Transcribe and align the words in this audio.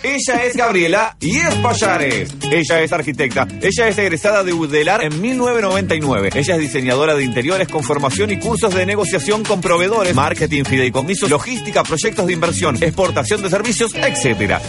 Ella 0.00 0.44
es 0.44 0.56
Gabriela 0.56 1.16
y 1.18 1.38
es 1.38 1.56
Payares. 1.56 2.32
Ella 2.52 2.80
es 2.82 2.92
arquitecta. 2.92 3.48
Ella 3.60 3.88
es 3.88 3.98
egresada 3.98 4.44
de 4.44 4.52
UDELAR 4.52 5.02
en 5.02 5.20
1999. 5.20 6.30
Ella 6.36 6.54
es 6.54 6.60
diseñadora 6.60 7.16
de 7.16 7.24
interiores 7.24 7.66
con 7.66 7.82
formación 7.82 8.30
y 8.30 8.38
cursos 8.38 8.72
de 8.72 8.86
negociación 8.86 9.42
con 9.42 9.60
proveedores, 9.60 10.14
marketing, 10.14 10.62
fideicomiso, 10.62 11.26
logística, 11.28 11.82
proyectos 11.82 12.28
de 12.28 12.32
inversión, 12.32 12.76
exportación 12.80 13.42
de 13.42 13.50
servicios, 13.50 13.92
etc. 13.96 14.60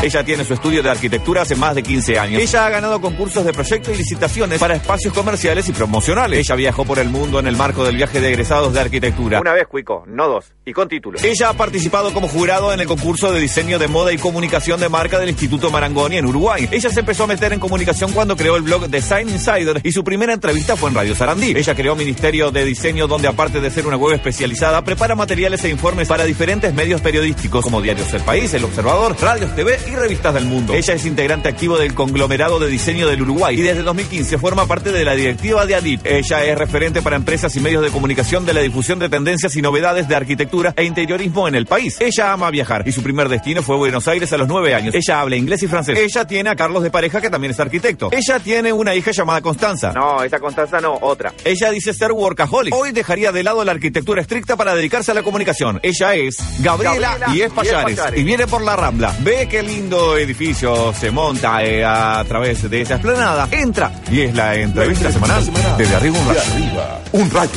Ella 0.00 0.22
tiene 0.22 0.44
su 0.44 0.54
estudio 0.54 0.80
de 0.80 0.90
arquitectura 0.90 1.42
hace 1.42 1.56
más 1.56 1.74
de 1.74 1.82
15 1.82 2.18
años. 2.20 2.40
Ella 2.40 2.66
ha 2.66 2.70
ganado 2.70 3.00
concursos 3.00 3.44
de 3.44 3.52
proyectos 3.52 3.92
y 3.94 3.98
licitaciones 3.98 4.60
para 4.60 4.76
espacios 4.76 5.12
comerciales 5.12 5.68
y 5.68 5.72
promocionales. 5.72 6.38
Ella 6.38 6.54
viajó 6.54 6.84
por 6.84 7.00
el 7.00 7.08
mundo 7.08 7.40
en 7.40 7.48
el 7.48 7.56
marco 7.56 7.84
del 7.84 7.96
viaje 7.96 8.20
de 8.20 8.28
egresados 8.28 8.72
de 8.72 8.80
arquitectura. 8.80 9.40
Una 9.40 9.54
vez, 9.54 9.66
Cuico, 9.66 10.04
no 10.06 10.28
dos, 10.28 10.52
y 10.64 10.72
con 10.72 10.88
título. 10.88 11.18
Ella 11.20 11.48
ha 11.48 11.54
participado 11.54 12.14
como 12.14 12.28
jurado 12.28 12.72
en 12.72 12.78
el 12.78 12.86
concurso 12.86 13.32
de 13.32 13.40
diseño 13.40 13.80
de 13.80 13.88
moda 13.88 14.12
y 14.12 14.18
comunicación 14.18 14.78
de 14.78 14.88
marca 14.88 15.18
del 15.18 15.30
Instituto 15.30 15.68
Marangoni 15.72 16.16
en 16.16 16.26
Uruguay. 16.26 16.68
Ella 16.70 16.90
se 16.90 17.00
empezó 17.00 17.24
a 17.24 17.26
meter 17.26 17.52
en 17.52 17.58
comunicación 17.58 18.12
cuando 18.12 18.36
creó 18.36 18.54
el 18.54 18.62
blog 18.62 18.88
Design 18.88 19.28
Insider 19.28 19.80
y 19.82 19.90
su 19.90 20.04
primera 20.04 20.32
entrevista 20.32 20.76
fue 20.76 20.90
en 20.90 20.94
Radio 20.94 21.16
Sarandí. 21.16 21.54
Ella 21.56 21.74
creó 21.74 21.96
Ministerio 21.96 22.52
de 22.52 22.64
Diseño 22.64 23.08
donde 23.08 23.26
aparte 23.26 23.60
de 23.60 23.68
ser 23.68 23.84
una 23.84 23.96
web 23.96 24.14
especializada, 24.14 24.84
prepara 24.84 25.16
materiales 25.16 25.64
e 25.64 25.70
informes 25.70 26.06
para 26.06 26.24
diferentes 26.24 26.72
medios 26.72 27.00
periodísticos 27.00 27.64
como 27.64 27.82
Diarios 27.82 28.14
El 28.14 28.22
País, 28.22 28.54
El 28.54 28.62
Observador, 28.62 29.16
Radios 29.20 29.56
TV 29.56 29.87
y 29.88 29.96
revistas 29.96 30.34
del 30.34 30.44
mundo. 30.44 30.74
Ella 30.74 30.94
es 30.94 31.06
integrante 31.06 31.48
activo 31.48 31.78
del 31.78 31.94
conglomerado 31.94 32.58
de 32.58 32.68
diseño 32.68 33.08
del 33.08 33.22
Uruguay 33.22 33.58
y 33.58 33.62
desde 33.62 33.82
2015 33.82 34.38
forma 34.38 34.66
parte 34.66 34.92
de 34.92 35.04
la 35.04 35.14
directiva 35.14 35.66
de 35.66 35.74
ADIP. 35.74 36.06
Ella 36.06 36.44
es 36.44 36.58
referente 36.58 37.02
para 37.02 37.16
empresas 37.16 37.54
y 37.56 37.60
medios 37.60 37.82
de 37.82 37.90
comunicación 37.90 38.44
de 38.46 38.54
la 38.54 38.60
difusión 38.60 38.98
de 38.98 39.08
tendencias 39.08 39.56
y 39.56 39.62
novedades 39.62 40.08
de 40.08 40.16
arquitectura 40.16 40.74
e 40.76 40.84
interiorismo 40.84 41.48
en 41.48 41.54
el 41.54 41.66
país. 41.66 41.96
Ella 42.00 42.32
ama 42.32 42.50
viajar 42.50 42.86
y 42.86 42.92
su 42.92 43.02
primer 43.02 43.28
destino 43.28 43.62
fue 43.62 43.76
Buenos 43.76 44.06
Aires 44.08 44.32
a 44.32 44.36
los 44.36 44.48
nueve 44.48 44.74
años. 44.74 44.94
Ella 44.94 45.20
habla 45.20 45.36
inglés 45.36 45.62
y 45.62 45.66
francés. 45.68 45.98
Ella 45.98 46.26
tiene 46.26 46.50
a 46.50 46.56
Carlos 46.56 46.82
de 46.82 46.90
pareja 46.90 47.20
que 47.20 47.30
también 47.30 47.52
es 47.52 47.60
arquitecto. 47.60 48.10
Ella 48.12 48.38
tiene 48.40 48.72
una 48.72 48.94
hija 48.94 49.10
llamada 49.10 49.40
Constanza. 49.40 49.92
No, 49.92 50.22
esta 50.22 50.38
Constanza 50.38 50.80
no, 50.80 50.98
otra. 51.00 51.32
Ella 51.44 51.70
dice 51.70 51.94
ser 51.94 52.12
workaholic. 52.12 52.74
Hoy 52.74 52.92
dejaría 52.92 53.32
de 53.32 53.42
lado 53.42 53.64
la 53.64 53.72
arquitectura 53.72 54.22
estricta 54.22 54.56
para 54.56 54.74
dedicarse 54.74 55.10
a 55.10 55.14
la 55.14 55.22
comunicación. 55.22 55.80
Ella 55.82 56.14
es 56.14 56.36
Gabriela, 56.60 57.18
Gabriela 57.18 57.34
y 57.34 57.42
es 57.42 57.52
Payares. 57.52 57.88
y 57.88 57.92
es 57.92 57.98
Payares. 57.98 58.20
Y 58.20 58.24
viene 58.24 58.46
por 58.46 58.62
la 58.62 58.76
Rambla. 58.76 59.14
Ve 59.20 59.48
qué 59.48 59.62
lindo 59.78 60.16
edificio 60.18 60.92
se 60.92 61.08
monta 61.12 61.62
eh, 61.62 61.84
a 61.84 62.24
través 62.26 62.68
de 62.68 62.80
esa 62.80 62.96
esplanada. 62.96 63.46
Entra 63.52 63.92
y 64.10 64.22
es 64.22 64.34
la 64.34 64.56
entrevista 64.56 65.12
semanal 65.12 65.40
desde 65.76 65.94
arriba 65.94 66.18
un 66.18 66.26
De 66.26 66.34
rayo. 66.34 66.52
arriba, 66.52 67.00
un 67.12 67.30
rayo. 67.30 67.50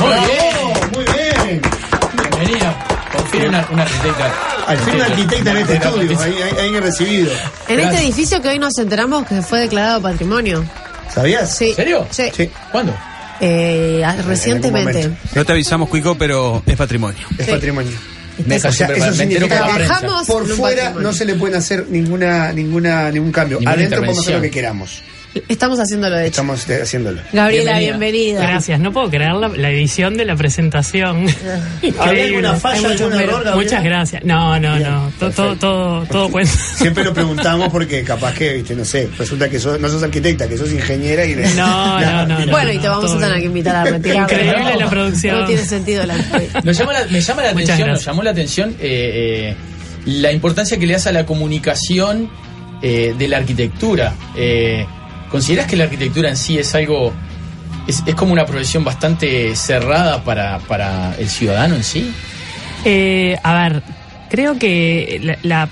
Muy 0.00 0.14
bien, 0.24 0.90
Muy 0.92 1.04
bien. 1.04 1.62
bienvenida. 2.36 2.86
Por 3.12 3.28
fin 3.28 3.46
una, 3.48 3.68
una 3.70 3.82
arquitecta. 3.84 4.32
Al 4.66 4.78
fin 4.78 4.94
un 4.96 5.02
arquitecta 5.02 5.50
en 5.52 5.56
este 5.58 5.74
estudio, 5.74 6.20
ahí, 6.20 6.34
ahí, 6.42 6.58
ahí 6.74 6.80
recibido. 6.80 7.30
En 7.68 7.76
Gracias. 7.76 7.92
este 7.94 8.04
edificio 8.04 8.42
que 8.42 8.48
hoy 8.48 8.58
nos 8.58 8.76
enteramos 8.78 9.24
que 9.26 9.40
fue 9.40 9.60
declarado 9.60 10.02
patrimonio. 10.02 10.64
¿Sabías? 11.14 11.56
Sí. 11.56 11.70
¿En 11.70 11.76
serio? 11.76 12.06
Sí. 12.10 12.24
Sí. 12.36 12.50
¿Cuándo? 12.72 12.92
Eh, 13.40 14.04
recientemente. 14.26 15.10
No 15.34 15.44
te 15.44 15.52
avisamos, 15.52 15.88
Cuico, 15.88 16.16
pero 16.16 16.60
es 16.66 16.76
patrimonio. 16.76 17.24
Es 17.38 17.46
Sí. 17.46 17.52
patrimonio. 17.52 17.92
O 18.38 18.72
sea, 18.72 18.88
eso 18.88 19.12
significa. 19.12 19.66
Trabajamos 19.66 20.26
por 20.26 20.46
fuera 20.48 20.90
no 20.90 21.12
se 21.12 21.24
le 21.24 21.34
puede 21.34 21.56
hacer 21.56 21.86
ninguna, 21.88 22.52
ninguna, 22.52 23.10
ningún 23.10 23.32
cambio. 23.32 23.58
Ninguna 23.58 23.74
Adentro 23.74 24.00
podemos 24.00 24.20
hacer 24.20 24.34
lo 24.36 24.42
que 24.42 24.50
queramos. 24.50 25.02
Estamos 25.48 25.78
haciéndolo 25.80 26.16
de 26.16 26.24
hecho. 26.26 26.42
Estamos 26.42 26.68
eh, 26.68 26.82
haciéndolo. 26.82 27.20
Gabriela, 27.32 27.78
Bienvenida. 27.78 27.98
bienvenida. 27.98 28.40
Gracias, 28.46 28.80
no 28.80 28.92
puedo 28.92 29.08
creer 29.08 29.32
la, 29.32 29.48
la 29.48 29.70
edición 29.70 30.16
de 30.16 30.26
la 30.26 30.36
presentación. 30.36 31.26
¿Había 31.98 32.24
alguna 32.24 32.54
falla, 32.56 32.88
Hay 32.88 32.96
algún 32.96 33.12
error. 33.14 33.30
Gabriela? 33.44 33.56
Muchas 33.56 33.82
gracias. 33.84 34.24
No, 34.24 34.60
no, 34.60 34.76
Bien, 34.76 34.90
no. 34.90 35.12
To- 35.18 35.30
Todo, 35.30 35.30
perfecto. 35.30 35.56
todo, 35.58 36.04
todo 36.06 36.28
cuenta. 36.30 36.52
Siempre 36.76 37.04
lo 37.04 37.14
preguntamos 37.14 37.70
porque 37.70 38.02
capaz 38.04 38.34
que, 38.34 38.52
viste, 38.54 38.74
no 38.74 38.84
sé, 38.84 39.08
resulta 39.18 39.48
que 39.48 39.58
sos- 39.58 39.80
no 39.80 39.88
sos 39.88 40.02
arquitecta, 40.02 40.46
que 40.48 40.58
sos 40.58 40.70
ingeniera 40.70 41.24
y... 41.24 41.34
No, 41.34 41.98
no, 42.00 42.26
no, 42.26 42.38
no. 42.44 42.52
Bueno, 42.52 42.72
y 42.72 42.78
te 42.78 42.88
vamos 42.88 43.04
a 43.04 43.08
todo 43.08 43.20
tener 43.20 43.38
que 43.40 43.46
invitar 43.46 43.76
a 43.76 43.84
retirar. 43.84 44.30
Increíble 44.30 44.76
la 44.78 44.90
producción. 44.90 45.40
No 45.40 45.46
tiene 45.46 45.64
sentido 45.64 46.04
la 46.04 46.14
Nos 46.62 46.76
llama 46.76 46.92
la- 46.92 47.06
me 47.06 47.20
llama 47.22 47.42
la 47.42 47.52
Muchas 47.52 47.70
atención, 47.70 47.88
nos 47.90 48.04
llamó 48.04 48.22
la 48.22 48.30
atención 48.32 48.70
eh, 48.80 49.54
eh, 49.54 49.56
la 50.04 50.30
importancia 50.30 50.78
que 50.78 50.86
le 50.86 50.92
das 50.92 51.06
a 51.06 51.12
la 51.12 51.24
comunicación 51.24 52.28
eh, 52.82 53.14
de 53.16 53.28
la 53.28 53.38
arquitectura. 53.38 54.14
Eh, 54.36 54.84
¿Consideras 55.32 55.66
que 55.66 55.74
la 55.76 55.84
arquitectura 55.84 56.28
en 56.28 56.36
sí 56.36 56.58
es 56.58 56.72
algo, 56.76 57.12
es, 57.88 58.02
es 58.06 58.14
como 58.14 58.32
una 58.32 58.46
profesión 58.46 58.84
bastante 58.84 59.56
cerrada 59.56 60.22
para, 60.22 60.58
para 60.60 61.16
el 61.18 61.28
ciudadano 61.28 61.74
en 61.74 61.82
sí? 61.82 62.12
Eh, 62.84 63.36
a 63.42 63.54
ver, 63.68 63.82
creo 64.30 64.58
que 64.58 65.18
la, 65.24 65.38
la- 65.42 65.68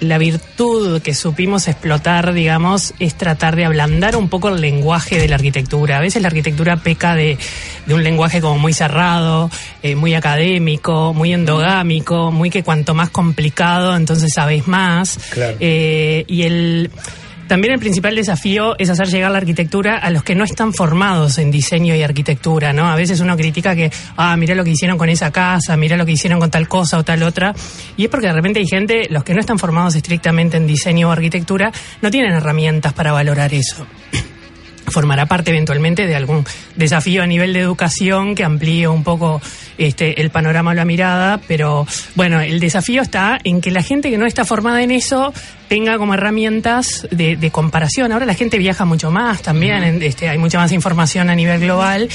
la 0.00 0.16
virtud 0.16 1.02
que 1.02 1.12
supimos 1.12 1.66
explotar, 1.66 2.32
digamos, 2.32 2.94
es 3.00 3.16
tratar 3.16 3.56
de 3.56 3.64
ablandar 3.64 4.14
un 4.14 4.28
poco 4.28 4.48
el 4.48 4.60
lenguaje 4.60 5.18
de 5.18 5.26
la 5.26 5.34
arquitectura. 5.34 5.98
A 5.98 6.00
veces 6.00 6.22
la 6.22 6.28
arquitectura 6.28 6.76
peca 6.76 7.16
de, 7.16 7.36
de 7.84 7.94
un 7.94 8.04
lenguaje 8.04 8.40
como 8.40 8.58
muy 8.60 8.72
cerrado, 8.72 9.50
eh, 9.82 9.96
muy 9.96 10.14
académico, 10.14 11.12
muy 11.14 11.32
endogámico, 11.32 12.30
muy 12.30 12.48
que 12.48 12.62
cuanto 12.62 12.94
más 12.94 13.10
complicado, 13.10 13.96
entonces 13.96 14.32
sabes 14.32 14.68
más. 14.68 15.18
Claro. 15.30 15.56
Eh, 15.58 16.24
y 16.28 16.42
el... 16.42 16.90
También 17.48 17.72
el 17.72 17.80
principal 17.80 18.14
desafío 18.14 18.78
es 18.78 18.90
hacer 18.90 19.08
llegar 19.08 19.30
la 19.30 19.38
arquitectura 19.38 19.96
a 19.96 20.10
los 20.10 20.22
que 20.22 20.34
no 20.34 20.44
están 20.44 20.74
formados 20.74 21.38
en 21.38 21.50
diseño 21.50 21.94
y 21.94 22.02
arquitectura, 22.02 22.74
¿no? 22.74 22.86
A 22.86 22.94
veces 22.94 23.20
uno 23.20 23.36
critica 23.38 23.74
que, 23.74 23.90
ah, 24.18 24.36
mira 24.36 24.54
lo 24.54 24.64
que 24.64 24.70
hicieron 24.72 24.98
con 24.98 25.08
esa 25.08 25.30
casa, 25.30 25.74
mira 25.78 25.96
lo 25.96 26.04
que 26.04 26.12
hicieron 26.12 26.38
con 26.40 26.50
tal 26.50 26.68
cosa 26.68 26.98
o 26.98 27.04
tal 27.04 27.22
otra, 27.22 27.54
y 27.96 28.04
es 28.04 28.10
porque 28.10 28.26
de 28.26 28.34
repente 28.34 28.60
hay 28.60 28.66
gente, 28.66 29.06
los 29.08 29.24
que 29.24 29.32
no 29.32 29.40
están 29.40 29.58
formados 29.58 29.94
estrictamente 29.96 30.58
en 30.58 30.66
diseño 30.66 31.08
o 31.08 31.10
arquitectura, 31.10 31.72
no 32.02 32.10
tienen 32.10 32.34
herramientas 32.34 32.92
para 32.92 33.12
valorar 33.12 33.54
eso 33.54 33.86
formará 34.90 35.26
parte 35.26 35.50
eventualmente 35.50 36.06
de 36.06 36.16
algún 36.16 36.44
desafío 36.76 37.22
a 37.22 37.26
nivel 37.26 37.52
de 37.52 37.60
educación 37.60 38.34
que 38.34 38.44
amplíe 38.44 38.88
un 38.88 39.04
poco 39.04 39.40
este, 39.78 40.20
el 40.20 40.30
panorama 40.30 40.70
o 40.70 40.74
la 40.74 40.84
mirada, 40.84 41.40
pero 41.46 41.86
bueno, 42.14 42.40
el 42.40 42.60
desafío 42.60 43.02
está 43.02 43.38
en 43.44 43.60
que 43.60 43.70
la 43.70 43.82
gente 43.82 44.10
que 44.10 44.18
no 44.18 44.26
está 44.26 44.44
formada 44.44 44.82
en 44.82 44.90
eso 44.90 45.32
tenga 45.68 45.98
como 45.98 46.14
herramientas 46.14 47.06
de, 47.10 47.36
de 47.36 47.50
comparación. 47.50 48.12
Ahora 48.12 48.26
la 48.26 48.34
gente 48.34 48.58
viaja 48.58 48.84
mucho 48.84 49.10
más 49.10 49.42
también, 49.42 49.82
en- 49.84 50.02
este, 50.02 50.28
hay 50.28 50.38
mucha 50.38 50.58
más 50.58 50.72
información 50.72 51.30
a 51.30 51.34
nivel 51.34 51.60
global. 51.60 52.08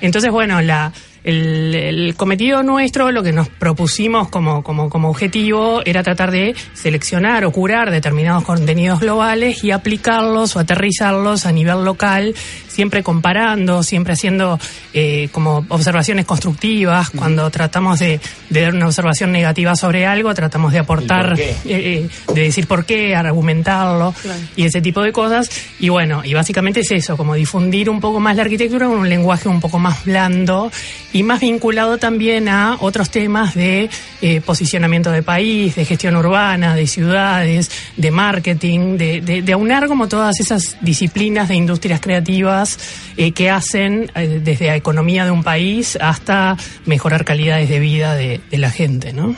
Entonces, 0.00 0.30
bueno, 0.30 0.60
la, 0.60 0.92
el, 1.24 1.74
el 1.74 2.14
cometido 2.16 2.62
nuestro, 2.62 3.10
lo 3.10 3.22
que 3.22 3.32
nos 3.32 3.48
propusimos 3.48 4.28
como, 4.28 4.62
como, 4.62 4.90
como 4.90 5.08
objetivo, 5.08 5.80
era 5.84 6.02
tratar 6.02 6.30
de 6.30 6.54
seleccionar 6.74 7.44
o 7.44 7.50
curar 7.50 7.90
determinados 7.90 8.44
contenidos 8.44 9.00
globales 9.00 9.64
y 9.64 9.70
aplicarlos 9.70 10.54
o 10.54 10.60
aterrizarlos 10.60 11.46
a 11.46 11.52
nivel 11.52 11.84
local, 11.84 12.34
siempre 12.68 13.02
comparando, 13.02 13.82
siempre 13.82 14.12
haciendo 14.12 14.58
eh, 14.92 15.28
como 15.32 15.64
observaciones 15.68 16.26
constructivas. 16.26 17.10
Cuando 17.10 17.50
tratamos 17.50 17.98
de, 18.00 18.20
de 18.50 18.60
dar 18.60 18.74
una 18.74 18.86
observación 18.86 19.32
negativa 19.32 19.74
sobre 19.76 20.06
algo, 20.06 20.34
tratamos 20.34 20.72
de 20.72 20.80
aportar, 20.80 21.38
eh, 21.40 21.56
eh, 21.64 22.08
de 22.34 22.40
decir 22.42 22.66
por 22.66 22.84
qué, 22.84 23.16
argumentarlo 23.16 24.14
Claro. 24.22 24.40
y 24.56 24.64
ese 24.64 24.80
tipo 24.82 25.00
de 25.02 25.12
cosas. 25.12 25.48
Y 25.80 25.88
bueno, 25.88 26.22
y 26.24 26.34
básicamente 26.34 26.80
es 26.80 26.90
eso, 26.90 27.16
como 27.16 27.34
difundir 27.34 27.88
un 27.88 28.00
poco 28.00 28.20
más 28.20 28.36
la 28.36 28.42
arquitectura 28.42 28.86
con 28.86 28.98
un 28.98 29.08
lenguaje 29.08 29.48
un 29.48 29.60
poco 29.60 29.78
más 29.78 30.04
blando 30.04 30.70
y 31.14 31.22
más 31.22 31.40
vinculado 31.40 31.96
también 31.96 32.48
a 32.50 32.76
otros 32.80 33.08
temas 33.08 33.54
de 33.54 33.88
eh, 34.20 34.40
posicionamiento 34.42 35.10
de 35.10 35.22
país, 35.22 35.74
de 35.76 35.84
gestión 35.86 36.16
urbana, 36.16 36.74
de 36.74 36.86
ciudades, 36.86 37.70
de 37.96 38.10
marketing, 38.10 38.98
de, 38.98 39.20
de- 39.22 39.40
de 39.40 39.52
aunar 39.52 39.86
como 39.86 40.08
todas 40.08 40.40
esas 40.40 40.76
disciplinas 40.82 41.48
de 41.48 41.54
industrias 41.54 42.00
creativas 42.00 42.78
eh, 43.16 43.30
que 43.32 43.48
hacen 43.48 44.10
eh, 44.16 44.40
desde 44.44 44.66
la 44.66 44.76
economía 44.76 45.24
de 45.24 45.30
un 45.30 45.44
país 45.44 45.96
hasta 46.00 46.56
mejorar 46.84 47.24
calidades 47.24 47.68
de 47.68 47.78
vida 47.78 48.14
de, 48.14 48.40
de 48.50 48.58
la 48.58 48.70
gente, 48.70 49.12
¿no? 49.12 49.36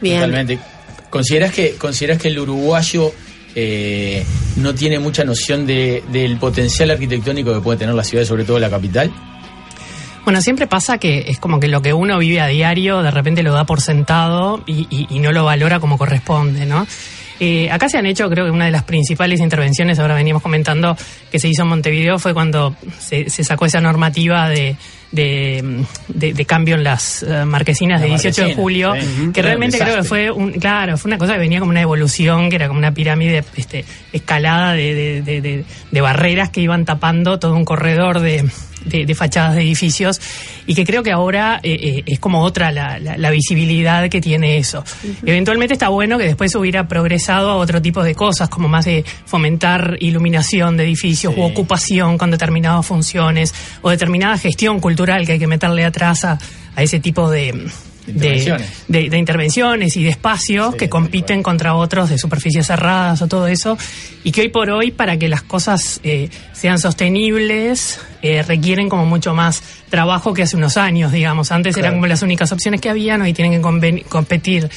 Bien. 0.00 0.16
Totalmente. 0.20 0.58
¿Consideras 1.08 1.52
que, 1.52 1.70
consideras 1.76 2.18
que 2.20 2.28
el 2.28 2.38
uruguayo 2.38 3.12
eh, 3.54 4.22
no 4.56 4.74
tiene 4.74 4.98
mucha 4.98 5.24
noción 5.24 5.64
de, 5.66 6.02
del 6.12 6.36
potencial 6.36 6.90
arquitectónico 6.90 7.54
que 7.54 7.60
puede 7.60 7.78
tener 7.78 7.94
la 7.94 8.04
ciudad, 8.04 8.24
sobre 8.26 8.44
todo 8.44 8.58
la 8.58 8.68
capital? 8.68 9.10
Bueno, 10.24 10.40
siempre 10.40 10.66
pasa 10.66 10.98
que 10.98 11.26
es 11.28 11.38
como 11.38 11.60
que 11.60 11.68
lo 11.68 11.82
que 11.82 11.92
uno 11.92 12.18
vive 12.18 12.40
a 12.40 12.46
diario 12.46 13.02
de 13.02 13.10
repente 13.10 13.42
lo 13.42 13.52
da 13.52 13.64
por 13.64 13.80
sentado 13.82 14.62
y, 14.66 14.86
y- 14.90 15.06
y 15.10 15.18
no 15.18 15.32
lo 15.32 15.44
valora 15.44 15.80
como 15.80 15.98
corresponde, 15.98 16.64
¿no? 16.66 16.86
Eh, 17.40 17.68
acá 17.70 17.88
se 17.88 17.98
han 17.98 18.06
hecho, 18.06 18.30
creo 18.30 18.44
que 18.44 18.50
una 18.52 18.64
de 18.66 18.70
las 18.70 18.84
principales 18.84 19.40
intervenciones, 19.40 19.98
ahora 19.98 20.14
veníamos 20.14 20.40
comentando, 20.42 20.96
que 21.32 21.38
se 21.40 21.48
hizo 21.48 21.62
en 21.62 21.68
Montevideo 21.68 22.18
fue 22.18 22.32
cuando 22.32 22.76
se, 22.98 23.28
se 23.28 23.42
sacó 23.42 23.66
esa 23.66 23.80
normativa 23.80 24.48
de, 24.48 24.76
de, 25.10 25.84
de- 26.08 26.32
de 26.32 26.44
cambio 26.46 26.76
en 26.76 26.84
las 26.84 27.24
eh, 27.24 27.44
marquesinas 27.44 28.00
de 28.00 28.08
Las 28.08 28.22
18 28.22 28.48
de 28.48 28.54
julio, 28.54 28.94
sí. 28.94 29.30
que 29.34 29.42
realmente 29.42 29.78
creo 29.78 29.96
que 29.96 30.04
fue 30.04 30.30
un, 30.30 30.52
claro, 30.52 30.96
fue 30.96 31.08
una 31.10 31.18
cosa 31.18 31.32
que 31.34 31.40
venía 31.40 31.58
como 31.58 31.70
una 31.72 31.82
evolución, 31.82 32.48
que 32.50 32.56
era 32.56 32.68
como 32.68 32.78
una 32.78 32.94
pirámide 32.94 33.44
este, 33.56 33.84
escalada 34.12 34.72
de, 34.72 34.94
de- 34.94 35.22
de- 35.22 35.40
de- 35.40 35.64
de 35.90 36.00
barreras 36.00 36.50
que 36.50 36.60
iban 36.60 36.84
tapando 36.84 37.38
todo 37.40 37.54
un 37.56 37.64
corredor 37.64 38.20
de, 38.20 38.48
de, 38.84 39.06
de 39.06 39.14
fachadas 39.14 39.54
de 39.54 39.62
edificios 39.62 40.20
y 40.66 40.74
que 40.74 40.84
creo 40.84 41.02
que 41.02 41.10
ahora 41.12 41.60
eh, 41.62 41.78
eh, 41.80 42.02
es 42.06 42.18
como 42.18 42.42
otra 42.42 42.70
la, 42.72 42.98
la- 42.98 43.16
la 43.16 43.30
visibilidad 43.30 44.08
que 44.08 44.20
tiene 44.20 44.56
eso. 44.58 44.84
Eventualmente 45.24 45.74
está 45.74 45.88
bueno 45.88 46.18
que 46.18 46.24
después 46.24 46.54
hubiera 46.54 46.86
progresado 46.88 47.50
a 47.50 47.56
otro 47.56 47.80
tipo 47.82 48.02
de 48.02 48.14
cosas, 48.14 48.48
como 48.48 48.68
más 48.68 48.84
de 48.84 49.04
fomentar 49.26 49.96
iluminación 50.00 50.76
de 50.76 50.84
edificios 50.84 51.34
Sí. 51.34 51.40
u 51.40 51.44
ocupación 51.44 52.18
con 52.18 52.30
determinadas 52.30 52.84
funciones 52.86 53.54
o 53.82 53.90
determinada 53.90 54.36
gestión 54.38 54.80
cultural 54.80 55.24
que 55.26 55.32
hay 55.32 55.38
que 55.38 55.46
meterle 55.46 55.84
atrás 55.84 56.24
a, 56.24 56.38
a 56.76 56.82
ese 56.82 57.00
tipo 57.00 57.30
de... 57.30 57.68
de- 58.06 58.12
Intervenciones. 58.12 58.70
de, 58.88 59.08
de 59.10 59.18
intervenciones 59.18 59.96
y 59.96 60.04
de 60.04 60.10
espacios 60.10 60.72
Sí, 60.72 60.78
que 60.78 60.88
compiten 60.88 61.42
contra 61.42 61.74
otros 61.74 62.10
de 62.10 62.18
superficies 62.18 62.66
cerradas 62.66 63.22
o 63.22 63.28
todo 63.28 63.46
eso, 63.46 63.76
y 64.24 64.30
que 64.32 64.42
hoy 64.42 64.48
por 64.48 64.70
hoy, 64.70 64.90
para 64.90 65.18
que 65.18 65.28
las 65.28 65.42
cosas 65.42 66.00
eh, 66.04 66.28
sean 66.52 66.78
sostenibles, 66.78 68.00
eh, 68.22 68.42
requieren 68.42 68.88
como 68.88 69.06
mucho 69.06 69.34
más 69.34 69.62
trabajo 69.90 70.34
que 70.34 70.42
hace 70.42 70.56
unos 70.56 70.76
años, 70.76 71.12
digamos. 71.12 71.50
Antes 71.52 71.76
eran 71.76 71.94
como 71.94 72.06
las 72.06 72.22
únicas 72.22 72.52
opciones 72.52 72.80
que 72.80 72.90
habían, 72.90 73.22
hoy 73.22 73.32
tienen 73.32 73.60
que 73.62 74.02
competir 74.08 74.68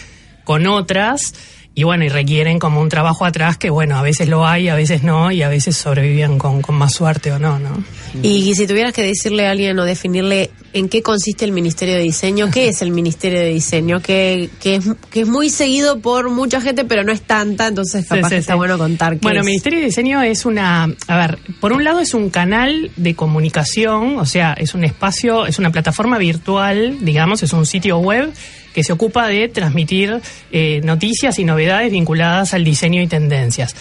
con 0.43 0.67
otras. 0.67 1.33
Y 1.75 1.83
bueno, 1.83 2.03
y 2.05 2.09
requieren 2.09 2.57
como 2.57 2.81
un 2.81 2.89
trabajo 2.89 3.23
atrás 3.23 3.55
que, 3.57 3.69
bueno, 3.69 3.97
a 3.97 4.01
veces 4.01 4.27
lo 4.27 4.47
hay, 4.47 4.67
a 4.67 4.73
veces 4.73 5.03
no, 5.03 5.31
y 5.31 5.43
a 5.43 5.47
veces 5.47 5.77
sobreviven 5.77 6.39
con, 6.39 6.63
con 6.63 6.73
más 6.73 6.93
suerte 6.95 7.31
o 7.31 7.37
no, 7.37 7.59
¿no? 7.59 7.83
Y 8.23 8.55
si 8.55 8.65
tuvieras 8.65 8.93
que 8.93 9.03
decirle 9.03 9.45
a 9.45 9.51
alguien 9.51 9.77
o 9.77 9.85
definirle 9.85 10.49
en 10.73 10.89
qué 10.89 11.01
consiste 11.01 11.45
el 11.45 11.51
Ministerio 11.51 11.95
de 11.95 12.01
Diseño, 12.01 12.49
¿qué 12.51 12.69
es 12.69 12.81
el 12.81 12.91
Ministerio 12.91 13.39
de 13.39 13.49
Diseño? 13.49 14.01
Que, 14.01 14.49
que, 14.61 14.75
es, 14.75 14.85
que 15.09 15.21
es 15.21 15.27
muy 15.27 15.49
seguido 15.49 15.99
por 15.99 16.29
mucha 16.29 16.61
gente, 16.61 16.85
pero 16.85 17.03
no 17.03 17.11
es 17.11 17.21
tanta, 17.21 17.67
entonces 17.67 18.05
capaz 18.05 18.17
Sí, 18.17 18.23
sí, 18.23 18.29
que 18.29 18.37
está 18.37 18.53
sí. 18.53 18.57
bueno 18.57 18.77
contar 18.77 19.13
qué 19.13 19.19
Bueno, 19.23 19.41
es. 19.41 19.45
Ministerio 19.45 19.79
de 19.79 19.85
Diseño 19.85 20.21
es 20.21 20.45
una, 20.45 20.83
a 21.07 21.17
ver, 21.17 21.39
por 21.59 21.73
un 21.73 21.83
lado 21.83 21.99
es 21.99 22.13
un 22.13 22.29
canal 22.29 22.91
de 22.95 23.15
comunicación, 23.15 24.17
o 24.17 24.25
sea, 24.25 24.53
es 24.53 24.73
un 24.73 24.83
espacio, 24.83 25.45
es 25.45 25.59
una 25.59 25.71
plataforma 25.71 26.17
virtual, 26.17 26.97
digamos, 27.01 27.43
es 27.43 27.53
un 27.53 27.65
sitio 27.65 27.97
web 27.99 28.31
que 28.73 28.83
se 28.83 28.93
ocupa 28.93 29.27
de 29.27 29.47
transmitir 29.49 30.21
eh, 30.51 30.81
noticias 30.83 31.39
y 31.39 31.43
novedades 31.45 31.91
vinculadas 31.91 32.53
al 32.53 32.63
diseño 32.63 33.01
y 33.01 33.07
tendencias. 33.07 33.75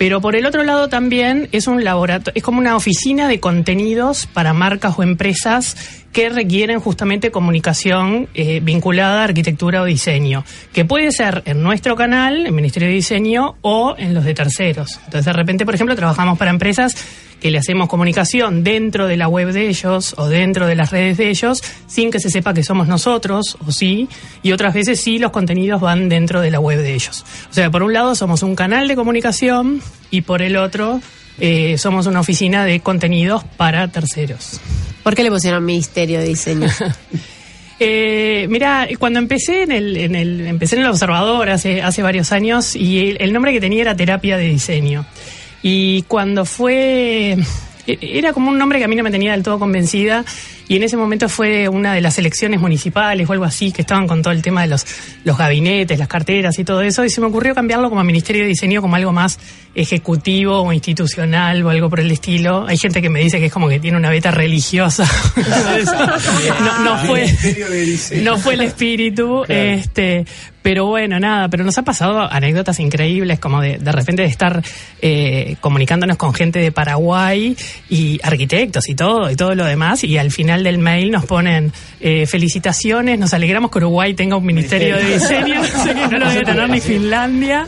Pero 0.00 0.22
por 0.22 0.34
el 0.34 0.46
otro 0.46 0.62
lado 0.62 0.88
también 0.88 1.50
es 1.52 1.66
un 1.66 1.84
laboratorio, 1.84 2.32
es 2.34 2.42
como 2.42 2.58
una 2.58 2.74
oficina 2.74 3.28
de 3.28 3.38
contenidos 3.38 4.26
para 4.26 4.54
marcas 4.54 4.98
o 4.98 5.02
empresas 5.02 5.76
que 6.10 6.30
requieren 6.30 6.80
justamente 6.80 7.30
comunicación 7.30 8.26
eh, 8.32 8.60
vinculada 8.62 9.20
a 9.20 9.24
arquitectura 9.24 9.82
o 9.82 9.84
diseño, 9.84 10.42
que 10.72 10.86
puede 10.86 11.12
ser 11.12 11.42
en 11.44 11.62
nuestro 11.62 11.96
canal, 11.96 12.46
en 12.46 12.54
Ministerio 12.54 12.88
de 12.88 12.94
Diseño, 12.94 13.56
o 13.60 13.94
en 13.98 14.14
los 14.14 14.24
de 14.24 14.32
terceros. 14.32 14.98
Entonces, 15.04 15.26
de 15.26 15.34
repente, 15.34 15.66
por 15.66 15.74
ejemplo, 15.74 15.94
trabajamos 15.94 16.38
para 16.38 16.50
empresas 16.50 16.94
que 17.40 17.50
le 17.50 17.58
hacemos 17.58 17.88
comunicación 17.88 18.62
dentro 18.62 19.06
de 19.06 19.16
la 19.16 19.28
web 19.28 19.52
de 19.52 19.68
ellos 19.68 20.14
o 20.18 20.28
dentro 20.28 20.66
de 20.66 20.74
las 20.74 20.90
redes 20.90 21.16
de 21.18 21.30
ellos 21.30 21.62
sin 21.86 22.10
que 22.10 22.20
se 22.20 22.30
sepa 22.30 22.54
que 22.54 22.62
somos 22.62 22.86
nosotros 22.86 23.56
o 23.66 23.72
sí, 23.72 24.08
y 24.42 24.52
otras 24.52 24.74
veces 24.74 25.00
sí 25.00 25.18
los 25.18 25.30
contenidos 25.30 25.80
van 25.80 26.08
dentro 26.08 26.40
de 26.40 26.50
la 26.50 26.60
web 26.60 26.80
de 26.80 26.94
ellos. 26.94 27.24
O 27.50 27.54
sea, 27.54 27.70
por 27.70 27.82
un 27.82 27.92
lado 27.92 28.14
somos 28.14 28.42
un 28.42 28.54
canal 28.54 28.88
de 28.88 28.96
comunicación 28.96 29.80
y 30.10 30.20
por 30.22 30.42
el 30.42 30.56
otro 30.56 31.00
eh, 31.38 31.78
somos 31.78 32.06
una 32.06 32.20
oficina 32.20 32.64
de 32.64 32.80
contenidos 32.80 33.44
para 33.56 33.88
terceros. 33.88 34.60
¿Por 35.02 35.14
qué 35.14 35.22
le 35.22 35.30
pusieron 35.30 35.64
Ministerio 35.64 36.20
de 36.20 36.26
Diseño? 36.26 36.68
Eh, 37.82 38.46
mira, 38.50 38.86
cuando 38.98 39.18
empecé 39.18 39.62
en 39.62 39.72
el, 39.72 39.96
en 39.96 40.14
el, 40.14 40.46
empecé 40.46 40.76
en 40.76 40.82
el 40.82 40.88
observador 40.88 41.48
hace, 41.48 41.80
hace 41.80 42.02
varios 42.02 42.30
años 42.30 42.76
y 42.76 43.08
el, 43.08 43.16
el 43.22 43.32
nombre 43.32 43.52
que 43.54 43.60
tenía 43.60 43.80
era 43.80 43.96
terapia 43.96 44.36
de 44.36 44.48
diseño. 44.50 45.06
Y 45.62 46.02
cuando 46.02 46.44
fue, 46.44 47.36
e- 47.86 47.98
era 48.00 48.32
como 48.32 48.50
un 48.50 48.58
nombre 48.58 48.78
que 48.78 48.84
a 48.84 48.88
mí 48.88 48.96
no 48.96 49.02
me 49.02 49.10
tenía 49.10 49.32
del 49.32 49.42
todo 49.42 49.58
convencida 49.58 50.24
y 50.70 50.76
en 50.76 50.84
ese 50.84 50.96
momento 50.96 51.28
fue 51.28 51.68
una 51.68 51.94
de 51.94 52.00
las 52.00 52.16
elecciones 52.18 52.60
municipales 52.60 53.28
o 53.28 53.32
algo 53.32 53.44
así, 53.44 53.72
que 53.72 53.82
estaban 53.82 54.06
con 54.06 54.22
todo 54.22 54.32
el 54.32 54.40
tema 54.40 54.60
de 54.60 54.68
los, 54.68 54.86
los 55.24 55.36
gabinetes, 55.36 55.98
las 55.98 56.06
carteras 56.06 56.56
y 56.60 56.64
todo 56.64 56.80
eso, 56.82 57.04
y 57.04 57.10
se 57.10 57.20
me 57.20 57.26
ocurrió 57.26 57.56
cambiarlo 57.56 57.88
como 57.88 58.00
a 58.00 58.04
Ministerio 58.04 58.42
de 58.42 58.50
Diseño, 58.50 58.80
como 58.80 58.94
algo 58.94 59.10
más 59.10 59.36
ejecutivo 59.74 60.60
o 60.60 60.72
institucional 60.72 61.64
o 61.64 61.70
algo 61.70 61.90
por 61.90 61.98
el 61.98 62.12
estilo. 62.12 62.66
Hay 62.68 62.78
gente 62.78 63.02
que 63.02 63.10
me 63.10 63.18
dice 63.18 63.40
que 63.40 63.46
es 63.46 63.52
como 63.52 63.68
que 63.68 63.80
tiene 63.80 63.96
una 63.96 64.10
beta 64.10 64.30
religiosa. 64.30 65.10
no, 66.60 66.84
no 66.84 66.98
fue, 66.98 67.26
no 68.22 68.38
fue 68.38 68.54
el 68.54 68.60
espíritu, 68.60 69.42
este, 69.48 70.24
pero 70.62 70.86
bueno, 70.86 71.18
nada, 71.18 71.48
pero 71.48 71.64
nos 71.64 71.78
ha 71.78 71.82
pasado 71.82 72.20
anécdotas 72.30 72.80
increíbles, 72.80 73.38
como 73.38 73.60
de, 73.60 73.78
de 73.78 73.92
repente 73.92 74.22
de 74.22 74.28
estar 74.28 74.62
eh, 75.00 75.56
comunicándonos 75.60 76.16
con 76.16 76.34
gente 76.34 76.58
de 76.58 76.70
Paraguay 76.70 77.56
y 77.88 78.20
arquitectos 78.22 78.88
y 78.88 78.94
todo, 78.94 79.30
y 79.30 79.36
todo 79.36 79.54
lo 79.54 79.64
demás, 79.64 80.04
y 80.04 80.18
al 80.18 80.30
final 80.30 80.59
del 80.64 80.78
mail 80.78 81.10
nos 81.10 81.26
ponen 81.26 81.72
eh, 82.00 82.26
felicitaciones, 82.26 83.18
nos 83.18 83.32
alegramos 83.34 83.70
que 83.70 83.78
Uruguay 83.78 84.14
tenga 84.14 84.36
un 84.36 84.44
ministerio 84.46 84.96
de 84.96 85.14
diseño, 85.14 85.62
sé 85.84 85.94
que 85.94 86.08
no 86.08 86.18
lo 86.18 86.28
debe 86.30 86.42
tener 86.44 86.68
ni 86.70 86.80
Finlandia, 86.80 87.66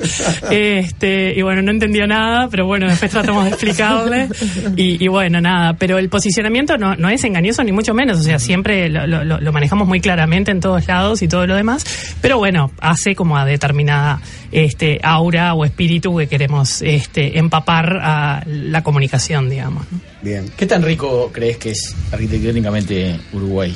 este, 0.50 1.34
y 1.36 1.42
bueno, 1.42 1.62
no 1.62 1.70
entendió 1.70 2.06
nada, 2.06 2.48
pero 2.50 2.66
bueno, 2.66 2.88
después 2.88 3.10
tratamos 3.10 3.44
de 3.44 3.50
explicarle, 3.50 4.28
y, 4.76 5.02
y 5.04 5.08
bueno, 5.08 5.40
nada, 5.40 5.74
pero 5.74 5.98
el 5.98 6.08
posicionamiento 6.08 6.76
no, 6.78 6.94
no 6.96 7.08
es 7.08 7.22
engañoso 7.24 7.62
ni 7.64 7.72
mucho 7.72 7.94
menos, 7.94 8.18
o 8.18 8.22
sea, 8.22 8.38
siempre 8.38 8.88
lo, 8.88 9.06
lo- 9.06 9.24
lo- 9.24 9.40
lo 9.40 9.52
manejamos 9.52 9.86
muy 9.88 10.00
claramente 10.00 10.50
en 10.50 10.60
todos 10.60 10.86
lados 10.86 11.22
y 11.22 11.28
todo 11.28 11.46
lo 11.46 11.54
demás, 11.56 11.84
pero 12.20 12.38
bueno, 12.38 12.70
hace 12.80 13.14
como 13.14 13.36
a 13.36 13.44
determinada 13.44 14.20
este, 14.50 14.98
aura 15.02 15.54
o 15.54 15.64
espíritu 15.64 16.16
que 16.16 16.26
queremos 16.26 16.82
este, 16.82 17.38
empapar 17.38 17.98
a 18.02 18.42
la 18.46 18.82
comunicación, 18.82 19.48
digamos. 19.50 19.84
¿no? 19.90 20.00
Bien. 20.22 20.44
¿Qué 20.56 20.66
tan 20.66 20.82
rico 20.82 21.30
crees 21.32 21.56
que 21.58 21.70
es 21.70 21.94
arquitectónicamente 22.12 23.16
Uruguay? 23.32 23.74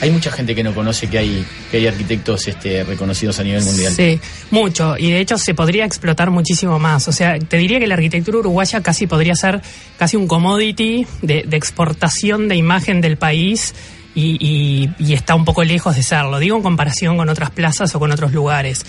Hay 0.00 0.10
mucha 0.10 0.30
gente 0.30 0.54
que 0.54 0.62
no 0.62 0.74
conoce 0.74 1.08
que 1.08 1.18
hay, 1.18 1.44
que 1.70 1.78
hay 1.78 1.86
arquitectos 1.88 2.46
este, 2.48 2.84
reconocidos 2.84 3.38
a 3.40 3.42
nivel 3.42 3.62
mundial. 3.64 3.92
Sí, 3.92 4.20
mucho. 4.50 4.96
Y 4.96 5.10
de 5.10 5.20
hecho 5.20 5.36
se 5.38 5.54
podría 5.54 5.84
explotar 5.84 6.30
muchísimo 6.30 6.78
más. 6.78 7.08
O 7.08 7.12
sea, 7.12 7.38
te 7.38 7.56
diría 7.56 7.80
que 7.80 7.86
la 7.86 7.94
arquitectura 7.94 8.38
uruguaya 8.38 8.80
casi 8.82 9.06
podría 9.06 9.34
ser 9.34 9.60
casi 9.98 10.16
un 10.16 10.28
commodity 10.28 11.06
de, 11.22 11.44
de 11.46 11.56
exportación 11.56 12.48
de 12.48 12.56
imagen 12.56 13.00
del 13.00 13.16
país 13.16 13.74
y, 14.14 14.36
y- 14.40 14.88
y 14.98 15.12
está 15.14 15.34
un 15.34 15.44
poco 15.44 15.64
lejos 15.64 15.94
de 15.96 16.02
serlo. 16.02 16.38
Digo 16.38 16.56
en 16.56 16.62
comparación 16.62 17.16
con 17.16 17.28
otras 17.28 17.50
plazas 17.50 17.94
o 17.94 17.98
con 17.98 18.10
otros 18.12 18.32
lugares. 18.32 18.84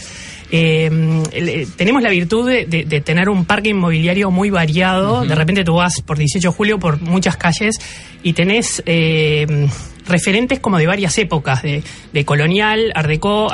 Eh, 0.52 0.90
el- 1.32 1.68
tenemos 1.76 2.02
la 2.02 2.10
virtud 2.10 2.50
de, 2.50 2.66
de- 2.66 2.84
de 2.86 3.02
tener 3.02 3.30
un 3.30 3.46
parque 3.46 3.70
inmobiliario 3.70 4.32
muy 4.32 4.50
variado. 4.50 5.24
De 5.26 5.36
repente 5.36 5.64
tú 5.64 5.76
vas 5.76 6.02
por 6.02 6.18
18 6.18 6.50
de 6.50 6.54
julio 6.56 6.80
por 6.80 7.00
muchas 7.02 7.36
calles 7.38 7.76
y 8.24 8.34
tenés 8.34 8.82
eh, 8.86 9.68
referentes 10.10 10.60
como 10.60 10.78
de 10.78 10.88
varias 10.88 11.18
épocas, 11.18 11.62
de, 11.64 11.84
colonial, 12.26 12.92
art 12.96 13.08
deco, 13.08 13.50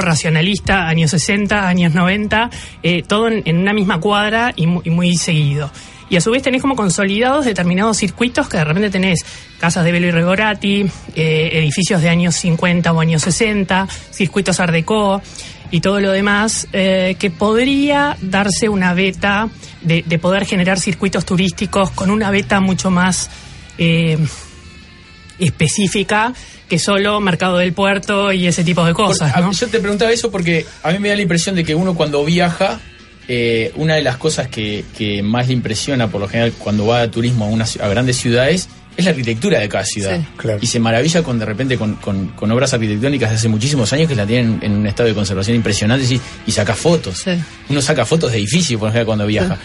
racionalista, 0.00 0.88
años 0.88 1.10
60, 1.10 1.68
años 1.68 1.94
90, 1.94 2.50
eh, 2.82 3.02
todo 3.06 3.28
en, 3.28 3.56
una 3.58 3.72
misma 3.72 4.00
cuadra 4.00 4.52
y 4.56 4.66
mu- 4.66 4.80
y 4.84 4.90
muy 4.90 5.16
seguido. 5.16 5.70
Y 6.10 6.16
a 6.16 6.22
su 6.22 6.30
vez 6.30 6.42
tenés 6.42 6.62
como 6.62 6.74
consolidados 6.74 7.44
determinados 7.44 7.98
circuitos 7.98 8.48
que 8.48 8.56
de 8.56 8.64
repente 8.64 8.88
tenés 8.88 9.26
casas 9.60 9.84
de 9.84 9.92
Velo 9.92 10.06
y 10.06 10.10
Regorati, 10.10 10.86
eh, 11.14 11.50
edificios 11.52 12.00
de 12.00 12.08
años 12.08 12.34
50 12.36 12.90
o 12.92 13.00
años 13.00 13.20
60, 13.22 13.86
circuitos 14.10 14.58
Art 14.58 14.72
Deco 14.72 15.20
y 15.70 15.80
todo 15.82 16.00
lo 16.00 16.10
demás, 16.12 16.66
eh, 16.72 17.16
que 17.18 17.28
podría 17.30 18.16
darse 18.22 18.70
una 18.70 18.94
beta 18.94 19.50
de, 19.82 20.02
de 20.06 20.18
poder 20.18 20.46
generar 20.46 20.80
circuitos 20.80 21.26
turísticos 21.26 21.90
con 21.90 22.10
una 22.10 22.30
beta 22.30 22.58
mucho 22.60 22.90
más 22.90 23.28
específica 25.38 26.32
que 26.68 26.78
solo 26.78 27.20
mercado 27.20 27.58
del 27.58 27.72
puerto 27.72 28.32
y 28.32 28.46
ese 28.46 28.64
tipo 28.64 28.84
de 28.84 28.94
cosas. 28.94 29.32
Por- 29.32 29.42
a- 29.42 29.46
¿no? 29.46 29.52
Yo 29.52 29.68
te 29.68 29.80
preguntaba 29.80 30.10
eso 30.12 30.30
porque 30.30 30.66
a 30.82 30.90
mí 30.92 30.98
me 30.98 31.08
da 31.08 31.16
la 31.16 31.22
impresión 31.22 31.54
de 31.54 31.64
que 31.64 31.74
uno 31.74 31.94
cuando 31.94 32.24
viaja, 32.24 32.80
eh, 33.26 33.72
una 33.76 33.94
de 33.94 34.02
las 34.02 34.16
cosas 34.16 34.48
que, 34.48 34.84
que 34.96 35.22
más 35.22 35.48
le 35.48 35.54
impresiona 35.54 36.08
por 36.08 36.20
lo 36.20 36.28
general 36.28 36.52
cuando 36.58 36.86
va 36.86 37.02
a 37.02 37.10
turismo 37.10 37.44
a, 37.44 37.48
una 37.48 37.64
ci- 37.64 37.80
a 37.82 37.88
grandes 37.88 38.16
ciudades 38.16 38.68
es 38.96 39.04
la 39.04 39.10
arquitectura 39.12 39.60
de 39.60 39.68
cada 39.68 39.84
ciudad. 39.84 40.18
Sí. 40.18 40.26
Claro. 40.36 40.58
Y 40.60 40.66
se 40.66 40.80
maravilla 40.80 41.22
con 41.22 41.38
de 41.38 41.44
repente 41.44 41.78
con, 41.78 41.94
con- 41.96 42.28
con 42.28 42.50
obras 42.50 42.74
arquitectónicas 42.74 43.30
de 43.30 43.36
hace 43.36 43.48
muchísimos 43.48 43.92
años 43.92 44.08
que 44.08 44.16
la 44.16 44.26
tienen 44.26 44.58
en 44.62 44.72
un 44.72 44.86
estado 44.86 45.08
de 45.08 45.14
conservación 45.14 45.56
impresionante 45.56 46.12
y, 46.14 46.20
y 46.46 46.52
saca 46.52 46.74
fotos. 46.74 47.18
Sí. 47.18 47.30
Uno 47.68 47.80
saca 47.80 48.04
fotos 48.04 48.32
de 48.32 48.38
edificios 48.38 48.78
por 48.80 48.88
ejemplo 48.90 49.06
cuando 49.06 49.26
viaja. 49.26 49.56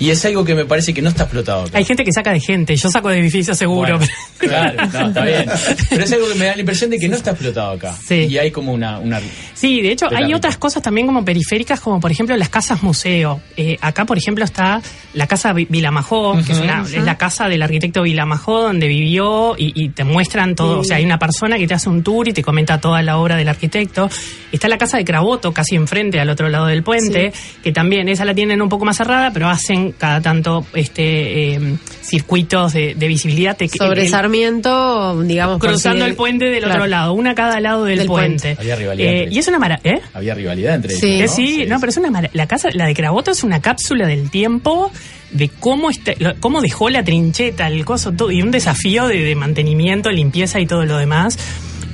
Y 0.00 0.10
es 0.10 0.24
algo 0.24 0.44
que 0.44 0.54
me 0.54 0.64
parece 0.64 0.94
que 0.94 1.02
no 1.02 1.08
está 1.08 1.24
explotado. 1.24 1.62
acá. 1.64 1.78
Hay 1.78 1.84
gente 1.84 2.04
que 2.04 2.12
saca 2.12 2.32
de 2.32 2.40
gente, 2.40 2.76
yo 2.76 2.88
saco 2.90 3.08
de 3.08 3.18
edificios 3.18 3.56
seguro. 3.58 3.98
Bueno, 3.98 4.12
claro, 4.38 4.86
no, 4.92 5.08
está 5.08 5.24
bien. 5.24 5.44
Pero 5.90 6.04
es 6.04 6.12
algo 6.12 6.28
que 6.28 6.34
me 6.36 6.44
da 6.46 6.54
la 6.54 6.60
impresión 6.60 6.90
de 6.90 6.98
que 6.98 7.08
no 7.08 7.16
está 7.16 7.30
explotado 7.32 7.72
acá. 7.72 7.94
Sí. 8.06 8.26
Y 8.30 8.38
hay 8.38 8.50
como 8.50 8.72
una... 8.72 8.98
una 8.98 9.20
Sí, 9.54 9.80
de 9.82 9.90
hecho 9.90 10.06
hay 10.14 10.26
rica. 10.26 10.36
otras 10.36 10.56
cosas 10.56 10.82
también 10.84 11.06
como 11.08 11.24
periféricas, 11.24 11.80
como 11.80 11.98
por 11.98 12.12
ejemplo 12.12 12.36
las 12.36 12.48
casas 12.48 12.82
museo. 12.84 13.40
Eh, 13.56 13.76
acá, 13.80 14.04
por 14.04 14.16
ejemplo, 14.18 14.44
está 14.44 14.80
la 15.14 15.26
casa 15.26 15.52
Vi- 15.52 15.66
Vilamajó, 15.68 16.34
que 16.46 16.52
es, 16.52 16.58
una, 16.60 16.82
es 16.84 17.02
la 17.02 17.18
casa 17.18 17.48
del 17.48 17.62
arquitecto 17.62 18.02
Vilamajó, 18.02 18.62
donde 18.62 18.86
vivió 18.86 19.56
y, 19.58 19.72
y 19.74 19.88
te 19.88 20.04
muestran 20.04 20.54
todo. 20.54 20.78
O 20.80 20.84
sea, 20.84 20.98
hay 20.98 21.04
una 21.04 21.18
persona 21.18 21.58
que 21.58 21.66
te 21.66 21.74
hace 21.74 21.88
un 21.88 22.04
tour 22.04 22.28
y 22.28 22.32
te 22.32 22.42
comenta 22.42 22.80
toda 22.80 23.02
la 23.02 23.18
obra 23.18 23.34
del 23.36 23.48
arquitecto. 23.48 24.08
Está 24.52 24.68
la 24.68 24.78
casa 24.78 24.96
de 24.96 25.04
Craboto, 25.04 25.52
casi 25.52 25.74
enfrente, 25.74 26.20
al 26.20 26.30
otro 26.30 26.48
lado 26.48 26.66
del 26.66 26.84
puente, 26.84 27.32
que 27.62 27.72
también 27.72 28.08
esa 28.08 28.24
la 28.24 28.34
tienen 28.34 28.62
un 28.62 28.68
poco 28.68 28.84
más 28.84 28.96
cerrada, 28.96 29.32
pero 29.32 29.48
hacen 29.48 29.87
hacen 29.88 29.98
cada 29.98 30.20
tanto 30.20 30.66
este 30.74 31.54
eh, 31.54 31.76
circuitos 32.02 32.72
de, 32.72 32.94
de 32.94 33.08
visibilidad. 33.08 33.56
Te- 33.56 33.68
Sobre 33.68 34.02
el- 34.02 34.08
Sarmiento, 34.08 35.20
digamos. 35.22 35.58
cruzando 35.58 36.04
el 36.04 36.14
puente 36.14 36.46
del 36.46 36.64
Claro. 36.64 36.74
otro 36.74 36.86
lado, 36.86 37.12
una 37.12 37.30
a 37.30 37.34
cada 37.34 37.60
lado 37.60 37.84
del, 37.84 37.98
Del 37.98 38.06
puente. 38.06 38.54
puente. 38.54 38.60
Había 38.62 38.76
rivalidad 38.76 39.10
Eh, 39.12 39.18
entre 39.24 39.34
y 39.34 39.38
es 39.38 39.48
una 39.48 39.58
maravilla, 39.58 39.90
¿eh? 39.96 40.00
Había 40.14 40.34
rivalidad 40.34 40.74
entre 40.76 40.94
Sí. 40.94 41.06
ellos, 41.16 41.30
Eh, 41.32 41.34
sí, 41.34 41.64
no, 41.66 41.78
pero 41.80 41.90
es 41.90 41.96
una 41.96 42.10
mara- 42.10 42.30
la 42.32 42.46
casa, 42.46 42.68
la 42.72 42.86
de 42.86 42.94
Caraboto 42.94 43.30
es 43.30 43.42
una 43.44 43.60
cápsula 43.60 44.06
del 44.06 44.30
tiempo 44.30 44.90
de 45.30 45.48
cómo 45.48 45.90
está, 45.90 46.12
lo- 46.18 46.34
cómo 46.40 46.60
dejó 46.62 46.88
la 46.88 47.04
trincheta, 47.04 47.66
el 47.66 47.84
coso, 47.84 48.12
todo, 48.12 48.30
y 48.30 48.40
un 48.42 48.50
desafío 48.50 49.06
de, 49.06 49.18
de 49.22 49.34
mantenimiento, 49.34 50.10
limpieza 50.10 50.58
y 50.60 50.66
todo 50.66 50.84
lo 50.86 50.96
demás. 50.96 51.38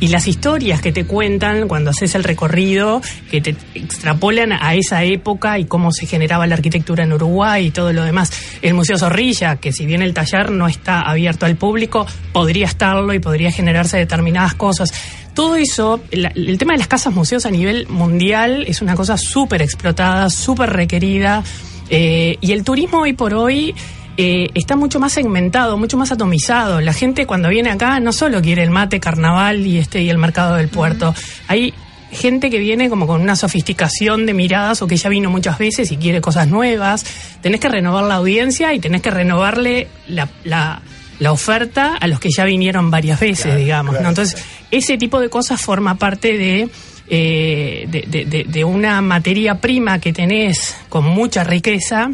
Y 0.04 0.08
las 0.08 0.28
historias 0.28 0.82
que 0.82 0.92
te 0.92 1.06
cuentan 1.06 1.66
cuando 1.66 1.88
haces 1.88 2.14
el 2.14 2.25
recorrido, 2.25 3.00
que 3.30 3.40
te 3.40 3.56
extrapolan 3.75 4.52
a 4.52 4.75
esa 4.75 5.02
época 5.02 5.58
y 5.58 5.64
cómo 5.64 5.92
se 5.92 6.04
generaba 6.04 6.46
la 6.46 6.56
arquitectura 6.56 7.04
en 7.04 7.14
Uruguay 7.14 7.68
y 7.68 7.70
todo 7.70 7.90
lo 7.90 8.04
demás. 8.04 8.30
El 8.61 8.75
Museo 8.75 8.99
Zorrilla, 8.99 9.56
que 9.56 9.73
si 9.73 9.87
bien 9.87 10.02
el 10.02 10.12
taller 10.12 10.50
no 10.50 10.68
está 10.68 11.00
abierto 11.00 11.46
al 11.46 11.56
público, 11.56 12.06
podría 12.34 12.66
estarlo 12.66 13.14
y 13.14 13.18
podría 13.18 13.50
generarse 13.50 13.96
determinadas 13.96 14.52
cosas. 14.52 14.92
Todo 15.32 15.56
eso, 15.56 16.02
el 16.11 16.58
tema 16.58 16.75
de 16.75 16.80
las 16.80 16.88
casas 16.88 17.14
museos 17.14 17.46
a 17.46 17.50
nivel 17.50 17.88
mundial 17.88 18.66
es 18.68 18.82
una 18.82 18.96
cosa 18.96 19.16
súper 19.16 19.62
explotada, 19.62 20.28
súper 20.28 20.68
requerida. 20.68 21.42
eh, 21.88 22.37
y 22.42 22.52
el 22.52 22.62
turismo 22.62 23.00
hoy 23.00 23.14
por 23.14 23.32
hoy 23.32 23.75
eh, 24.16 24.49
está 24.54 24.76
mucho 24.76 25.00
más 25.00 25.12
segmentado, 25.12 25.76
mucho 25.76 25.97
más 25.97 26.12
atomizado. 26.12 26.80
La 26.80 26.92
gente 26.92 27.26
cuando 27.26 27.49
viene 27.49 27.71
acá 27.71 27.99
no 28.00 28.12
solo 28.12 28.40
quiere 28.42 28.62
el 28.62 28.71
mate, 28.71 29.00
carnaval 29.00 29.66
y 29.66 29.78
este 29.78 30.02
y 30.02 30.11
el 30.11 30.18
mercado 30.18 30.54
del 30.56 30.68
puerto. 30.68 31.14
Hay 31.49 31.75
gente 32.12 32.49
que 32.49 32.59
viene 32.59 32.88
como 32.88 33.06
con 33.09 33.21
una 33.21 33.35
sofisticación 33.35 34.25
de 34.25 34.35
miradas 34.35 34.80
o 34.83 34.87
que 34.87 34.97
ya 34.97 35.09
vino 35.09 35.30
muchas 35.30 35.59
veces 35.59 35.90
y 35.90 35.97
quiere 35.97 36.21
cosas 36.21 36.47
nuevas. 36.49 37.04
Tenés 37.40 37.59
que 37.61 37.68
renovar 37.68 38.04
la 38.04 38.14
audiencia 38.16 38.73
y 38.73 38.78
tenés 38.78 39.02
que 39.02 39.11
renovarle 39.11 39.88
la, 40.09 40.28
la- 40.44 40.80
la 41.21 41.30
oferta 41.30 41.97
a 42.00 42.09
los 42.09 42.18
que 42.18 42.28
ya 42.30 42.44
vinieron 42.44 42.90
varias 42.90 43.21
veces, 43.21 43.56
digamos. 43.56 44.00
¿no? 44.00 44.09
Entonces, 44.09 44.44
ese 44.73 44.99
tipo 44.99 45.21
de 45.21 45.28
cosas 45.28 45.61
forma 45.61 45.94
parte 45.97 46.37
de, 46.37 46.68
eh, 47.09 47.87
de, 47.88 48.04
de- 48.09 48.25
de- 48.25 48.44
de 48.44 48.64
una 48.64 49.00
materia 49.00 49.61
prima 49.61 50.00
que 50.00 50.12
tenés 50.12 50.75
con 50.88 51.04
mucha 51.04 51.44
riqueza 51.44 52.11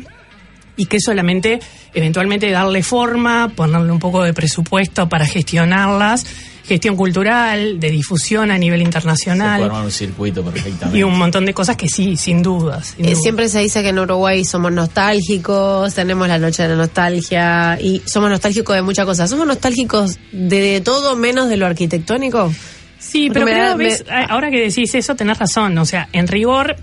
y 0.77 0.87
que 0.87 0.99
solamente 1.01 1.59
eventualmente 1.95 2.51
darle 2.51 2.83
forma, 2.83 3.53
ponerle 3.55 3.93
un 3.93 3.99
poco 3.99 4.23
de 4.23 4.33
presupuesto 4.33 5.09
para 5.09 5.27
gestionarlas, 5.27 6.25
gestión 6.67 6.95
cultural, 6.97 7.81
de 7.81 7.91
difusión 7.91 8.51
a 8.53 8.57
nivel 8.59 8.79
Se 8.79 8.85
puede 8.85 8.89
internacional 8.89 9.63
armar 9.65 9.85
un 9.85 9.91
circuito 9.91 10.45
perfectamente. 10.45 10.99
y 10.99 11.03
un 11.03 11.19
montón 11.19 11.45
de 11.45 11.53
cosas 11.53 11.77
que 11.77 11.89
sí, 11.89 12.17
sin 12.17 12.43
dudas. 12.43 12.95
sin 12.97 13.07
Eh, 13.07 13.17
siempre 13.17 13.49
se 13.49 13.59
dice 13.59 13.83
que 13.83 13.89
en 13.89 13.99
Uruguay 13.99 14.45
somos 14.45 14.71
nostálgicos, 14.73 15.93
tenemos 15.95 16.29
la 16.29 16.39
noche 16.39 16.63
de 16.63 16.69
la 16.71 16.77
nostalgia 16.77 17.77
y 17.81 18.01
somos 18.07 18.31
nostálgicos 18.31 18.77
de 18.77 18.83
muchas 18.83 19.05
cosas. 19.05 19.29
¿Somos 19.29 19.47
nostálgicos 19.47 20.19
de, 20.33 20.61
de 20.61 20.81
todo 20.81 21.17
menos 21.17 21.49
de 21.49 21.57
lo 21.57 21.67
arquitectónico? 21.67 22.53
Sí, 22.99 23.29
Porque 23.29 23.33
pero 23.33 23.47
me 23.47 23.53
creo, 23.53 23.65
da- 23.71 23.77
me- 23.77 23.85
ves, 23.85 24.05
a- 24.09 24.27
ahora 24.33 24.51
que 24.51 24.61
decís 24.61 24.95
eso, 24.95 25.17
tenés 25.17 25.39
razón. 25.39 25.77
O 25.79 25.85
sea, 25.85 26.09
en 26.13 26.29
rigor, 26.29 26.77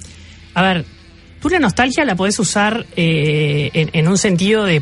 a 0.54 0.62
ver, 0.62 0.86
tú 1.42 1.50
la 1.50 1.60
nostalgia 1.60 2.06
la 2.06 2.16
podés 2.16 2.40
usar 2.40 2.86
eh, 2.96 3.70
en, 3.74 3.90
en 3.94 4.08
un 4.08 4.18
sentido 4.18 4.64
de 4.66 4.82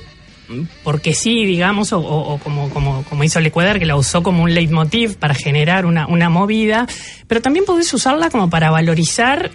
porque 0.84 1.14
sí, 1.16 1.44
digamos, 1.46 1.92
o, 1.92 2.00
o- 2.00 2.34
o 2.36 2.38
como, 2.38 2.70
como, 2.70 3.04
como 3.10 3.24
hizo 3.24 3.40
que 3.42 3.86
la 3.86 3.96
usó 3.96 4.22
como 4.22 4.44
un 4.44 4.54
leitmotiv 4.54 5.16
para 5.18 5.34
generar 5.34 5.88
una, 5.88 6.06
una 6.06 6.30
movida, 6.30 6.86
pero 7.28 7.42
también 7.42 7.66
podés 7.66 7.92
usarla 7.94 8.30
como 8.30 8.48
para 8.50 8.70
valorizar 8.70 9.50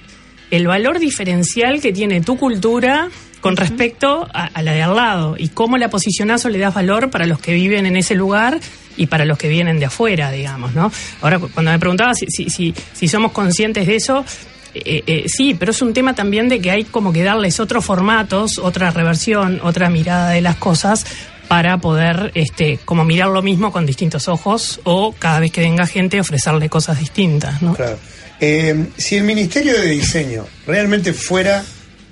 el 0.51 0.67
valor 0.67 0.99
diferencial 0.99 1.81
que 1.81 1.93
tiene 1.93 2.21
tu 2.23 2.37
cultura 2.37 3.09
con 3.41 3.57
respecto 3.57 4.27
a, 4.35 4.47
a 4.47 4.63
la 4.63 4.73
de 4.73 4.83
al 4.83 4.97
lado 4.97 5.37
y 5.39 5.49
cómo 5.51 5.79
la 5.79 5.91
posicionás 5.91 6.45
o 6.45 6.49
le 6.49 6.59
das 6.59 6.75
valor 6.75 7.09
para 7.11 7.25
los 7.27 7.39
que 7.39 7.55
viven 7.55 7.87
en 7.87 7.97
ese 7.97 8.17
lugar 8.17 8.59
y 8.97 9.07
para 9.07 9.25
los 9.25 9.39
que 9.39 9.49
vienen 9.49 9.79
de 9.79 9.87
afuera, 9.87 10.33
digamos, 10.33 10.75
¿no? 10.75 10.91
Ahora, 11.23 11.39
cu- 11.39 11.51
cuando 11.55 11.71
me 11.71 11.79
preguntaba 11.79 12.15
si, 12.15 12.27
si, 12.29 12.51
si, 12.51 12.75
si 12.93 13.07
somos 13.07 13.31
conscientes 13.31 13.87
de 13.87 13.95
eso, 13.95 14.25
eh, 14.75 15.03
eh, 15.07 15.25
sí, 15.27 15.55
pero 15.59 15.73
es 15.73 15.83
un 15.83 15.93
tema 15.93 16.15
también 16.15 16.49
de 16.49 16.61
que 16.61 16.71
hay 16.71 16.85
como 16.85 17.13
que 17.13 17.23
darles 17.23 17.61
otros 17.61 17.85
formatos, 17.85 18.59
otra 18.59 18.91
reversión, 18.91 19.61
otra 19.63 19.91
mirada 19.91 20.31
de 20.31 20.41
las 20.41 20.57
cosas 20.57 21.05
para 21.49 21.79
poder 21.79 22.31
este 22.35 22.79
como 22.85 23.05
mirar 23.05 23.29
lo 23.29 23.43
mismo 23.43 23.73
con 23.73 23.85
distintos 23.85 24.29
ojos 24.29 24.81
o 24.85 25.13
cada 25.19 25.41
vez 25.41 25.51
que 25.51 25.61
venga 25.61 25.87
gente 25.87 26.21
ofrecerle 26.21 26.69
cosas 26.69 27.01
distintas, 27.01 27.61
¿no? 27.61 27.75
Claro. 27.75 27.99
Eh, 28.41 28.87
si 28.97 29.17
el 29.17 29.25
Ministerio 29.25 29.75
de 29.75 29.87
Diseño 29.87 30.47
realmente 30.67 31.13
fuera 31.13 31.65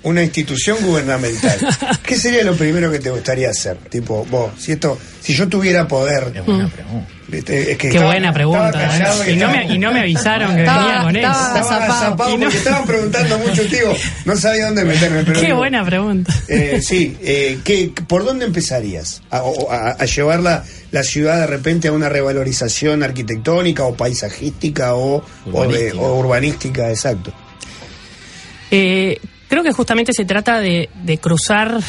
una 0.03 0.23
institución 0.23 0.77
gubernamental, 0.81 1.57
¿qué 2.03 2.17
sería 2.17 2.43
lo 2.43 2.55
primero 2.55 2.91
que 2.91 2.99
te 2.99 3.09
gustaría 3.09 3.49
hacer? 3.49 3.77
Tipo, 3.77 4.25
vos, 4.25 4.51
si 4.57 4.73
esto, 4.73 4.97
si 5.21 5.33
yo 5.33 5.47
tuviera 5.47 5.87
poder, 5.87 6.33
Es 6.35 6.45
buena 6.45 6.67
pregunta. 6.67 7.18
¿Viste? 7.29 7.61
Es 7.71 7.77
que 7.77 7.77
Qué 7.77 7.87
estaba- 7.89 8.07
buena 8.11 8.33
pregunta. 8.33 8.97
¿eh? 9.27 9.33
Y, 9.33 9.35
no 9.35 9.49
me, 9.49 9.65
y 9.65 9.77
no 9.77 9.91
me 9.93 9.99
avisaron 10.01 10.55
que 10.55 10.61
Estaba- 10.61 10.83
venía 10.85 11.03
con 11.03 11.15
eso. 11.15 11.27
estaba- 11.57 11.75
agazapado 11.85 12.29
Y 12.29 12.33
no- 12.37 12.39
porque 12.43 12.57
estaban 12.57 12.85
preguntando 12.85 13.37
mucho, 13.39 13.65
tío. 13.67 13.93
No 14.25 14.35
sabía 14.35 14.65
dónde 14.65 14.85
meterme. 14.85 15.23
Pero 15.23 15.33
Qué 15.39 15.45
digo, 15.47 15.57
buena 15.57 15.85
pregunta. 15.85 16.33
Eh, 16.47 16.81
sí, 16.81 17.17
eh, 17.21 17.59
¿qué- 17.63 17.91
¿por 18.07 18.25
dónde 18.25 18.45
empezarías? 18.45 19.21
A, 19.29 19.43
o- 19.43 19.71
a- 19.71 19.91
a 19.91 20.05
llevar 20.05 20.39
la, 20.41 20.63
la 20.91 21.03
ciudad 21.03 21.39
de 21.39 21.47
repente 21.47 21.87
a 21.87 21.91
una 21.91 22.09
revalorización 22.09 23.03
arquitectónica 23.03 23.83
o 23.83 23.95
paisajística 23.95 24.95
o 24.95 25.17
o 25.17 25.23
de- 25.45 25.57
Urbanística. 25.93 26.01
o 26.01 26.19
urbanística, 26.19 26.89
exacto. 26.89 27.33
Eh, 28.71 29.19
creo 29.47 29.63
que 29.63 29.71
justamente 29.71 30.13
se 30.13 30.25
trata 30.25 30.59
de, 30.59 30.89
de 31.03 31.17
cruzar 31.17 31.79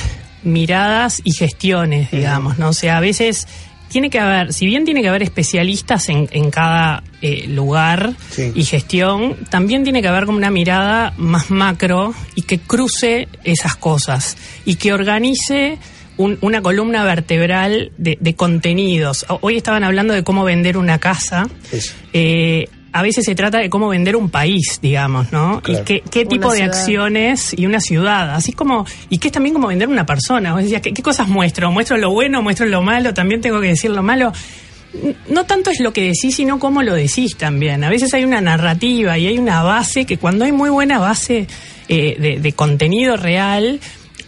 miradas 0.42 1.20
y 1.25 1.32
gestiones, 1.32 2.11
digamos, 2.11 2.59
¿no? 2.59 2.70
O 2.70 2.73
sea, 2.73 2.97
a 2.97 3.00
veces 3.00 3.47
tiene 3.90 4.09
que 4.09 4.18
haber, 4.18 4.52
si 4.54 4.64
bien 4.66 4.85
tiene 4.87 5.02
que 5.02 5.09
haber 5.09 5.23
especialistas 5.23 6.09
en, 6.09 6.28
en 6.32 6.50
cada 6.50 7.02
eh, 7.20 7.47
lugar 7.49 8.14
Sí. 8.30 8.52
y 8.54 8.64
gestión, 8.64 9.37
también 9.50 9.85
tiene 9.85 10.00
que 10.00 10.09
haber 10.09 10.25
como 10.25 10.38
una 10.38 10.50
mirada 10.50 11.12
más 11.18 11.50
macro 11.50 12.14
y 12.35 12.42
que 12.42 12.59
cruce 12.59 13.28
esas 13.44 13.76
cosas 13.76 14.37
y 14.64 14.76
que 14.76 14.92
organice 14.94 15.78
un- 16.16 16.38
una 16.40 16.62
columna 16.62 17.04
vertebral 17.04 17.92
de, 17.99 18.16
de 18.20 18.35
contenidos. 18.35 19.26
Hoy 19.42 19.56
estaban 19.56 19.85
hablando 19.85 20.14
de 20.14 20.23
cómo 20.23 20.44
vender 20.44 20.76
una 20.76 20.99
casa. 20.99 21.49
Eh, 22.12 22.68
a 22.92 23.02
veces 23.02 23.25
se 23.25 23.35
trata 23.35 23.59
de 23.59 23.70
cómo 23.70 23.88
vender 23.88 24.16
un 24.16 24.30
país, 24.30 24.78
digamos, 24.82 25.32
¿no? 25.32 25.61
Claro. 25.62 25.82
Y 25.82 25.85
qué, 25.85 26.02
qué 26.11 26.20
Una 26.20 26.28
tipo 26.28 26.50
de 26.50 26.56
ciudad. 26.59 26.75
acciones 26.75 27.54
y 27.56 27.66
una 27.66 27.80
ciudad, 27.80 28.35
así 28.35 28.52
como, 28.52 28.87
y 29.09 29.18
que 29.18 29.28
es 29.28 29.32
también 29.32 29.54
como 29.54 29.68
vender 29.68 29.88
una 29.88 30.06
persona. 30.06 30.52
Vos 30.52 30.62
decías, 30.62 30.82
¿qué, 30.82 30.92
qué 30.92 31.02
cosas 31.02 31.28
muestro? 31.28 31.70
¿Muestro 31.70 31.97
lo 31.97 32.11
bueno? 32.11 32.42
¿Muestro 32.42 32.66
lo 32.66 32.82
malo? 32.82 33.14
También 33.14 33.40
tengo 33.40 33.61
que 33.61 33.68
decir 33.68 33.90
lo 33.90 34.02
malo. 34.02 34.32
No 35.28 35.44
tanto 35.47 35.70
es 35.70 35.78
lo 35.78 35.92
que 35.92 36.02
decís, 36.02 36.35
sino 36.35 36.59
cómo 36.59 36.82
lo 36.82 36.94
decís 36.94 37.37
también. 37.37 37.85
A 37.85 37.90
veces 37.90 38.12
hay 38.12 38.25
una 38.25 38.40
narrativa 38.40 39.16
y 39.18 39.28
hay 39.28 39.38
una 39.38 39.62
base 39.62 40.04
que 40.04 40.16
cuando 40.18 40.44
hay 40.44 40.50
muy 40.52 40.68
buena 40.68 40.99
base 40.99 41.47
eh, 41.88 42.16
de, 42.18 42.40
de 42.40 42.52
contenido 42.54 43.16
real, 43.16 43.78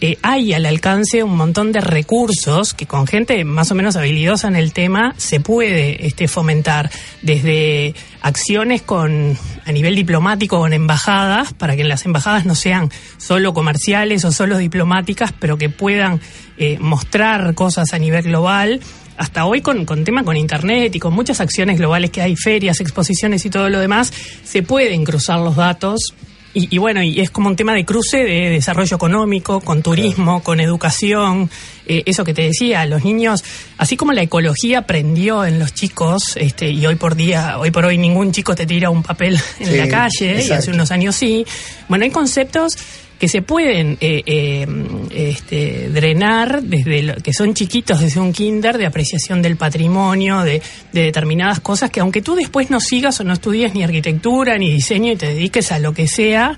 eh, 0.05 0.17
hay 0.21 0.51
al 0.51 0.65
alcance 0.65 1.23
un 1.23 1.37
montón 1.37 1.71
de 1.71 1.79
recursos 1.79 2.73
que 2.73 2.85
con 2.85 3.07
gente 3.07 3.45
más 3.45 3.71
o 3.71 3.75
menos 3.75 3.95
habilidosa 3.95 4.49
en 4.49 4.57
el 4.57 4.73
tema 4.73 5.15
se 5.15 5.39
puede 5.39 6.05
este, 6.05 6.27
fomentar 6.27 6.91
desde 7.21 7.95
acciones 8.19 8.81
con 8.81 9.37
a 9.65 9.71
nivel 9.71 9.95
diplomático 9.95 10.59
con 10.59 10.73
embajadas 10.73 11.53
para 11.53 11.77
que 11.77 11.85
las 11.85 12.03
embajadas 12.05 12.43
no 12.45 12.53
sean 12.53 12.91
solo 13.17 13.53
comerciales 13.53 14.25
o 14.25 14.33
solo 14.33 14.57
diplomáticas 14.57 15.31
pero 15.39 15.57
que 15.57 15.69
puedan 15.69 16.19
eh, 16.57 16.77
mostrar 16.81 17.55
cosas 17.55 17.93
a 17.93 17.97
nivel 17.97 18.23
global. 18.23 18.81
Hasta 19.15 19.45
hoy 19.45 19.61
con, 19.61 19.85
con 19.85 20.03
tema 20.03 20.25
con 20.25 20.35
internet 20.35 20.93
y 20.93 20.99
con 20.99 21.13
muchas 21.13 21.39
acciones 21.39 21.77
globales 21.77 22.11
que 22.11 22.21
hay, 22.21 22.35
ferias, 22.35 22.81
exposiciones 22.81 23.45
y 23.45 23.49
todo 23.49 23.69
lo 23.69 23.79
demás, 23.79 24.11
se 24.43 24.63
pueden 24.63 25.05
cruzar 25.05 25.39
los 25.39 25.55
datos 25.55 26.13
y, 26.53 26.75
y 26.75 26.77
bueno, 26.77 27.01
y 27.01 27.19
es 27.19 27.31
como 27.31 27.49
un 27.49 27.55
tema 27.55 27.73
de 27.73 27.85
cruce 27.85 28.17
de 28.17 28.49
desarrollo 28.49 28.95
económico, 28.95 29.59
con 29.61 29.81
turismo, 29.81 30.43
con 30.43 30.59
educación, 30.59 31.49
eh, 31.85 32.03
eso 32.05 32.23
que 32.23 32.33
te 32.33 32.43
decía, 32.43 32.85
los 32.85 33.03
niños, 33.03 33.43
así 33.77 33.97
como 33.97 34.13
la 34.13 34.21
ecología 34.21 34.79
aprendió 34.79 35.45
en 35.45 35.59
los 35.59 35.73
chicos, 35.73 36.37
este, 36.37 36.69
y 36.69 36.85
hoy 36.85 36.95
por 36.95 37.15
día, 37.15 37.57
hoy 37.57 37.71
por 37.71 37.85
hoy 37.85 37.97
ningún 37.97 38.31
chico 38.31 38.55
te 38.55 38.65
tira 38.65 38.89
un 38.89 39.03
papel 39.03 39.39
en 39.59 39.67
Sí, 39.67 39.77
la 39.77 39.87
calle, 39.87 40.45
y 40.45 40.51
hace 40.51 40.71
unos 40.71 40.91
años 40.91 41.15
sí, 41.15 41.45
bueno, 41.89 42.05
hay 42.05 42.11
conceptos 42.11 42.77
que 43.23 43.29
se 43.29 43.41
pueden 43.41 43.97
eh, 44.01 44.21
eh, 44.25 44.67
este, 45.15 45.87
drenar 45.93 46.61
desde 46.61 47.03
lo, 47.03 47.15
que 47.15 47.31
son 47.31 47.53
chiquitos 47.53 48.01
desde 48.01 48.19
un 48.19 48.33
kinder 48.33 48.77
de 48.77 48.85
apreciación 48.85 49.41
del 49.41 49.55
patrimonio 49.55 50.41
de, 50.41 50.61
de 50.91 51.03
determinadas 51.03 51.61
cosas 51.61 51.89
que 51.89 52.01
aunque 52.01 52.21
tú 52.21 52.35
después 52.35 52.69
no 52.69 52.81
sigas 52.81 53.21
o 53.21 53.23
no 53.23 53.31
estudies 53.31 53.73
ni 53.75 53.81
arquitectura 53.81 54.57
ni 54.57 54.69
diseño 54.73 55.13
y 55.13 55.15
te 55.15 55.27
dediques 55.27 55.71
a 55.71 55.79
lo 55.79 55.93
que 55.93 56.09
sea 56.09 56.57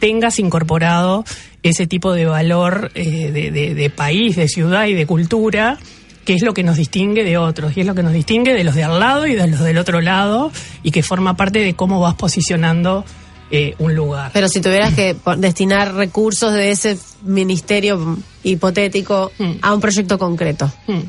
tengas 0.00 0.38
incorporado 0.38 1.24
ese 1.62 1.86
tipo 1.86 2.12
de 2.12 2.26
valor 2.26 2.90
eh, 2.94 3.30
de, 3.32 3.50
de- 3.50 3.74
de 3.74 3.88
país 3.88 4.36
de 4.36 4.48
ciudad 4.48 4.84
y 4.88 4.92
de 4.92 5.06
cultura 5.06 5.78
que 6.26 6.34
es 6.34 6.42
lo 6.42 6.52
que 6.52 6.62
nos 6.62 6.76
distingue 6.76 7.24
de 7.24 7.38
otros 7.38 7.74
y 7.74 7.80
es 7.80 7.86
lo 7.86 7.94
que 7.94 8.02
nos 8.02 8.12
distingue 8.12 8.52
de 8.52 8.64
los 8.64 8.74
de 8.74 8.84
al 8.84 9.00
lado 9.00 9.26
y 9.26 9.34
de 9.34 9.46
los 9.46 9.60
del 9.60 9.78
otro 9.78 10.02
lado 10.02 10.52
y 10.82 10.90
que 10.90 11.02
forma 11.02 11.38
parte 11.38 11.60
de 11.60 11.72
cómo 11.72 12.00
vas 12.00 12.16
posicionando 12.16 13.06
eh, 13.52 13.74
un 13.78 13.94
lugar. 13.94 14.30
Pero 14.32 14.48
si 14.48 14.60
tuvieras 14.60 14.94
que 14.94 15.14
destinar 15.36 15.94
recursos 15.94 16.52
de 16.54 16.70
ese 16.72 16.98
ministerio 17.22 18.16
hipotético 18.42 19.30
Mm. 19.38 19.52
a 19.62 19.74
un 19.74 19.80
proyecto 19.80 20.18
concreto, 20.18 20.72
Mm. 20.88 21.00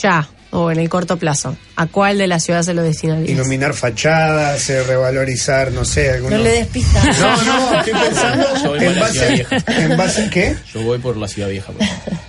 ya, 0.00 0.28
o 0.50 0.70
en 0.70 0.78
el 0.78 0.88
corto 0.88 1.16
plazo, 1.18 1.56
¿a 1.76 1.86
cuál 1.88 2.16
de 2.18 2.26
la 2.26 2.40
ciudad 2.40 2.62
se 2.62 2.72
lo 2.72 2.82
destinarías? 2.82 3.28
Iluminar 3.28 3.74
fachadas, 3.74 4.70
eh, 4.70 4.82
revalorizar, 4.82 5.72
no 5.72 5.84
sé, 5.84 6.18
No 6.20 6.30
le 6.30 6.50
des 6.50 6.66
pistas. 6.68 7.04
No, 7.18 7.42
no, 7.42 7.78
estoy 7.80 7.92
pensando 7.92 8.46
Yo 8.62 8.68
voy 8.70 8.78
por 8.78 8.82
en 8.82 8.98
la 9.00 9.08
Ciudad 9.08 9.28
base, 9.28 9.34
Vieja. 9.34 9.64
en 9.82 9.96
base 9.98 10.30
qué. 10.30 10.56
Yo 10.72 10.82
voy 10.82 10.98
por 10.98 11.16
la 11.16 11.28
ciudad 11.28 11.48
vieja. 11.50 11.72
por. 11.72 11.86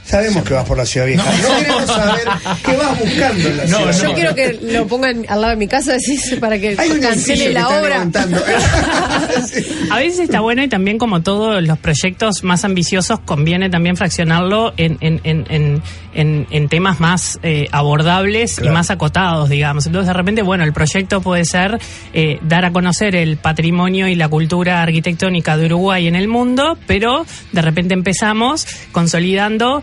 Sabemos 0.09 0.43
que 0.43 0.53
vas 0.55 0.65
por 0.65 0.75
la 0.77 0.85
ciudad 0.87 1.05
vieja. 1.05 1.23
No, 1.23 1.57
queremos 1.59 1.85
saber 1.85 2.27
qué 2.65 2.75
vas 2.77 2.99
buscando 2.99 3.47
en 3.49 3.57
la 3.57 3.65
No, 3.67 3.77
ciudad 3.77 3.91
Yo 4.01 4.03
no, 4.09 4.13
quiero 4.15 4.35
que 4.35 4.59
lo 4.73 4.87
pongan 4.87 5.25
al 5.29 5.41
lado 5.41 5.51
de 5.51 5.57
mi 5.57 5.67
casa 5.67 5.93
decís, 5.93 6.35
para 6.39 6.57
que 6.57 6.75
cancele 6.75 7.53
la 7.53 7.69
obra. 7.69 8.07
A 9.91 9.97
veces 9.97 10.19
está 10.21 10.39
bueno 10.39 10.63
y 10.63 10.67
también 10.67 10.97
como 10.97 11.21
todos 11.21 11.61
los 11.61 11.77
proyectos 11.77 12.43
más 12.43 12.63
ambiciosos 12.65 13.19
conviene 13.19 13.69
también 13.69 13.97
fraccionarlo 13.97 14.73
en, 14.77 14.97
en, 15.01 15.21
en, 15.23 15.45
en, 15.49 15.81
en- 16.13 16.47
en 16.49 16.69
temas 16.69 16.99
más 16.99 17.39
eh, 17.43 17.67
abordables 17.71 18.59
y 18.63 18.69
más 18.69 18.89
acotados, 18.89 19.47
digamos. 19.49 19.85
Entonces 19.85 20.07
de 20.07 20.13
repente, 20.13 20.41
bueno, 20.41 20.63
el 20.63 20.73
proyecto 20.73 21.21
puede 21.21 21.45
ser 21.45 21.77
eh, 22.13 22.39
dar 22.41 22.65
a 22.65 22.71
conocer 22.71 23.15
el 23.15 23.37
patrimonio 23.37 24.07
y 24.07 24.15
la 24.15 24.27
cultura 24.27 24.81
arquitectónica 24.81 25.55
de 25.55 25.65
Uruguay 25.67 26.07
en 26.07 26.15
el 26.15 26.27
mundo, 26.27 26.77
pero 26.87 27.25
de 27.51 27.61
repente 27.61 27.93
empezamos 27.93 28.65
consolidando... 28.91 29.81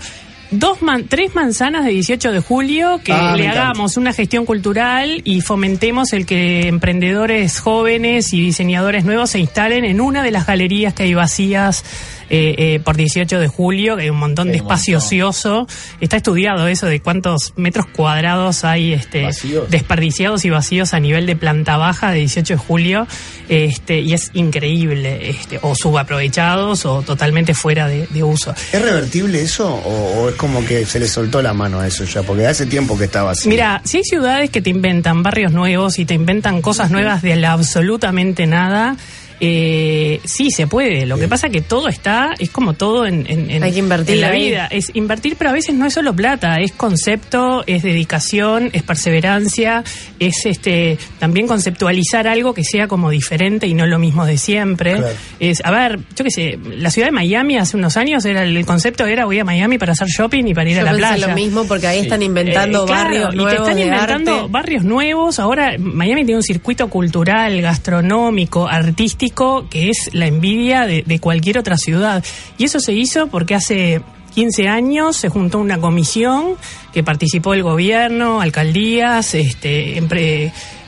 Dos 0.52 0.80
man- 0.80 1.06
tres 1.08 1.34
manzanas 1.34 1.84
de 1.84 1.90
18 1.90 2.30
de 2.30 2.40
julio 2.40 3.00
que 3.02 3.12
Ah, 3.12 3.34
le 3.36 3.44
encanta. 3.44 3.62
hagamos 3.70 3.96
una 3.96 4.12
gestión 4.12 4.46
cultural 4.46 5.20
y 5.24 5.40
fomentemos 5.40 6.12
el 6.12 6.24
que 6.24 6.68
emprendedores 6.68 7.58
jóvenes 7.58 8.32
y 8.32 8.40
diseñadores 8.42 9.04
nuevos 9.04 9.30
se 9.30 9.40
instalen 9.40 9.84
en 9.84 10.00
una 10.00 10.22
de 10.22 10.30
las 10.30 10.46
galerías 10.46 10.94
que 10.94 11.02
hay 11.02 11.14
vacías 11.14 11.84
eh, 12.30 12.54
eh, 12.58 12.80
por 12.84 12.96
18 12.96 13.38
de 13.38 13.48
julio, 13.48 13.96
que 13.96 14.02
hay 14.04 14.10
un 14.10 14.18
montón 14.18 14.48
de 14.48 14.54
Un 14.54 14.56
espacio 14.60 14.94
montón. 14.98 15.06
ocioso. 15.06 15.66
Está 16.00 16.16
estudiado 16.16 16.66
eso 16.68 16.86
de 16.86 17.00
cuántos 17.00 17.52
metros 17.56 17.86
cuadrados 17.86 18.64
hay 18.64 18.92
este, 18.92 19.22
Vacíos. 19.24 19.70
desperdiciados 19.70 20.44
y 20.44 20.50
vacíos 20.50 20.94
a 20.94 21.00
nivel 21.00 21.26
de 21.26 21.36
planta 21.36 21.76
baja 21.76 22.10
de 22.10 22.18
18 22.20 22.54
de 22.54 22.58
julio, 22.58 23.06
este, 23.48 24.00
y 24.00 24.12
es 24.14 24.30
increíble, 24.34 25.30
este, 25.30 25.58
o 25.62 25.74
subaprovechados 25.74 26.84
o 26.86 27.02
totalmente 27.02 27.54
fuera 27.54 27.88
de, 27.88 28.06
de 28.08 28.22
uso. 28.22 28.54
¿Es 28.72 28.82
revertible 28.82 29.40
eso 29.42 29.72
o, 29.74 30.22
o 30.22 30.28
es 30.28 30.34
como 30.36 30.64
que 30.64 30.84
se 30.86 30.98
le 30.98 31.08
soltó 31.08 31.42
la 31.42 31.52
mano 31.52 31.80
a 31.80 31.86
eso 31.86 32.04
ya? 32.04 32.22
Porque 32.22 32.46
hace 32.46 32.66
tiempo 32.66 32.96
que 32.98 33.04
estaba 33.04 33.32
así. 33.32 33.48
Mira, 33.48 33.80
si 33.84 33.98
hay 33.98 34.04
ciudades 34.04 34.50
que 34.50 34.60
te 34.62 34.70
inventan 34.70 35.22
barrios 35.22 35.52
nuevos 35.52 35.98
y 35.98 36.04
te 36.04 36.14
inventan 36.14 36.62
cosas 36.62 36.90
nuevas 36.90 37.22
de 37.22 37.36
la 37.36 37.52
absolutamente 37.52 38.46
nada, 38.46 38.96
eh, 39.40 40.20
sí 40.24 40.50
se 40.50 40.66
puede. 40.66 41.06
Lo 41.06 41.18
que 41.18 41.28
pasa 41.28 41.48
que 41.48 41.60
todo 41.60 41.88
está, 41.88 42.34
es 42.38 42.50
como 42.50 42.72
todo 42.74 43.06
en, 43.06 43.26
en- 43.28 43.50
en- 43.50 43.62
Hay 43.62 43.72
que 43.72 43.78
invertir 43.80 44.14
en 44.16 44.20
la 44.22 44.28
ahí. 44.28 44.46
vida. 44.48 44.66
Es 44.70 44.90
invertir, 44.94 45.36
pero 45.36 45.50
a 45.50 45.52
veces 45.52 45.74
no 45.74 45.86
es 45.86 45.92
solo 45.94 46.14
plata, 46.14 46.56
es 46.60 46.72
concepto, 46.72 47.62
es 47.66 47.82
dedicación, 47.82 48.70
es 48.72 48.82
perseverancia, 48.82 49.84
es 50.18 50.46
este 50.46 50.98
también 51.18 51.46
conceptualizar 51.46 52.26
algo 52.28 52.54
que 52.54 52.64
sea 52.64 52.88
como 52.88 53.10
diferente 53.10 53.66
y 53.66 53.74
no 53.74 53.86
lo 53.86 53.98
mismo 53.98 54.24
de 54.24 54.38
siempre. 54.38 54.94
Claro. 54.96 55.14
Es, 55.40 55.60
a 55.64 55.70
ver, 55.70 55.98
yo 56.16 56.24
qué 56.24 56.30
sé, 56.30 56.58
la 56.76 56.90
ciudad 56.90 57.08
de 57.08 57.12
Miami 57.12 57.58
hace 57.58 57.76
unos 57.76 57.96
años 57.96 58.24
era 58.24 58.42
el, 58.42 58.64
concepto 58.64 59.04
era 59.06 59.24
voy 59.26 59.38
a 59.38 59.44
Miami 59.44 59.76
para 59.78 59.92
hacer 59.92 60.08
shopping 60.08 60.44
y 60.46 60.54
para 60.54 60.70
ir 60.70 60.76
Yo 60.76 60.80
a 60.82 60.84
la 60.84 60.90
pensé 60.92 61.06
playa. 61.08 61.26
lo 61.28 61.34
mismo 61.34 61.64
porque 61.66 61.86
ahí 61.86 62.00
están 62.00 62.22
inventando 62.22 62.84
Eh, 62.84 62.86
claro, 62.86 63.02
barrios 63.04 63.34
y 63.34 63.36
nuevos 63.36 63.52
te 63.54 63.60
están 63.62 63.76
de 63.76 63.82
inventando 63.82 64.34
arte. 64.34 64.46
barrios 64.50 64.84
nuevos. 64.84 65.38
Ahora 65.38 65.74
Miami 65.78 66.24
tiene 66.24 66.36
un 66.38 66.42
circuito 66.42 66.88
cultural, 66.88 67.60
gastronómico, 67.60 68.66
artístico 68.66 69.25
que 69.68 69.90
es 69.90 70.10
la 70.12 70.26
envidia 70.26 70.86
de, 70.86 71.02
de 71.06 71.18
cualquier 71.18 71.58
otra 71.58 71.76
ciudad. 71.76 72.24
Y 72.58 72.64
eso 72.64 72.80
se 72.80 72.92
hizo 72.92 73.26
porque 73.28 73.54
hace 73.54 74.02
15 74.36 74.68
años 74.68 75.16
se 75.16 75.30
juntó 75.30 75.58
una 75.58 75.78
comisión 75.80 76.56
que 76.92 77.02
participó 77.02 77.54
el 77.54 77.62
gobierno, 77.62 78.42
alcaldías, 78.42 79.34
este, 79.34 79.96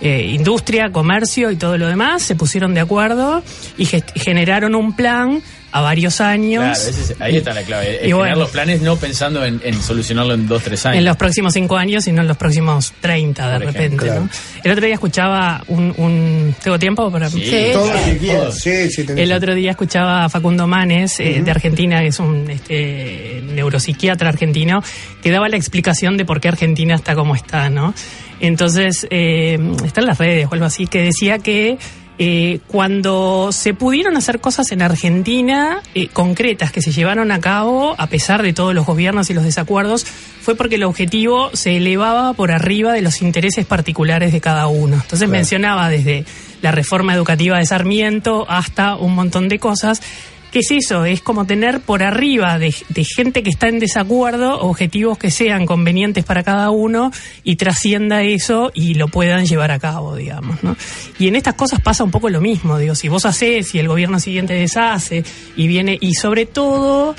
eh, 0.02 0.30
industria, 0.35 0.92
comercio 0.92 1.50
y 1.50 1.57
todo 1.57 1.78
lo 1.78 1.88
demás. 1.88 2.23
Se 2.23 2.37
pusieron 2.37 2.75
de 2.75 2.80
acuerdo 2.80 3.42
y 3.78 3.87
generaron 3.87 4.75
un 4.75 4.95
plan 4.95 5.42
a 5.71 5.81
varios 5.83 6.21
años. 6.21 6.63
Claro, 6.65 6.91
ese 6.91 7.13
es- 7.13 7.21
ahí 7.21 7.37
está 7.37 7.53
la 7.53 7.63
clave. 7.63 7.97
Es 8.03 8.09
Y 8.09 8.13
bueno. 8.13 8.19
generar 8.25 8.39
los 8.39 8.51
planes 8.51 8.81
no 8.81 8.97
pensando 8.97 9.45
en, 9.45 9.61
en 9.65 9.81
solucionarlo 9.83 10.35
en 10.35 10.49
dos, 10.49 10.63
tres 10.63 10.85
años. 10.87 10.99
En 10.99 11.04
los 11.04 11.17
próximos 11.17 11.52
cinco 11.52 11.76
años 11.76 12.07
y 12.07 12.13
no 12.13 12.23
en 12.23 12.28
los 12.28 12.37
próximos 12.37 12.93
30 13.00 13.47
de 13.50 13.65
Por 13.65 13.75
repente. 13.75 14.07
ejemplo. 14.07 14.21
¿no? 14.25 14.31
El 14.65 14.73
otro 14.73 14.85
día 14.87 14.95
escuchaba 14.95 15.63
un, 15.69 15.93
un- 15.99 16.54
¿Tengo 16.63 16.78
tiempo 16.78 17.11
para.? 17.11 17.28
Sí. 17.28 17.45
Sí. 17.45 17.67
Todo 17.73 17.91
quieras. 18.19 18.59
Sí, 18.59 18.91
sí, 18.91 19.04
El 19.17 19.33
otro 19.33 19.54
día 19.54 19.73
escuchaba 19.73 20.25
a 20.25 20.28
Facundo 20.28 20.67
Manes, 20.67 21.21
eh, 21.21 21.43
de 21.45 21.50
Argentina, 21.50 22.00
que 22.00 22.07
es 22.09 22.19
un 22.19 22.49
este, 22.50 23.43
neuropsiquiatra 23.54 24.28
argentino, 24.31 24.83
que 25.23 25.31
daba 25.31 25.49
la 25.49 25.57
explicación 25.57 26.17
de 26.17 26.25
por 26.25 26.41
qué 26.41 26.49
Argentina 26.49 26.95
está 26.95 27.15
como 27.15 27.35
está, 27.35 27.69
¿no? 27.71 27.93
Entonces, 28.41 29.07
eh, 29.11 29.59
está 29.85 30.00
en 30.00 30.07
las 30.07 30.19
redes 30.19 30.47
o 30.50 30.54
algo 30.54 30.67
así, 30.67 30.87
que 30.87 31.02
decía 31.02 31.39
que 31.41 31.76
eh, 32.21 32.59
cuando 32.67 33.50
se 33.52 33.75
pudieron 33.75 34.17
hacer 34.17 34.41
cosas 34.41 34.73
en 34.73 34.83
Argentina 34.83 35.81
eh, 35.95 36.09
concretas 36.09 36.73
que 36.73 36.83
se 36.83 36.91
llevaron 36.91 37.31
a 37.31 37.41
cabo, 37.41 37.95
a 37.97 38.09
pesar 38.09 38.43
de 38.43 38.52
todos 38.52 38.75
los 38.75 38.87
gobiernos 38.87 39.31
y 39.31 39.35
los 39.35 39.45
desacuerdos, 39.45 40.04
fue 40.04 40.57
porque 40.57 40.75
el 40.75 40.85
objetivo 40.85 41.50
se 41.54 41.76
elevaba 41.76 42.33
por 42.33 42.50
arriba 42.50 42.93
de 42.93 43.02
los 43.02 43.23
intereses 43.23 43.67
particulares 43.67 44.33
de 44.33 44.41
cada 44.41 44.67
uno. 44.67 44.97
Entonces 44.97 45.28
mencionaba 45.28 45.89
desde 45.89 46.25
la 46.61 46.73
reforma 46.73 47.15
educativa 47.15 47.59
de 47.59 47.67
Sarmiento 47.67 48.47
hasta 48.49 48.97
un 48.97 49.15
montón 49.15 49.49
de 49.49 49.61
cosas. 49.61 50.02
¿Qué 50.50 50.61
es 50.61 50.71
eso? 50.71 51.04
Es 51.04 51.21
como 51.21 51.45
tener 51.45 51.80
por 51.80 52.02
arriba 52.02 52.58
de, 52.58 52.73
gente 53.04 53.43
que 53.43 53.50
está 53.50 53.69
en 53.69 53.78
desacuerdo 53.78 54.61
objetivos 54.61 55.19
que 55.19 55.30
sean 55.30 55.67
convenientes 55.67 56.25
para 56.25 56.43
cada 56.43 56.71
uno 56.71 57.13
y 57.45 57.56
trascienda 57.56 58.23
eso 58.23 58.71
y 58.73 58.95
lo 58.95 59.08
puedan 59.08 59.45
llevar 59.45 59.71
a 59.71 59.78
cabo, 59.78 60.17
digamos. 60.17 60.63
¿no? 60.65 60.75
Y 61.19 61.28
en 61.28 61.37
estas 61.37 61.54
cosas 61.54 61.80
pasa 61.80 62.02
un 62.02 62.11
poco 62.11 62.30
lo 62.30 62.41
mismo. 62.41 62.78
Digo, 62.78 62.95
si 62.95 63.08
vos 63.08 63.26
haces 63.26 63.75
y 63.75 63.78
el 63.78 63.89
gobierno 63.89 64.21
siguiente 64.21 64.54
deshace 64.54 65.23
y 65.54 65.67
viene, 65.67 65.99
y 66.00 66.15
sobre 66.15 66.47
todo, 66.47 67.15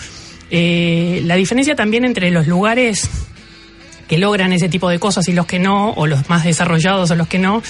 eh, 0.50 1.22
la 1.26 1.36
diferencia 1.36 1.76
también 1.76 2.06
entre 2.06 2.32
los 2.32 2.48
lugares 2.48 3.10
que 4.08 4.18
logran 4.18 4.54
ese 4.54 4.70
tipo 4.70 4.89
de 4.89 4.98
cosas 4.98 5.28
y 5.28 5.34
los 5.34 5.46
que 5.46 5.60
no, 5.60 5.92
o 5.92 6.08
los 6.08 6.30
más 6.30 6.44
desarrollados 6.44 7.12
o 7.12 7.15
los 7.15 7.28
que 7.28 7.38
no, 7.38 7.62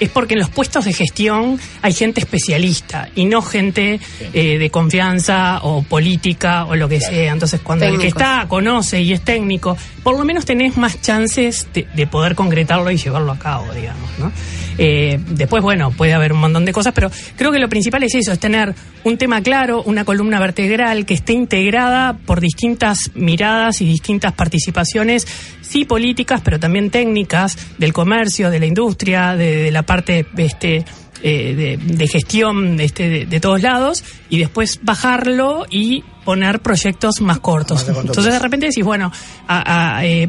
es 0.00 0.08
porque 0.10 0.34
en 0.34 0.40
los 0.40 0.50
puestos 0.50 0.84
de 0.84 0.92
gestión 0.92 1.58
hay 1.82 1.92
gente 1.92 2.20
especialista 2.20 3.08
y 3.14 3.24
no 3.24 3.42
gente 3.42 4.00
eh, 4.32 4.58
de 4.58 4.70
confianza 4.70 5.60
o 5.62 5.82
política 5.82 6.64
o 6.66 6.76
lo 6.76 6.88
que 6.88 7.00
sea. 7.00 7.32
Entonces, 7.32 7.60
cuando 7.62 7.86
el 7.86 7.98
que 7.98 8.08
está 8.08 8.46
conoce 8.48 9.00
y 9.00 9.12
es 9.12 9.22
técnico, 9.22 9.76
por 10.02 10.18
lo 10.18 10.24
menos 10.24 10.44
tenés 10.44 10.76
más 10.76 11.00
chances 11.00 11.68
de, 11.72 11.86
de 11.94 12.06
poder 12.06 12.34
concretarlo 12.34 12.90
y 12.90 12.96
llevarlo 12.96 13.32
a 13.32 13.38
cabo, 13.38 13.72
digamos, 13.72 14.10
¿no? 14.18 14.32
Eh, 14.78 15.18
después, 15.30 15.62
bueno, 15.62 15.90
puede 15.90 16.12
haber 16.14 16.32
un 16.32 16.40
montón 16.40 16.64
de 16.64 16.72
cosas, 16.72 16.92
pero 16.94 17.10
creo 17.36 17.50
que 17.52 17.58
lo 17.58 17.68
principal 17.68 18.02
es 18.02 18.14
eso, 18.14 18.32
es 18.32 18.38
tener 18.38 18.74
un 19.04 19.16
tema 19.16 19.40
claro, 19.40 19.82
una 19.84 20.04
columna 20.04 20.38
vertebral 20.40 21.06
que 21.06 21.14
esté 21.14 21.32
integrada 21.32 22.14
por 22.26 22.40
distintas 22.40 23.10
miradas 23.14 23.80
y 23.80 23.86
distintas 23.86 24.32
participaciones, 24.34 25.26
sí 25.62 25.84
políticas, 25.84 26.40
pero 26.44 26.58
también 26.60 26.90
técnicas 26.90 27.56
del 27.78 27.92
comercio, 27.92 28.50
de 28.50 28.58
la 28.60 28.66
industria, 28.66 29.34
de, 29.36 29.56
de 29.62 29.70
la 29.70 29.82
parte 29.82 30.26
este, 30.36 30.84
eh, 31.22 31.54
de, 31.54 31.76
de 31.96 32.08
gestión 32.08 32.78
este, 32.80 33.08
de, 33.08 33.26
de 33.26 33.40
todos 33.40 33.62
lados, 33.62 34.04
y 34.28 34.38
después 34.38 34.80
bajarlo 34.82 35.64
y 35.70 36.04
poner 36.24 36.60
proyectos 36.60 37.20
más 37.20 37.38
cortos. 37.38 37.86
Entonces 37.88 38.32
de 38.32 38.38
repente 38.38 38.66
decís, 38.66 38.84
bueno, 38.84 39.10
a- 39.48 39.96
a, 39.98 40.04
eh, 40.04 40.28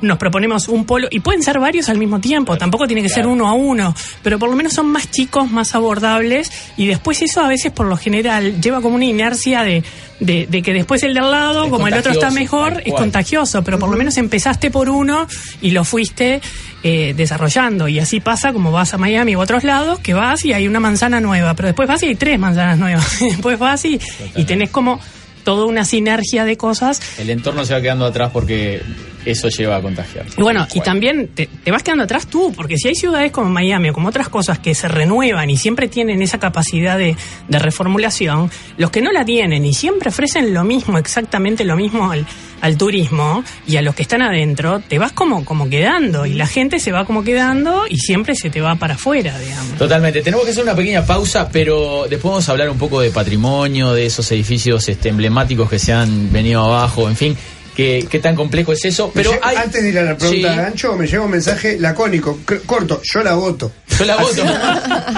nos 0.00 0.18
proponemos 0.18 0.68
un 0.68 0.84
polo, 0.84 1.08
y 1.10 1.20
pueden 1.20 1.42
ser 1.42 1.58
varios 1.58 1.88
al 1.88 1.98
mismo 1.98 2.20
tiempo, 2.20 2.56
tampoco 2.56 2.86
tiene 2.86 3.02
que 3.02 3.08
ser 3.08 3.26
uno 3.26 3.48
a 3.48 3.52
uno, 3.52 3.94
pero 4.22 4.38
por 4.38 4.50
lo 4.50 4.56
menos 4.56 4.72
son 4.72 4.86
más 4.86 5.10
chicos, 5.10 5.50
más 5.50 5.74
abordables, 5.74 6.50
y 6.76 6.86
después 6.86 7.22
eso 7.22 7.40
a 7.40 7.48
veces 7.48 7.72
por 7.72 7.86
lo 7.86 7.96
general 7.96 8.60
lleva 8.60 8.80
como 8.80 8.96
una 8.96 9.04
inercia 9.04 9.62
de, 9.62 9.82
de, 10.20 10.46
de 10.48 10.62
que 10.62 10.72
después 10.72 11.02
el 11.02 11.14
de 11.14 11.20
al 11.20 11.30
lado, 11.30 11.64
Es 11.64 11.70
como 11.70 11.88
el 11.88 11.94
otro 11.94 12.12
está 12.12 12.30
mejor, 12.30 12.82
es 12.84 12.92
contagioso, 12.92 13.62
pero 13.62 13.78
por 13.78 13.90
lo 13.90 13.96
menos 13.96 14.16
empezaste 14.16 14.70
por 14.70 14.88
uno 14.88 15.26
y 15.60 15.70
lo 15.70 15.84
fuiste 15.84 16.40
eh, 16.82 17.14
desarrollando, 17.16 17.88
y 17.88 17.98
así 17.98 18.20
pasa 18.20 18.52
como 18.52 18.72
vas 18.72 18.94
a 18.94 18.98
Miami 18.98 19.36
u 19.36 19.40
otros 19.40 19.64
lados, 19.64 19.98
que 20.00 20.14
vas 20.14 20.44
y 20.44 20.52
hay 20.52 20.68
una 20.68 20.80
manzana 20.80 21.20
nueva, 21.20 21.54
pero 21.54 21.68
después 21.68 21.88
vas 21.88 22.02
y 22.02 22.06
hay 22.06 22.14
tres 22.14 22.38
manzanas 22.38 22.78
nuevas, 22.78 23.20
después 23.20 23.58
vas 23.58 23.84
y, 23.84 24.00
y 24.36 24.44
tenés 24.44 24.70
como 24.70 25.00
toda 25.44 25.66
una 25.66 25.84
sinergia 25.84 26.44
de 26.44 26.56
cosas 26.56 27.00
El 27.18 27.30
entorno 27.30 27.64
se 27.64 27.74
va 27.74 27.80
quedando 27.80 28.06
atrás 28.06 28.30
porque 28.32 28.82
eso 29.24 29.48
lleva 29.48 29.76
a 29.76 29.82
contagiar. 29.82 30.26
y 30.36 30.42
bueno, 30.42 30.66
y 30.74 30.80
también 30.80 31.28
te, 31.28 31.46
te 31.46 31.70
vas 31.70 31.82
quedando 31.82 32.04
atrás 32.04 32.26
tú, 32.26 32.52
porque 32.54 32.76
si 32.76 32.88
hay 32.88 32.94
ciudades 32.94 33.32
como 33.32 33.48
Miami 33.48 33.88
o 33.90 33.92
como 33.94 34.08
otras 34.08 34.28
cosas 34.28 34.58
que 34.58 34.74
se 34.74 34.88
renuevan 34.88 35.48
y 35.48 35.56
siempre 35.56 35.88
tienen 35.88 36.20
esa 36.20 36.38
capacidad 36.38 36.98
de, 36.98 37.16
de 37.48 37.58
reformulación, 37.58 38.50
los 38.76 38.90
que 38.90 39.00
no 39.00 39.12
la 39.12 39.24
tienen 39.24 39.64
y 39.64 39.72
siempre 39.72 40.10
ofrecen 40.10 40.52
lo 40.52 40.64
mismo, 40.64 40.98
exactamente 40.98 41.64
lo 41.64 41.76
mismo 41.76 42.10
al, 42.10 42.26
al 42.64 42.78
turismo 42.78 43.44
y 43.66 43.76
a 43.76 43.82
los 43.82 43.94
que 43.94 44.00
están 44.00 44.22
adentro, 44.22 44.80
te 44.80 44.98
vas 44.98 45.12
como, 45.12 45.44
como 45.44 45.68
quedando 45.68 46.24
y 46.24 46.32
la 46.32 46.46
gente 46.46 46.80
se 46.80 46.92
va 46.92 47.04
como 47.04 47.22
quedando 47.22 47.82
y 47.90 47.98
siempre 47.98 48.34
se 48.34 48.48
te 48.48 48.62
va 48.62 48.76
para 48.76 48.94
afuera, 48.94 49.38
digamos. 49.38 49.76
Totalmente. 49.76 50.22
Tenemos 50.22 50.46
que 50.46 50.52
hacer 50.52 50.64
una 50.64 50.74
pequeña 50.74 51.04
pausa, 51.04 51.50
pero 51.52 52.06
después 52.08 52.30
vamos 52.30 52.48
a 52.48 52.52
hablar 52.52 52.70
un 52.70 52.78
poco 52.78 53.02
de 53.02 53.10
patrimonio, 53.10 53.92
de 53.92 54.06
esos 54.06 54.32
edificios 54.32 54.88
este, 54.88 55.10
emblemáticos 55.10 55.68
que 55.68 55.78
se 55.78 55.92
han 55.92 56.32
venido 56.32 56.64
abajo, 56.64 57.06
en 57.06 57.16
fin. 57.16 57.36
¿Qué, 57.74 58.06
qué 58.08 58.20
tan 58.20 58.36
complejo 58.36 58.72
es 58.72 58.84
eso? 58.84 59.10
Pero 59.14 59.32
hay- 59.42 59.56
Antes 59.56 59.82
de 59.82 59.88
ir 59.88 59.98
a 59.98 60.02
la 60.04 60.16
pregunta 60.16 60.48
Sí. 60.48 60.56
de 60.56 60.62
Gancho, 60.62 60.96
me 60.96 61.06
llega 61.06 61.22
un 61.22 61.30
mensaje 61.30 61.76
lacónico, 61.78 62.38
corto, 62.66 63.00
yo 63.02 63.22
la 63.22 63.34
voto. 63.34 63.72
Yo 63.98 64.04
la 64.04 64.16
voto. 64.16 64.36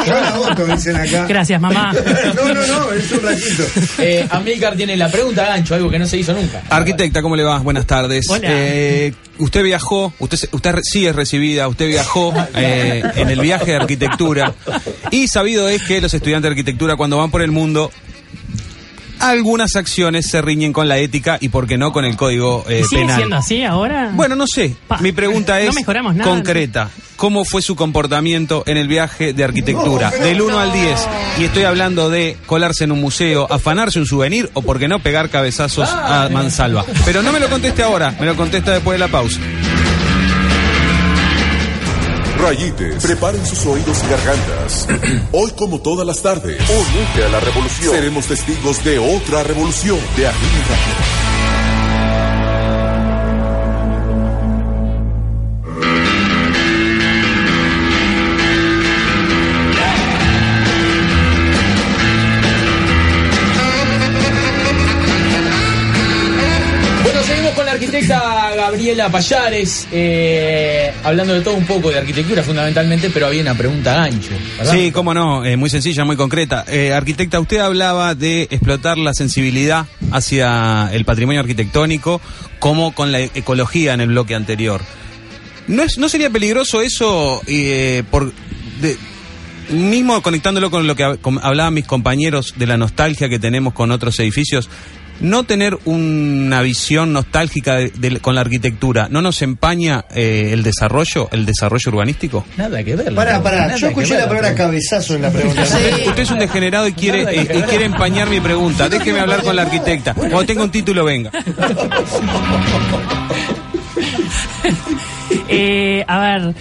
Yo 0.07 0.13
la 0.21 0.37
voto, 0.37 0.67
dicen 0.67 0.97
acá. 0.97 1.27
Gracias, 1.27 1.61
mamá. 1.61 1.93
no, 2.37 2.55
no, 2.55 2.67
no, 2.67 2.93
es 2.93 3.11
un 3.13 3.23
ratito. 3.23 3.63
Eh, 3.99 4.27
Amílcar 4.31 4.77
tiene 4.77 4.97
la 4.97 5.11
pregunta 5.11 5.45
gancho, 5.47 5.75
algo 5.75 5.91
que 5.91 5.99
no 5.99 6.07
se 6.07 6.19
hizo 6.19 6.33
nunca. 6.33 6.63
Arquitecta, 6.69 7.23
¿cómo 7.23 7.37
le 7.37 7.43
va? 7.43 7.59
Buenas 7.59 7.87
tardes. 7.87 8.27
Hola. 8.29 8.49
Eh, 8.51 9.13
usted 9.39 9.63
viajó, 9.63 10.13
usted, 10.19 10.37
se- 10.37 10.49
usted 10.53 10.75
sí 10.83 11.07
es 11.07 11.15
recibida, 11.17 11.69
usted 11.69 11.87
viajó 11.89 12.35
eh, 12.55 13.03
en 13.17 13.29
el 13.31 13.41
viaje 13.41 13.73
de 13.73 13.77
arquitectura 13.77 14.55
y 15.11 15.29
sabido 15.29 15.69
es 15.69 15.83
que 15.83 16.01
los 16.01 16.13
estudiantes 16.13 16.45
de 16.49 16.53
arquitectura 16.53 16.97
cuando 16.97 17.17
van 17.19 17.31
por 17.31 17.43
el 17.43 17.51
mundo 17.53 17.91
algunas 19.21 19.77
acciones 19.77 20.29
se 20.31 20.43
riñen 20.43 20.73
con 20.73 20.89
la 20.89 20.99
ética 20.99 21.39
y 21.41 21.49
por 21.49 21.67
qué 21.67 21.79
no 21.79 21.93
con 21.93 22.05
el 22.05 22.17
código 22.17 22.65
eh, 22.69 22.83
¿Sigue 22.89 23.03
penal. 23.03 23.17
siendo 23.17 23.37
así 23.37 23.63
ahora? 23.65 24.11
Bueno, 24.15 24.35
no 24.37 24.47
sé. 24.47 24.75
Pa. 24.89 24.99
Mi 24.99 25.13
pregunta 25.13 25.55
No 25.55 25.71
es 25.71 25.75
mejoramos 25.75 26.15
nada. 26.15 26.31
concreta. 26.31 26.91
¿Cómo 27.17 27.47
fue 27.47 27.63
su 27.63 27.77
comportamiento 27.77 28.63
en 28.67 28.77
el 28.77 28.89
viaje 28.89 29.33
de 29.33 29.43
arquitectura? 29.43 30.13
No, 30.19 30.25
Del 30.25 30.43
1 30.43 30.53
no. 30.53 30.59
al 30.61 30.71
10. 30.71 31.09
Y 31.39 31.45
estoy 31.45 31.63
hablando 31.63 32.11
de 32.11 32.37
colarse 32.45 32.85
en 32.85 32.93
un 32.93 33.01
museo, 33.01 33.47
afanarse 33.51 33.99
un 33.99 34.05
souvenir 34.05 34.51
o, 34.53 34.61
por 34.61 34.79
qué 34.79 34.87
no, 34.87 34.99
pegar 34.99 35.31
cabezazos 35.31 35.89
a 35.91 36.29
mansalva. 36.31 36.85
Pero 37.07 37.23
no 37.23 37.33
me 37.33 37.41
lo 37.41 37.49
conteste 37.49 37.83
ahora, 37.83 38.15
me 38.21 38.27
lo 38.27 38.37
contesta 38.37 38.73
después 38.73 38.97
de 38.97 39.07
la 39.07 39.09
pausa. 39.11 39.41
Rayites, 42.39 43.03
preparen 43.03 43.45
sus 43.45 43.65
oídos 43.67 44.03
y 44.05 44.09
gargantas. 44.09 44.89
Hoy, 45.33 45.51
como 45.53 45.81
todas 45.81 46.07
las 46.07 46.23
tardes, 46.23 46.61
únete 46.69 47.25
a 47.25 47.29
la 47.29 47.41
revolución. 47.41 47.95
Seremos 47.95 48.27
testigos 48.27 48.85
de 48.85 48.99
otra 48.99 49.43
revolución 49.43 49.99
de 50.17 50.27
arriba. 50.27 51.26
Gabriela 68.87 69.11
Payares, 69.11 69.89
eh, 69.91 70.93
hablando 71.03 71.35
de 71.35 71.41
todo 71.41 71.55
un 71.55 71.67
poco 71.67 71.91
de 71.91 71.99
arquitectura 71.99 72.45
fundamentalmente, 72.45 73.11
pero 73.11 73.27
había 73.27 73.43
una 73.43 73.57
pregunta 73.57 73.97
gancho. 73.97 74.31
Sí, 74.63 74.93
cómo 74.93 75.13
no, 75.13 75.45
eh, 75.45 75.57
muy 75.57 75.69
sencilla, 75.69 76.05
muy 76.05 76.15
concreta. 76.15 76.65
Eh, 76.69 76.93
arquitecta, 76.93 77.41
usted 77.41 77.59
hablaba 77.59 78.15
de 78.15 78.43
explotar 78.43 78.97
la 78.97 79.13
sensibilidad 79.13 79.87
hacia 80.13 80.89
el 80.93 81.05
patrimonio 81.05 81.41
arquitectónico 81.41 82.21
como 82.61 82.95
con 82.95 83.11
la 83.11 83.19
ecología 83.19 83.93
en 83.93 84.03
el 84.03 84.09
bloque 84.11 84.37
anterior. 84.37 84.81
¿No, 85.67 85.83
es, 85.83 85.99
no 85.99 86.09
sería 86.09 86.31
peligroso 86.31 86.81
eso 86.81 87.43
eh, 87.49 88.05
por... 88.09 88.33
mismo 89.69 90.23
conectándolo 90.23 90.71
con 90.71 90.87
lo 90.87 90.95
que 90.95 91.03
hablaban 91.03 91.75
mis 91.75 91.87
compañeros 91.87 92.55
de 92.57 92.69
la 92.69 92.77
nostalgia 92.77 93.29
que 93.29 93.41
tenemos 93.41 93.75
con 93.75 93.91
otros 93.91 94.17
edificios, 94.21 94.71
no 95.21 95.45
tener 95.45 95.79
una 95.85 96.61
visión 96.63 97.13
nostálgica 97.13 97.77
de- 97.77 97.91
de- 97.91 98.21
con 98.21 98.35
la 98.35 98.43
arquitectura, 98.43 99.09
¿no 99.11 99.23
nos 99.23 99.41
empaña 99.43 100.05
eh, 100.15 100.51
el 100.53 100.63
desarrollo, 100.63 101.29
el 101.33 101.47
desarrollo 101.47 101.91
urbanístico? 101.91 102.45
Nada 102.57 102.83
que 102.85 102.97
ver. 102.97 103.15
Pará, 103.15 103.43
pará, 103.43 103.75
yo 103.77 103.89
escuché 103.89 104.11
ver, 104.11 104.21
la 104.21 104.29
palabra 104.29 104.49
pero- 104.51 104.59
cabezazo 104.67 105.15
en 105.15 105.23
la 105.23 105.31
pregunta. 105.31 105.65
Sí. 105.67 105.77
Usted 106.09 106.23
es 106.23 106.31
un 106.31 106.39
degenerado 106.39 106.87
y 106.89 106.93
quiere, 106.93 107.23
eh, 107.23 107.43
y 107.59 107.63
quiere 107.63 107.85
empañar 107.87 108.29
mi 108.29 108.41
pregunta. 108.41 108.89
Déjeme 108.89 109.21
hablar 109.21 109.43
con 109.43 109.57
la 109.57 109.63
arquitecta. 109.63 110.15
Cuando 110.15 110.45
tenga 110.45 110.63
un 110.65 110.71
título, 110.71 111.05
venga. 111.05 111.31
Eh, 115.49 116.05
a 116.09 116.19
ver, 116.19 116.55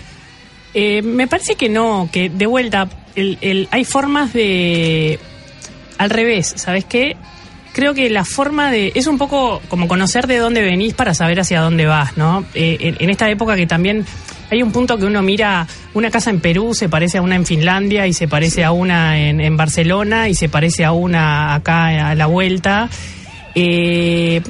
eh, 0.73 1.01
me 1.01 1.27
parece 1.27 1.55
que 1.55 1.69
no, 1.69 2.07
que 2.11 2.29
de 2.29 2.45
vuelta, 2.45 2.87
el, 3.15 3.37
el- 3.41 3.67
hay 3.71 3.83
formas 3.83 4.33
de... 4.33 5.19
Al 5.97 6.09
revés, 6.09 6.53
¿sabes 6.55 6.85
qué? 6.85 7.15
Creo 7.75 7.93
que 7.93 8.09
la 8.09 8.23
forma 8.23 8.71
de... 8.71 8.93
Es 8.95 9.05
un 9.05 9.17
poco 9.17 9.61
como 9.67 9.89
conocer 9.89 10.27
de 10.27 10.37
dónde 10.37 10.61
venís 10.61 10.93
para 10.93 11.13
saber 11.13 11.41
hacia 11.41 11.59
dónde 11.59 11.85
vas, 11.85 12.15
¿no? 12.15 12.45
Eh, 12.53 12.95
en, 12.97 13.09
esta 13.09 13.29
época 13.29 13.57
que 13.57 13.67
también 13.67 14.05
hay 14.49 14.63
un 14.63 14.71
punto 14.71 14.97
que 14.97 15.03
uno 15.03 15.21
mira 15.21 15.67
una 15.93 16.09
casa 16.09 16.29
en 16.29 16.39
Perú, 16.39 16.73
se 16.73 16.87
parece 16.87 17.17
a 17.17 17.21
una 17.21 17.35
en 17.35 17.45
Finlandia 17.45 18.07
y 18.07 18.13
se 18.13 18.29
parece 18.29 18.63
a 18.63 18.71
una 18.71 19.19
en, 19.19 19.41
en 19.41 19.57
Barcelona 19.57 20.29
y 20.29 20.35
se 20.35 20.47
parece 20.47 20.85
a 20.85 20.93
una 20.93 21.53
acá 21.53 22.11
a 22.11 22.15
la 22.15 22.27
vuelta. 22.27 22.87
Eh, 23.55 24.41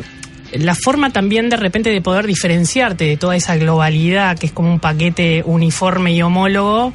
la 0.54 0.76
forma 0.76 1.10
también 1.10 1.50
de 1.50 1.58
repente 1.58 1.90
de 1.90 2.02
poder 2.02 2.28
diferenciarte 2.28 3.06
de 3.06 3.18
toda 3.18 3.36
esa 3.36 3.56
globalidad 3.58 4.38
que 4.38 4.46
es 4.46 4.52
como 4.52 4.72
un 4.72 4.80
paquete 4.80 5.42
uniforme 5.48 6.14
y 6.14 6.22
homólogo, 6.22 6.94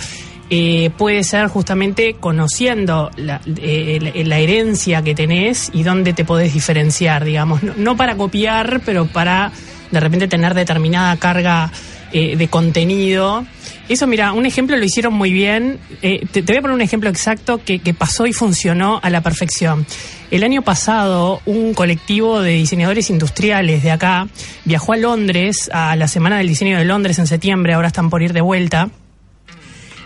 eh, 0.51 0.91
puede 0.99 1.23
ser 1.25 1.47
justamente 1.47 2.17
conociendo 2.19 3.11
la, 3.17 3.41
eh, 3.47 4.23
la- 4.27 4.39
herencia 4.39 5.03
que 5.03 5.15
tenés 5.15 5.71
y 5.73 5.83
dónde 5.85 6.13
te 6.13 6.25
podés 6.25 6.53
diferenciar, 6.53 7.25
digamos. 7.25 7.63
No, 7.63 7.97
para 7.97 8.17
copiar, 8.17 8.83
pero 8.85 9.07
para 9.07 9.53
de 9.91 10.01
repente 10.01 10.29
tener 10.29 10.55
determinada 10.55 11.17
carga 11.17 11.71
eh, 12.13 12.37
de 12.37 12.49
contenido. 12.49 13.45
Eso, 13.89 14.07
mira, 14.07 14.33
un 14.33 14.47
ejemplo 14.47 14.77
lo 14.77 14.85
hicieron 14.85 15.15
muy 15.15 15.33
bien. 15.33 15.79
Eh, 16.03 16.27
te, 16.31 16.43
voy 16.43 16.57
a 16.57 16.61
poner 16.61 16.75
un 16.75 16.81
ejemplo 16.81 17.09
exacto 17.11 17.61
que 17.65 17.79
pasó 17.95 18.27
y 18.27 18.33
funcionó 18.33 19.01
a 19.03 19.11
la 19.11 19.21
perfección. 19.21 19.87
El 20.31 20.45
año 20.45 20.63
pasado, 20.63 21.41
un 21.45 21.75
colectivo 21.75 22.41
de 22.41 22.53
diseñadores 22.53 23.11
industriales 23.11 23.83
de 23.83 23.91
acá 23.91 24.29
viajó 24.65 24.93
a 24.93 24.97
Londres, 24.97 25.69
a 25.73 25.97
la 25.97 26.07
Semana 26.07 26.39
del 26.39 26.47
Diseño 26.47 26.79
de 26.79 26.85
Londres 26.85 27.19
en 27.19 27.27
septiembre, 27.27 27.75
ahora 27.75 27.89
están 27.89 28.11
por 28.11 28.23
ir 28.23 28.33
de 28.33 28.41
vuelta. 28.41 28.91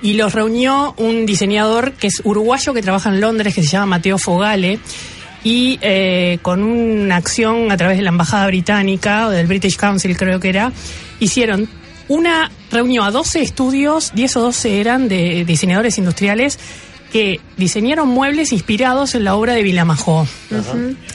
Y 0.04 0.12
los 0.12 0.34
reunió 0.34 0.94
un 0.98 1.24
diseñador 1.24 1.94
que 1.94 2.08
es 2.08 2.20
uruguayo 2.24 2.74
que 2.74 2.82
trabaja 2.82 3.08
en 3.08 3.22
Londres, 3.22 3.54
que 3.54 3.62
se 3.62 3.70
llama 3.70 3.86
Mateo 3.86 4.18
Fogale, 4.18 4.78
y 5.42 5.78
eh, 5.80 6.38
con 6.42 6.62
una 6.62 7.16
acción 7.16 7.72
a 7.72 7.78
través 7.78 7.96
de 7.96 8.02
la 8.02 8.10
Embajada 8.10 8.46
Británica, 8.46 9.26
o 9.26 9.30
del 9.30 9.46
British 9.46 9.78
Council 9.78 10.14
creo 10.14 10.40
que 10.40 10.50
era, 10.50 10.72
hicieron 11.20 11.70
una, 12.08 12.50
reunió 12.70 13.02
a 13.02 13.10
12 13.10 13.40
estudios, 13.40 14.12
10 14.14 14.36
o 14.36 14.40
12 14.42 14.78
eran 14.78 15.08
de 15.08 15.46
diseñadores 15.46 15.96
industriales, 15.96 16.58
que 17.14 17.40
diseñaron 17.56 18.08
muebles 18.08 18.50
inspirados 18.50 19.14
en 19.14 19.22
la 19.22 19.36
obra 19.36 19.52
de 19.52 19.62
Vilamajó. 19.62 20.26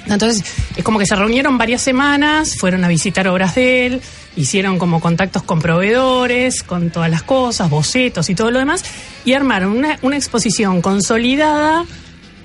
Entonces, 0.08 0.46
es 0.78 0.82
como 0.86 0.98
que 0.98 1.06
se 1.06 1.14
reunieron 1.14 1.58
varias 1.58 1.82
semanas, 1.82 2.56
fueron 2.58 2.86
a 2.86 2.88
visitar 2.88 3.28
obras 3.28 3.56
de 3.56 3.86
él, 3.86 4.02
hicieron 4.38 4.80
como 4.80 5.02
contactos 5.02 5.44
con 5.44 5.60
proveedores, 5.60 6.64
con 6.64 6.90
todas 6.90 7.12
las 7.12 7.22
cosas, 7.24 7.70
bocetos 7.70 8.30
y 8.30 8.36
todo 8.36 8.50
lo 8.50 8.60
demás, 8.60 8.82
y 9.26 9.34
armaron 9.34 9.74
una, 9.78 10.00
una 10.02 10.16
exposición 10.16 10.82
consolidada 10.82 11.84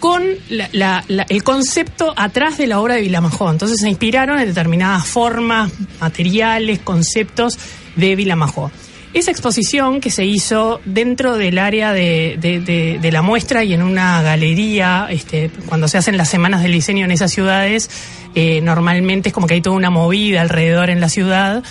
con 0.00 0.24
la- 0.48 0.68
la- 0.72 1.04
la- 1.06 1.26
el 1.28 1.44
concepto 1.44 2.12
atrás 2.16 2.58
de 2.58 2.66
la 2.66 2.80
obra 2.80 2.96
de 2.96 3.02
Vilamajó. 3.02 3.48
Entonces 3.52 3.78
se 3.80 3.88
inspiraron 3.88 4.40
en 4.40 4.48
determinadas 4.48 5.06
formas, 5.06 5.70
materiales, 6.00 6.80
conceptos 6.80 7.56
de 7.94 8.16
Vilamajó. 8.16 8.72
Esa 9.14 9.30
exposición 9.30 10.00
que 10.00 10.10
se 10.10 10.24
hizo 10.24 10.80
dentro 10.84 11.36
del 11.36 11.58
área 11.58 11.92
de, 11.92 12.36
de- 12.40 12.60
de- 12.60 12.98
de 13.00 13.12
la 13.12 13.22
muestra 13.22 13.62
y 13.64 13.72
en 13.72 13.82
una 13.82 14.20
galería, 14.22 15.06
este, 15.08 15.50
cuando 15.66 15.86
se 15.88 15.96
hacen 15.98 16.16
las 16.16 16.28
semanas 16.28 16.62
del 16.62 16.72
diseño 16.72 17.04
en 17.04 17.12
esas 17.12 17.30
ciudades, 17.32 17.88
eh, 18.34 18.60
normalmente 18.60 19.28
es 19.28 19.32
como 19.32 19.46
que 19.46 19.54
hay 19.54 19.60
toda 19.60 19.76
una 19.76 19.90
movida 19.90 20.40
alrededor 20.40 20.90
en 20.90 21.00
la 21.00 21.08
ciudad 21.08 21.62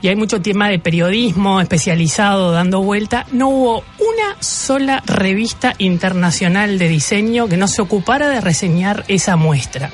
y 0.00 0.08
hay 0.08 0.16
mucho 0.16 0.40
tema 0.40 0.68
de 0.68 0.78
periodismo 0.78 1.60
especializado 1.60 2.52
dando 2.52 2.80
vuelta. 2.82 3.26
No 3.32 3.48
hubo 3.48 3.78
una 3.98 4.36
sola 4.40 5.02
revista 5.04 5.74
internacional 5.78 6.78
de 6.78 6.88
diseño 6.88 7.48
que 7.48 7.56
no 7.56 7.66
se 7.68 7.82
ocupara 7.82 8.28
de 8.28 8.40
reseñar 8.40 9.04
esa 9.08 9.34
muestra. 9.36 9.90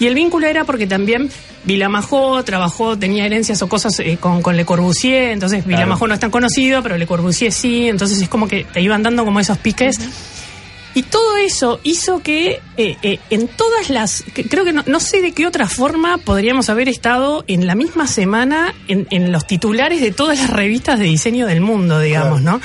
Y 0.00 0.06
el 0.06 0.14
vínculo 0.14 0.46
era 0.48 0.64
porque 0.64 0.86
también 0.88 1.30
Vilamajó 1.64 2.42
trabajó, 2.42 2.98
tenía 2.98 3.26
herencias 3.26 3.60
o 3.62 3.68
cosas 3.68 3.98
eh, 4.00 4.16
con, 4.18 4.40
con 4.40 4.56
Le 4.56 4.64
Corbusier, 4.64 5.30
entonces 5.30 5.66
Vilamajó 5.66 6.08
no 6.08 6.14
es 6.14 6.20
tan 6.20 6.30
conocido, 6.30 6.82
pero 6.82 6.96
Le 6.96 7.06
Corbusier 7.06 7.52
sí, 7.52 7.88
entonces 7.88 8.20
es 8.22 8.28
como 8.28 8.48
que 8.48 8.64
te 8.64 8.80
iban 8.80 9.02
dando 9.02 9.24
como 9.24 9.40
esos 9.40 9.58
piques. 9.58 9.98
Y 10.92 11.04
todo 11.04 11.36
eso 11.36 11.78
hizo 11.84 12.20
que 12.20 12.60
eh, 12.76 12.96
eh, 13.02 13.20
en 13.30 13.46
todas 13.46 13.90
las, 13.90 14.22
que 14.34 14.44
creo 14.44 14.64
que 14.64 14.72
no, 14.72 14.82
no 14.86 14.98
sé 14.98 15.22
de 15.22 15.32
qué 15.32 15.46
otra 15.46 15.68
forma 15.68 16.18
podríamos 16.18 16.68
haber 16.68 16.88
estado 16.88 17.44
en 17.46 17.66
la 17.66 17.76
misma 17.76 18.08
semana 18.08 18.74
en, 18.88 19.06
en 19.10 19.30
los 19.30 19.46
titulares 19.46 20.00
de 20.00 20.10
todas 20.10 20.38
las 20.40 20.50
revistas 20.50 20.98
de 20.98 21.04
diseño 21.04 21.46
del 21.46 21.60
mundo, 21.60 22.00
digamos, 22.00 22.42
¿no? 22.42 22.60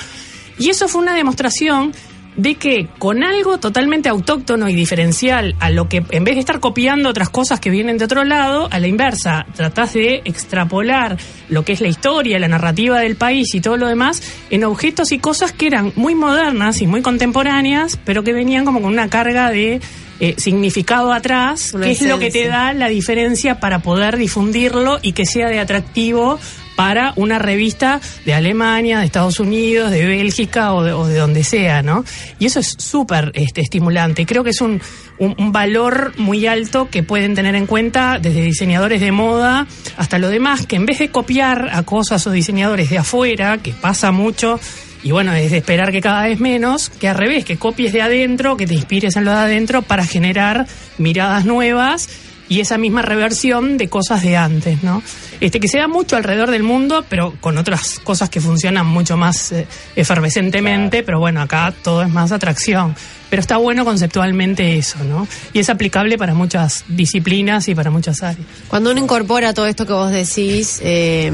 Y 0.58 0.69
eso 0.69 0.88
fue 0.88 1.01
una 1.01 1.13
demostración 1.13 1.93
de 2.37 2.55
que 2.55 2.87
con 2.99 3.23
algo 3.23 3.59
totalmente 3.59 4.09
autóctono 4.09 4.69
y 4.69 4.75
diferencial 4.75 5.55
a 5.59 5.69
lo 5.69 5.87
que 5.87 6.03
en 6.09 6.23
vez 6.23 6.35
de 6.35 6.39
estar 6.39 6.59
copiando 6.59 7.09
otras 7.09 7.29
cosas 7.29 7.59
que 7.59 7.69
vienen 7.69 7.97
de 7.97 8.05
otro 8.05 8.23
lado, 8.23 8.67
a 8.71 8.79
la 8.79 8.87
inversa, 8.87 9.45
tratás 9.55 9.93
de 9.93 10.21
extrapolar 10.25 11.17
lo 11.49 11.63
que 11.63 11.73
es 11.73 11.81
la 11.81 11.87
historia, 11.87 12.39
la 12.39 12.47
narrativa 12.47 12.99
del 12.99 13.15
país 13.15 13.53
y 13.53 13.61
todo 13.61 13.77
lo 13.77 13.87
demás 13.87 14.21
en 14.49 14.63
objetos 14.63 15.11
y 15.11 15.19
cosas 15.19 15.51
que 15.51 15.67
eran 15.67 15.93
muy 15.95 16.15
modernas 16.15 16.81
y 16.81 16.87
muy 16.87 17.01
contemporáneas, 17.01 17.97
pero 18.03 18.23
que 18.23 18.33
venían 18.33 18.65
como 18.65 18.81
con 18.81 18.91
una 18.91 19.09
carga 19.09 19.49
de 19.49 19.79
eh, 20.19 20.35
significado 20.37 21.11
atrás, 21.11 21.73
que 21.73 21.91
es 21.91 22.01
lo 22.01 22.19
que 22.19 22.31
te 22.31 22.47
da 22.47 22.73
la 22.73 22.87
diferencia 22.87 23.59
para 23.59 23.79
poder 23.79 24.17
difundirlo 24.17 24.99
y 25.01 25.11
que 25.11 25.25
sea 25.25 25.49
de 25.49 25.59
atractivo 25.59 26.39
para 26.75 27.13
una 27.15 27.39
revista 27.39 28.01
de 28.25 28.33
Alemania, 28.33 28.99
de 28.99 29.05
Estados 29.05 29.39
Unidos, 29.39 29.91
de 29.91 30.05
Bélgica 30.05 30.73
o 30.73 30.83
de, 30.83 30.93
o 30.93 31.07
de 31.07 31.15
donde 31.15 31.43
sea, 31.43 31.81
¿no? 31.81 32.03
Y 32.39 32.45
eso 32.45 32.59
es 32.59 32.75
súper 32.77 33.31
este, 33.33 33.61
estimulante. 33.61 34.25
Creo 34.25 34.43
que 34.43 34.49
es 34.49 34.61
un, 34.61 34.81
un, 35.19 35.35
un 35.38 35.51
valor 35.51 36.13
muy 36.17 36.45
alto 36.47 36.89
que 36.89 37.03
pueden 37.03 37.35
tener 37.35 37.55
en 37.55 37.65
cuenta 37.65 38.19
desde 38.19 38.41
diseñadores 38.41 39.01
de 39.01 39.11
moda 39.11 39.67
hasta 39.97 40.19
lo 40.19 40.29
demás, 40.29 40.65
que 40.65 40.75
en 40.75 40.85
vez 40.85 40.99
de 40.99 41.09
copiar 41.09 41.69
a 41.71 41.83
cosas 41.83 42.25
o 42.27 42.31
diseñadores 42.31 42.89
de 42.89 42.97
afuera, 42.97 43.57
que 43.57 43.71
pasa 43.71 44.11
mucho, 44.11 44.59
y 45.05 45.11
bueno, 45.11 45.33
es 45.33 45.51
de 45.51 45.57
esperar 45.57 45.91
que 45.91 46.01
cada 46.01 46.23
vez 46.23 46.39
menos, 46.39 46.89
que 46.89 47.07
al 47.07 47.15
revés, 47.15 47.45
que 47.45 47.57
copies 47.57 47.93
de 47.93 48.01
adentro, 48.01 48.57
que 48.57 48.65
te 48.65 48.73
inspires 48.73 49.15
en 49.15 49.25
lo 49.25 49.31
de 49.31 49.38
adentro 49.38 49.83
para 49.83 50.03
generar 50.03 50.65
miradas 50.97 51.45
nuevas 51.45 52.09
y 52.49 52.59
esa 52.59 52.79
misma 52.79 53.03
reversión 53.03 53.77
de 53.77 53.88
cosas 53.88 54.23
de 54.23 54.35
antes, 54.35 54.81
¿no? 54.81 55.03
Este 55.41 55.59
que 55.59 55.67
se 55.67 55.77
da 55.77 55.87
mucho 55.87 56.15
alrededor 56.15 56.51
del 56.51 56.63
mundo, 56.63 57.05
pero 57.09 57.33
con 57.41 57.57
otras 57.57 57.99
cosas 57.99 58.29
que 58.29 58.39
funcionan 58.39 58.85
mucho 58.85 59.17
más 59.17 59.51
eh, 59.51 59.67
efervescentemente, 59.95 61.03
pero 61.03 61.19
bueno, 61.19 61.41
acá 61.41 61.73
todo 61.83 62.03
es 62.03 62.09
más 62.09 62.31
atracción. 62.31 62.95
Pero 63.29 63.41
está 63.41 63.57
bueno 63.57 63.83
conceptualmente 63.85 64.77
eso, 64.77 65.03
¿no? 65.03 65.27
Y 65.51 65.59
es 65.59 65.69
aplicable 65.69 66.17
para 66.17 66.33
muchas 66.33 66.85
disciplinas 66.87 67.67
y 67.67 67.75
para 67.75 67.89
muchas 67.89 68.23
áreas. 68.23 68.47
Cuando 68.67 68.91
uno 68.91 68.99
incorpora 69.01 69.53
todo 69.53 69.65
esto 69.65 69.85
que 69.85 69.93
vos 69.93 70.11
decís, 70.11 70.79
eh, 70.83 71.31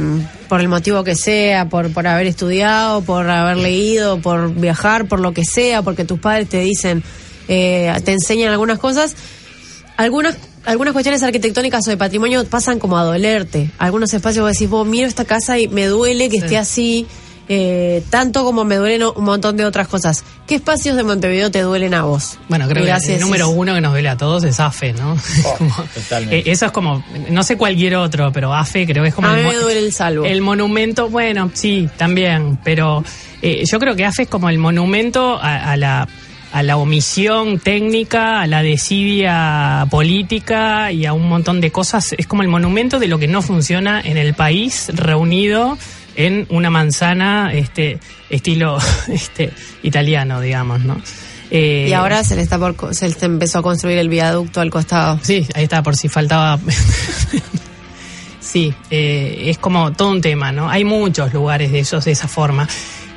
por 0.48 0.62
el 0.62 0.70
motivo 0.70 1.04
que 1.04 1.16
sea, 1.16 1.70
por, 1.70 1.92
por 1.92 2.08
haber 2.08 2.28
estudiado, 2.28 3.02
por 3.02 3.30
haber 3.30 3.58
leído, 3.58 4.20
por 4.20 4.54
viajar, 4.54 5.06
por 5.08 5.20
lo 5.20 5.34
que 5.34 5.46
sea, 5.46 5.82
porque 5.82 6.06
tus 6.06 6.20
padres 6.20 6.50
te 6.50 6.62
dicen, 6.62 7.04
eh, 7.48 7.94
te 8.04 8.14
enseñan 8.14 8.52
algunas 8.52 8.80
cosas, 8.80 9.16
algunas 9.98 10.38
algunas 10.66 10.94
cuestiones 10.94 11.24
arquitectónicas 11.24 11.86
o 11.88 11.90
de 11.90 11.98
patrimonio 11.98 12.46
pasan 12.46 12.80
como 12.80 12.98
a 12.98 13.04
dolerte. 13.04 13.70
Algunos 13.78 14.14
espacios 14.14 14.44
vos 14.44 14.54
decís, 14.54 14.70
vos 14.70 14.88
miro 14.88 15.08
esta 15.08 15.26
casa 15.26 15.58
y 15.60 15.68
me 15.68 15.86
duele 15.88 16.30
que 16.30 16.38
Sí. 16.38 16.44
esté 16.46 16.58
así, 16.58 17.08
eh, 17.50 18.02
tanto 18.10 18.44
como 18.46 18.64
me 18.64 18.76
duelen 18.76 19.04
un 19.16 19.24
montón 19.26 19.58
de 19.58 19.66
otras 19.66 19.88
cosas. 19.88 20.24
¿Qué 20.48 20.56
espacios 20.56 20.96
de 20.96 21.04
Montevideo 21.04 21.52
te 21.52 21.62
duelen 21.62 21.94
a 21.94 22.04
vos? 22.04 22.38
Bueno, 22.48 22.68
creo 22.70 22.84
Mirá, 22.84 23.00
que 23.00 23.16
el 23.16 23.22
número 23.22 23.50
uno 23.50 23.74
que 23.74 23.82
nos 23.82 23.92
duele 23.92 24.08
a 24.10 24.16
todos 24.18 24.44
es 24.44 24.60
AFE, 24.60 24.94
¿no? 24.94 25.18
Como- 25.58 25.76
totalmente. 25.94 26.38
eh, 26.40 26.44
eso 26.46 26.68
es 26.68 26.72
como, 26.72 27.04
no 27.30 27.44
sé 27.44 27.58
cualquier 27.58 27.96
otro, 27.96 28.32
pero 28.32 28.54
AFE 28.54 28.86
creo 28.86 29.04
que 29.04 29.10
es 29.10 29.16
como 29.16 29.28
A 29.28 29.38
el, 29.38 29.46
mí 29.46 29.52
me 29.52 29.58
duele 29.58 29.80
el 29.80 29.92
salvo. 29.94 30.24
el 30.26 30.42
monumento, 30.42 31.10
bueno, 31.10 31.52
sí, 31.54 31.90
también, 31.98 32.58
pero 32.64 33.04
eh, 33.42 33.64
yo 33.70 33.80
creo 33.80 33.96
que 33.96 34.06
AFE 34.06 34.24
es 34.24 34.30
como 34.30 34.50
el 34.50 34.58
monumento 34.60 35.38
a, 35.42 35.72
a 35.72 35.78
la 35.78 36.08
a 36.52 36.64
la 36.64 36.78
omisión 36.78 37.60
técnica, 37.60 38.42
a 38.42 38.48
la 38.48 38.62
desidia 38.62 39.88
política 39.90 40.92
y 40.92 41.06
a 41.06 41.14
un 41.14 41.28
montón 41.28 41.62
de 41.62 41.72
cosas. 41.72 42.14
Es 42.18 42.28
como 42.28 42.42
el 42.42 42.50
monumento 42.50 43.00
de 43.00 43.08
lo 43.08 43.20
que 43.20 43.28
no 43.28 43.42
funciona 43.42 44.02
en 44.02 44.18
el 44.18 44.34
país 44.34 44.90
reunido 44.94 45.78
en 46.16 46.46
una 46.50 46.70
manzana 46.70 47.52
este 47.54 48.00
estilo 48.30 48.78
este 49.08 49.52
italiano, 49.84 50.42
digamos, 50.42 50.82
¿no? 50.82 51.02
Eh, 51.50 51.88
Y 51.90 51.94
ahora 51.94 52.24
se 52.24 52.36
le 52.36 52.42
está 52.42 52.58
por, 52.58 52.96
se 52.96 53.10
le 53.10 53.16
empezó 53.22 53.60
a 53.60 53.62
construir 53.62 53.98
el 53.98 54.08
viaducto 54.08 54.62
al 54.62 54.70
costado. 54.70 55.20
Sí, 55.22 55.46
ahí 55.54 55.66
está, 55.66 55.84
por 55.84 55.98
si 55.98 56.08
faltaba. 56.08 56.58
sí, 58.40 58.74
eh, 58.90 59.44
es 59.48 59.58
como 59.58 59.92
todo 59.92 60.12
un 60.12 60.22
tema, 60.22 60.54
¿no? 60.54 60.70
Hay 60.70 60.86
muchos 60.86 61.34
lugares 61.34 61.72
de 61.74 61.80
esos 61.80 62.06
de 62.06 62.12
esa 62.12 62.30
forma. 62.30 62.68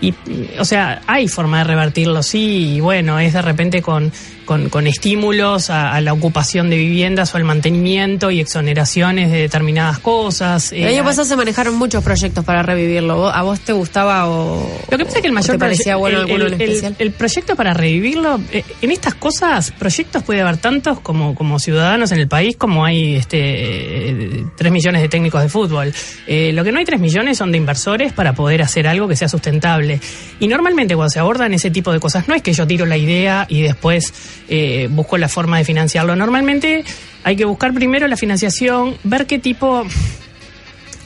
Y, 0.00 0.14
o 0.59 0.64
sea, 0.64 1.02
hay 1.07 1.28
forma 1.28 1.59
de 1.59 1.64
revertirlo, 1.64 2.22
sí, 2.22 2.74
y 2.76 2.80
bueno, 2.80 3.18
es 3.18 3.33
de 3.33 3.42
repente 3.42 3.80
con, 3.83 4.12
con, 4.44 4.68
con 4.68 4.87
estímulos 4.87 5.70
a, 5.70 5.92
a 5.94 6.00
la 6.00 6.12
ocupación 6.12 6.70
de 6.70 6.76
viviendas 6.76 7.33
o 7.35 7.37
al 7.37 7.44
mantenimiento 7.44 8.30
y 8.30 8.40
exoneraciones 8.40 9.30
de 9.30 9.38
determinadas 9.38 9.98
cosas. 9.98 10.72
El 10.72 10.80
Eh, 10.83 10.87
año 10.88 10.98
hay- 10.98 11.04
pasado 11.04 11.26
se 11.26 11.37
manejaron 11.37 11.74
muchos 11.76 12.02
proyectos 12.04 12.44
para 12.44 12.62
revivirlo. 12.62 13.16
¿Vos- 13.16 13.33
¿A 13.35 13.42
vos 13.42 13.61
te 13.61 13.72
gustaba 13.72 14.28
o 14.28 14.66
Lo 14.90 14.98
que 14.98 15.04
pasa 15.04 15.16
es 15.18 15.22
que 15.22 15.28
el 15.28 15.33
mayor 15.35 15.57
te 15.57 15.59
parecía 15.59 15.96
bueno 15.96 16.18
el, 16.18 16.24
alguno 16.24 16.46
en 16.46 16.54
el- 16.54 16.62
especial? 16.62 16.96
el 16.98 17.11
proyecto 17.12 17.57
para 17.57 17.74
revivirlo, 17.74 18.40
eh, 18.52 18.64
en 18.83 18.90
estas 18.90 19.14
cosas, 19.14 19.70
proyectos 19.72 20.22
puede 20.22 20.40
haber 20.40 20.57
tantos 20.59 21.00
como, 21.00 21.35
como 21.35 21.59
ciudadanos 21.59 22.12
en 22.12 22.18
el 22.20 22.28
país 22.28 22.57
como 22.57 22.85
hay 22.85 23.16
este 23.16 23.38
eh, 23.40 24.44
tres 24.57 24.72
millones 24.72 25.02
de 25.02 25.09
técnicos 25.09 25.42
de 25.42 25.48
fútbol. 25.48 25.92
Eh, 26.26 26.52
lo 26.52 26.64
que 26.64 26.72
no 26.72 26.78
hay 26.78 26.85
tres 26.85 27.00
millones 27.00 27.38
son 27.38 27.50
de 27.52 27.59
inversores 27.59 28.12
para 28.12 28.33
poder 28.35 28.62
hacer 28.62 28.87
algo 28.87 29.09
que 29.09 29.16
sea 29.16 29.28
sustentable. 29.28 30.00
Y 30.40 30.48
normalmente 30.48 30.94
cuando 30.94 31.11
se 31.11 31.18
abordan 31.18 31.52
ese 31.54 31.70
tipo 31.70 31.92
de 31.92 32.00
cosas, 32.00 32.28
no 32.28 32.35
es 32.35 32.42
que 32.42 32.52
yo 32.52 32.66
tiro 32.66 32.87
la 32.87 32.96
idea 32.96 33.46
y 33.48 33.62
después 33.62 34.12
eh, 34.48 34.88
busco 34.90 35.16
la 35.18 35.28
forma 35.28 35.59
de 35.59 35.64
financiarlo. 35.64 36.14
Normalmente 36.16 36.85
hay 37.22 37.37
que 37.37 37.44
buscar 37.44 37.72
primero 37.74 38.07
la 38.09 38.16
financiación, 38.16 38.96
ver 39.04 39.26
qué 39.26 39.38
tipo 39.38 39.85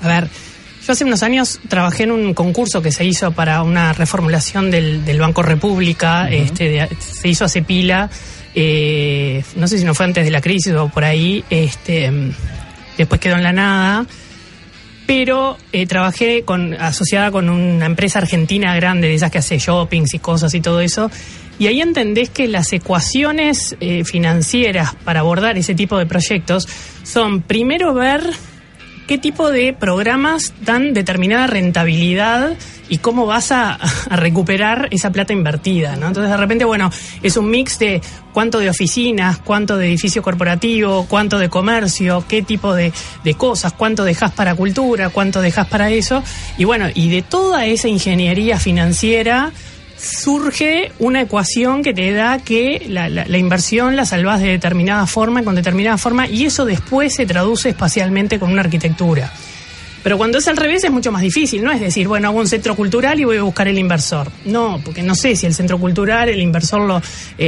a 0.00 0.06
ver, 0.08 0.28
yo 0.86 0.92
hace 0.92 1.04
unos 1.04 1.22
años 1.22 1.60
trabajé 1.68 2.04
en 2.04 2.12
un 2.12 2.32
concurso 2.34 2.80
que 2.80 2.92
se 2.92 3.04
hizo 3.04 3.32
para 3.32 3.62
una 3.62 3.92
reformulación 3.92 4.70
del, 4.70 5.04
del 5.04 5.18
Banco 5.20 5.42
República, 5.42 6.28
este, 6.30 6.68
de- 6.68 6.88
se 7.00 7.28
hizo 7.28 7.44
hace 7.44 7.62
pila, 7.62 8.08
eh, 8.54 9.42
no 9.56 9.68
sé 9.68 9.78
si 9.78 9.84
no 9.84 9.94
fue 9.94 10.06
antes 10.06 10.24
de 10.24 10.30
la 10.30 10.40
crisis 10.40 10.72
o 10.74 10.88
por 10.88 11.04
ahí, 11.04 11.44
este, 11.50 12.10
después 12.96 13.20
quedó 13.20 13.34
en 13.36 13.42
la 13.42 13.52
nada, 13.52 14.06
pero 15.06 15.56
eh, 15.72 15.86
trabajé 15.86 16.42
con, 16.44 16.74
asociada 16.74 17.30
con 17.30 17.48
una 17.48 17.86
empresa 17.86 18.18
argentina 18.20 18.74
grande, 18.76 19.08
de 19.08 19.14
esas 19.14 19.30
que 19.30 19.38
hace 19.38 19.58
shoppings 19.58 20.14
y 20.14 20.18
cosas 20.18 20.54
y 20.54 20.60
todo 20.60 20.80
eso, 20.80 21.10
y 21.58 21.66
ahí 21.66 21.80
entendés 21.80 22.30
que 22.30 22.48
las 22.48 22.72
ecuaciones 22.72 23.76
eh, 23.80 24.04
financieras 24.04 24.94
para 25.04 25.20
abordar 25.20 25.58
ese 25.58 25.74
tipo 25.74 25.98
de 25.98 26.06
proyectos 26.06 26.68
son 27.02 27.42
primero 27.42 27.94
ver 27.94 28.22
qué 29.08 29.18
tipo 29.18 29.50
de 29.50 29.72
programas 29.72 30.52
dan 30.60 30.92
determinada 30.92 31.46
rentabilidad 31.46 32.56
y 32.90 32.98
cómo 32.98 33.26
vas 33.26 33.50
a, 33.52 33.78
recuperar 34.10 34.88
esa 34.90 35.10
plata 35.10 35.32
invertida, 35.32 35.96
¿no? 35.96 36.08
Entonces, 36.08 36.30
de 36.30 36.36
repente, 36.36 36.64
bueno, 36.64 36.90
es 37.22 37.36
un 37.36 37.50
mix 37.50 37.78
de 37.78 38.00
cuánto 38.32 38.58
de 38.58 38.70
oficinas, 38.70 39.38
cuánto 39.38 39.76
de 39.76 39.88
edificio 39.88 40.22
corporativo, 40.22 41.06
cuánto 41.08 41.38
de 41.38 41.48
comercio, 41.48 42.24
qué 42.28 42.42
tipo 42.42 42.74
de, 42.74 42.92
de 43.24 43.34
cosas, 43.34 43.72
cuánto 43.72 44.04
dejas 44.04 44.32
para 44.32 44.54
cultura, 44.54 45.08
cuánto 45.08 45.40
dejas 45.40 45.66
para 45.68 45.90
eso. 45.90 46.22
Y 46.56 46.64
bueno, 46.64 46.86
y 46.94 47.08
de 47.08 47.22
toda 47.22 47.66
esa 47.66 47.88
ingeniería 47.88 48.58
financiera 48.58 49.52
surge 50.00 50.92
una 50.98 51.22
ecuación 51.22 51.82
que 51.82 51.92
te 51.94 52.12
da 52.12 52.38
que 52.38 52.86
la, 52.88 53.08
la- 53.08 53.26
la 53.26 53.38
inversión 53.38 53.96
la 53.96 54.04
salvás 54.04 54.40
de 54.40 54.48
determinada 54.48 55.06
forma, 55.06 55.42
con 55.42 55.54
determinada 55.54 55.98
forma, 55.98 56.28
y 56.28 56.44
eso 56.46 56.64
después 56.64 57.14
se 57.14 57.26
traduce 57.26 57.68
espacialmente 57.70 58.38
con 58.38 58.50
una 58.52 58.62
arquitectura. 58.62 59.32
Pero 60.02 60.16
cuando 60.16 60.38
es 60.38 60.46
al 60.46 60.56
revés 60.56 60.84
es 60.84 60.92
mucho 60.92 61.10
más 61.10 61.20
difícil, 61.22 61.62
no 61.62 61.72
es 61.72 61.80
decir, 61.80 62.06
bueno, 62.06 62.28
hago 62.28 62.38
un 62.38 62.46
centro 62.46 62.76
cultural 62.76 63.18
y 63.18 63.24
voy 63.24 63.36
a 63.38 63.42
buscar 63.42 63.66
el 63.66 63.76
inversor. 63.78 64.30
No, 64.44 64.80
porque 64.84 65.02
no 65.02 65.14
sé 65.16 65.34
si 65.34 65.44
el 65.44 65.54
centro 65.54 65.76
cultural, 65.78 66.28
el 66.28 66.40
inversor 66.40 66.80
lo 66.82 66.98
eh, 66.98 67.02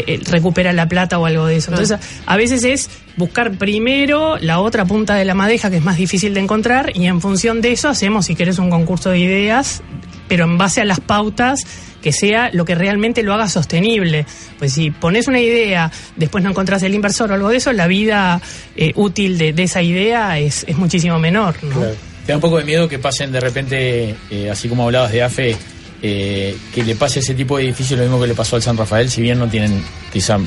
eh, 0.07 0.21
recupera 0.29 0.73
la 0.73 0.89
plata 0.89 1.19
o 1.19 1.27
algo 1.27 1.47
de 1.47 1.57
eso. 1.57 1.71
Entonces, 1.71 1.99
a 2.27 2.37
veces 2.37 2.65
es 2.65 2.91
buscar 3.17 3.53
primero 3.53 4.37
la 4.39 4.59
otra 4.59 4.85
punta 4.85 5.15
de 5.15 5.25
la 5.25 5.35
madeja 5.35 5.71
que 5.71 5.77
es 5.77 5.85
más 5.85 5.97
difícil 5.97 6.35
de 6.35 6.41
encontrar 6.41 6.91
y 6.95 7.07
en 7.07 7.21
función 7.21 7.61
de 7.61 7.71
eso 7.73 7.89
hacemos, 7.89 8.27
si 8.27 8.35
querés, 8.35 8.59
un 8.59 8.69
concurso 8.69 9.11
de 9.11 9.21
ideas, 9.21 9.83
pero 10.31 10.45
en 10.45 10.57
base 10.57 10.81
a 10.81 10.85
las 10.85 11.01
pautas 11.01 11.67
que 12.01 12.13
sea 12.13 12.51
lo 12.53 12.65
que 12.65 12.77
realmente 12.77 13.25
lo 13.25 13.35
haga 13.35 13.49
sostenible. 13.49 14.25
Pues 14.61 14.75
si 14.75 14.93
pones 14.93 15.27
una 15.27 15.41
idea, 15.41 15.91
después 16.15 16.45
no 16.45 16.51
encontrás 16.51 16.85
el 16.85 16.95
inversor 16.95 17.33
o 17.33 17.35
algo 17.35 17.49
de 17.49 17.57
eso, 17.57 17.73
la 17.73 17.89
vida 17.89 18.41
eh, 18.77 18.93
útil 18.95 19.39
de, 19.39 19.53
de 19.53 19.65
esa 19.65 19.83
idea 19.83 20.39
es, 20.39 20.65
es 20.69 20.79
muchísimo 20.79 21.19
menor. 21.19 21.57
¿no? 21.65 21.81
¿Te 22.25 22.33
da 22.33 22.37
un 22.37 22.41
poco 22.41 22.59
de 22.59 22.65
miedo 22.65 22.89
que 22.89 23.01
pasen 23.01 23.33
de 23.33 23.41
repente, 23.41 24.15
eh, 24.31 24.49
así 24.49 24.69
como 24.69 24.85
hablabas 24.85 25.11
de 25.11 25.25
AFE, 25.25 25.57
eh, 26.03 26.57
que 26.75 26.83
le 26.83 26.95
pase 26.95 27.21
ese 27.21 27.35
tipo 27.35 27.59
de 27.59 27.65
edificio 27.65 27.97
lo 27.97 28.03
mismo 28.05 28.21
que 28.21 28.27
le 28.27 28.35
pasó 28.35 28.57
al 28.57 28.63
San 28.63 28.77
Rafael, 28.77 29.11
si 29.11 29.21
bien 29.23 29.39
no 29.39 29.49
tienen 29.49 29.83
quizá 30.13 30.39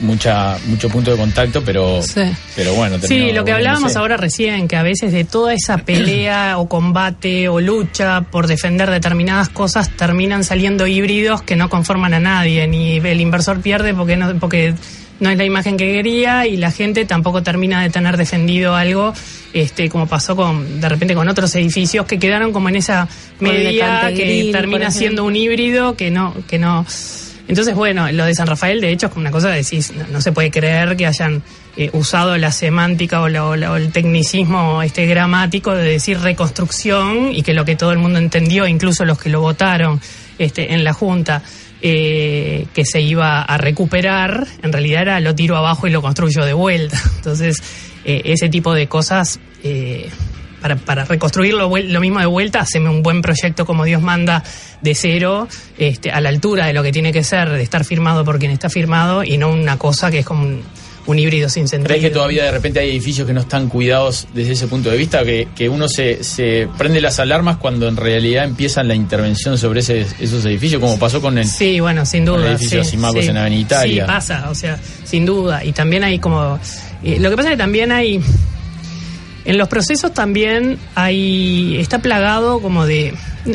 mucha 0.00 0.56
mucho 0.66 0.88
punto 0.88 1.10
de 1.10 1.16
contacto, 1.16 1.62
pero, 1.64 2.02
Sí. 2.02 2.22
pero 2.56 2.74
bueno. 2.74 2.96
Sí, 3.02 3.32
lo 3.32 3.44
que 3.44 3.52
hablábamos 3.52 3.96
ahora 3.96 4.16
recién, 4.16 4.66
que 4.68 4.76
a 4.76 4.82
veces 4.82 5.12
de 5.12 5.24
toda 5.24 5.52
esa 5.54 5.78
pelea 5.78 6.58
o 6.58 6.68
combate 6.68 7.48
o 7.48 7.60
lucha 7.60 8.22
por 8.22 8.46
defender 8.46 8.90
determinadas 8.90 9.48
cosas 9.48 9.90
terminan 9.90 10.42
saliendo 10.44 10.86
híbridos 10.86 11.42
que 11.42 11.56
no 11.56 11.68
conforman 11.68 12.14
a 12.14 12.20
nadie, 12.20 12.66
ni 12.66 12.96
el 12.96 13.20
inversor 13.20 13.60
pierde 13.60 13.94
porque 13.94 14.16
no, 14.16 14.34
porque 14.38 14.74
no 15.20 15.30
es 15.30 15.38
la 15.38 15.44
imagen 15.44 15.76
que 15.76 15.92
quería 15.92 16.46
y 16.46 16.56
la 16.56 16.70
gente 16.70 17.04
tampoco 17.04 17.42
termina 17.42 17.82
de 17.82 17.90
tener 17.90 18.16
defendido 18.16 18.74
algo, 18.74 19.12
este, 19.52 19.88
como 19.88 20.06
pasó 20.06 20.34
con 20.36 20.80
de 20.80 20.88
repente 20.88 21.14
con 21.14 21.28
otros 21.28 21.54
edificios 21.54 22.04
que 22.06 22.18
quedaron 22.18 22.52
como 22.52 22.68
en 22.68 22.76
esa 22.76 23.08
de 23.38 23.46
media 23.48 24.00
que 24.16 24.24
termina 24.52 24.78
siendo 24.98 25.24
un 25.24 25.36
híbrido 25.36 25.96
que 25.96 26.10
no, 26.10 26.34
que 26.48 26.58
no. 26.58 26.84
Entonces, 27.46 27.74
bueno, 27.74 28.10
lo 28.10 28.24
de 28.24 28.34
San 28.34 28.46
Rafael, 28.46 28.80
de 28.80 28.90
hecho, 28.90 29.06
es 29.08 29.12
como 29.12 29.20
una 29.20 29.30
cosa 29.30 29.50
que 29.50 29.56
decís, 29.58 29.92
no, 29.94 30.04
no 30.10 30.20
se 30.22 30.32
puede 30.32 30.50
creer 30.50 30.96
que 30.96 31.06
hayan 31.06 31.42
eh, 31.76 31.90
usado 31.92 32.38
la 32.38 32.50
semántica 32.50 33.20
o, 33.20 33.28
la- 33.28 33.44
o 33.44 33.54
la- 33.54 33.70
o 33.72 33.76
el 33.76 33.92
tecnicismo 33.92 34.82
este 34.82 35.04
gramático 35.06 35.74
de 35.74 35.84
decir 35.84 36.18
reconstrucción 36.20 37.32
y 37.34 37.42
que 37.42 37.52
lo 37.52 37.64
que 37.64 37.76
todo 37.76 37.92
el 37.92 37.98
mundo 37.98 38.18
entendió, 38.18 38.66
incluso 38.66 39.04
los 39.04 39.18
que 39.18 39.28
lo 39.28 39.40
votaron 39.40 40.00
este, 40.38 40.72
en 40.72 40.84
la 40.84 40.92
Junta, 40.94 41.42
eh, 41.86 42.64
que 42.72 42.86
se 42.86 43.02
iba 43.02 43.42
a 43.42 43.58
recuperar, 43.58 44.46
en 44.62 44.72
realidad 44.72 45.02
era 45.02 45.20
lo 45.20 45.34
tiro 45.34 45.54
abajo 45.58 45.86
y 45.86 45.90
lo 45.90 46.00
construyo 46.00 46.42
de 46.46 46.54
vuelta. 46.54 46.98
Entonces, 47.16 47.62
eh, 48.06 48.22
ese 48.24 48.48
tipo 48.48 48.72
de 48.74 48.88
cosas... 48.88 49.38
eh, 49.62 50.08
para, 50.62 50.76
para 50.76 51.04
reconstruirlo 51.04 51.68
vuel- 51.68 51.88
lo 51.90 52.00
mismo 52.00 52.20
de 52.20 52.24
vuelta, 52.26 52.60
haceme 52.60 52.88
un 52.88 53.02
buen 53.02 53.20
proyecto 53.20 53.66
como 53.66 53.84
Dios 53.84 54.00
manda 54.00 54.42
de 54.80 54.94
cero, 54.94 55.46
este, 55.76 56.10
a 56.10 56.22
la 56.22 56.30
altura 56.30 56.64
de 56.64 56.72
lo 56.72 56.82
que 56.82 56.90
tiene 56.90 57.12
que 57.12 57.22
ser, 57.22 57.50
de 57.50 57.62
estar 57.62 57.84
firmado 57.84 58.24
por 58.24 58.38
quien 58.38 58.50
está 58.50 58.70
firmado 58.70 59.24
y 59.24 59.36
no 59.36 59.50
una 59.50 59.76
cosa 59.76 60.10
que 60.10 60.20
es 60.20 60.24
como 60.24 60.44
un, 60.44 60.62
un 61.06 61.18
híbrido 61.18 61.48
sin 61.48 61.68
sentido. 61.68 61.88
¿Crees 61.88 62.02
que 62.02 62.10
todavía 62.10 62.44
de 62.44 62.50
repente 62.50 62.80
hay 62.80 62.90
edificios 62.90 63.26
que 63.26 63.32
no 63.34 63.40
están 63.42 63.68
cuidados 63.68 64.26
desde 64.32 64.52
ese 64.52 64.66
punto 64.68 64.90
de 64.90 64.96
vista? 64.96 65.22
Que, 65.24 65.48
que 65.54 65.68
uno 65.68 65.86
se, 65.88 66.24
se 66.24 66.66
prende 66.78 67.00
las 67.00 67.18
alarmas 67.20 67.58
cuando 67.58 67.88
en 67.88 67.96
realidad 67.96 68.44
empiezan 68.44 68.88
la 68.88 68.94
intervención 68.94 69.58
sobre 69.58 69.80
ese- 69.80 70.06
esos 70.20 70.44
edificios, 70.46 70.80
como 70.80 70.98
pasó 70.98 71.20
con 71.20 71.36
el... 71.36 71.46
Sí, 71.46 71.78
bueno, 71.80 72.06
sin 72.06 72.24
Con 72.24 72.36
el 72.36 72.40
duda. 72.42 72.50
edificio 72.52 72.84
sí, 72.84 72.90
Simacos 72.92 73.24
sí. 73.24 73.30
en 73.30 73.36
Avenida 73.36 73.60
Italia. 73.60 74.04
Sí, 74.04 74.06
pasa, 74.06 74.50
o 74.50 74.54
sea, 74.54 74.78
sin 75.04 75.26
duda. 75.26 75.62
Y 75.64 75.72
también 75.72 76.04
hay 76.04 76.18
como... 76.18 76.58
eh, 77.02 77.18
lo 77.20 77.28
que 77.30 77.36
pasa 77.36 77.48
es 77.50 77.52
que 77.54 77.58
también 77.58 77.92
hay... 77.92 78.20
En 79.44 79.58
los 79.58 79.68
procesos 79.68 80.14
también 80.14 80.78
hay... 80.94 81.76
Está 81.78 81.98
plagado 81.98 82.60
como 82.60 82.86
de... 82.86 83.12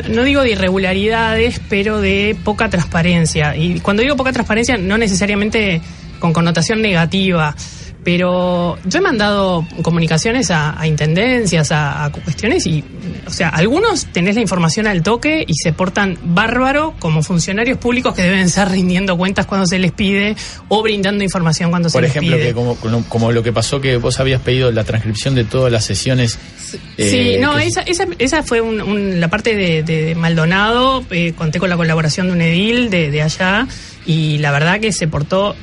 No 0.08 0.22
digo 0.22 0.42
de 0.42 0.52
irregularidades, 0.52 1.60
pero 1.68 2.00
de 2.00 2.36
poca 2.44 2.70
transparencia. 2.70 3.56
Y 3.56 3.80
cuando 3.80 4.02
digo 4.02 4.14
poca 4.14 4.32
transparencia, 4.32 4.76
no 4.76 4.96
necesariamente 4.98 5.80
con 6.20 6.32
connotación 6.32 6.80
negativa. 6.82 7.54
Pero 8.02 8.78
yo 8.86 8.98
he 8.98 9.02
mandado 9.02 9.66
comunicaciones 9.82 10.50
a, 10.50 10.80
a 10.80 10.86
intendencias, 10.86 11.70
a, 11.70 12.06
a 12.06 12.10
cuestiones 12.10 12.66
y, 12.66 12.82
o 13.26 13.30
sea, 13.30 13.50
algunos 13.50 14.06
tenés 14.06 14.36
la 14.36 14.40
información 14.40 14.86
al 14.86 15.02
toque 15.02 15.44
y 15.46 15.52
se 15.54 15.74
portan 15.74 16.16
bárbaro 16.24 16.94
como 16.98 17.22
funcionarios 17.22 17.76
públicos 17.76 18.14
que 18.14 18.22
deben 18.22 18.38
estar 18.40 18.70
rindiendo 18.70 19.18
cuentas 19.18 19.44
cuando 19.44 19.66
se 19.66 19.78
les 19.78 19.92
pide 19.92 20.34
o 20.68 20.82
brindando 20.82 21.22
información 21.22 21.68
cuando 21.68 21.90
Por 21.90 22.00
se 22.02 22.08
ejemplo, 22.08 22.30
les 22.30 22.38
pide. 22.38 22.48
que 22.48 22.54
como, 22.54 22.74
como- 22.76 23.04
como 23.04 23.32
lo 23.32 23.42
que 23.42 23.52
pasó 23.52 23.82
que 23.82 23.98
vos 23.98 24.18
habías 24.18 24.40
pedido 24.40 24.72
la 24.72 24.84
transcripción 24.84 25.34
de 25.34 25.44
todas 25.44 25.70
las 25.70 25.84
sesiones. 25.84 26.38
Sí, 26.70 26.78
eh, 26.96 27.38
no, 27.38 27.56
que- 27.56 27.66
esa, 27.66 27.82
esa, 27.82 28.06
esa 28.18 28.42
fue 28.42 28.62
un- 28.62 28.80
un- 28.80 29.20
la 29.20 29.28
parte 29.28 29.54
de, 29.54 29.82
de 29.82 30.14
Maldonado, 30.14 31.04
eh, 31.10 31.34
conté 31.36 31.58
con 31.58 31.68
la 31.68 31.76
colaboración 31.76 32.28
de 32.28 32.32
un 32.32 32.40
edil 32.40 32.88
de, 32.88 33.10
de 33.10 33.20
allá 33.20 33.66
y 34.06 34.38
la 34.38 34.52
verdad 34.52 34.80
que 34.80 34.90
se 34.90 35.06
portó 35.06 35.54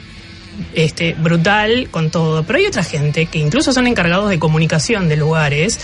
este, 0.73 1.13
brutal 1.13 1.87
con 1.91 2.09
todo. 2.09 2.43
Pero 2.43 2.59
hay 2.59 2.65
otra 2.65 2.83
gente 2.83 3.25
que 3.25 3.39
incluso 3.39 3.73
son 3.73 3.87
encargados 3.87 4.29
de 4.29 4.39
comunicación 4.39 5.09
de 5.09 5.17
lugares 5.17 5.79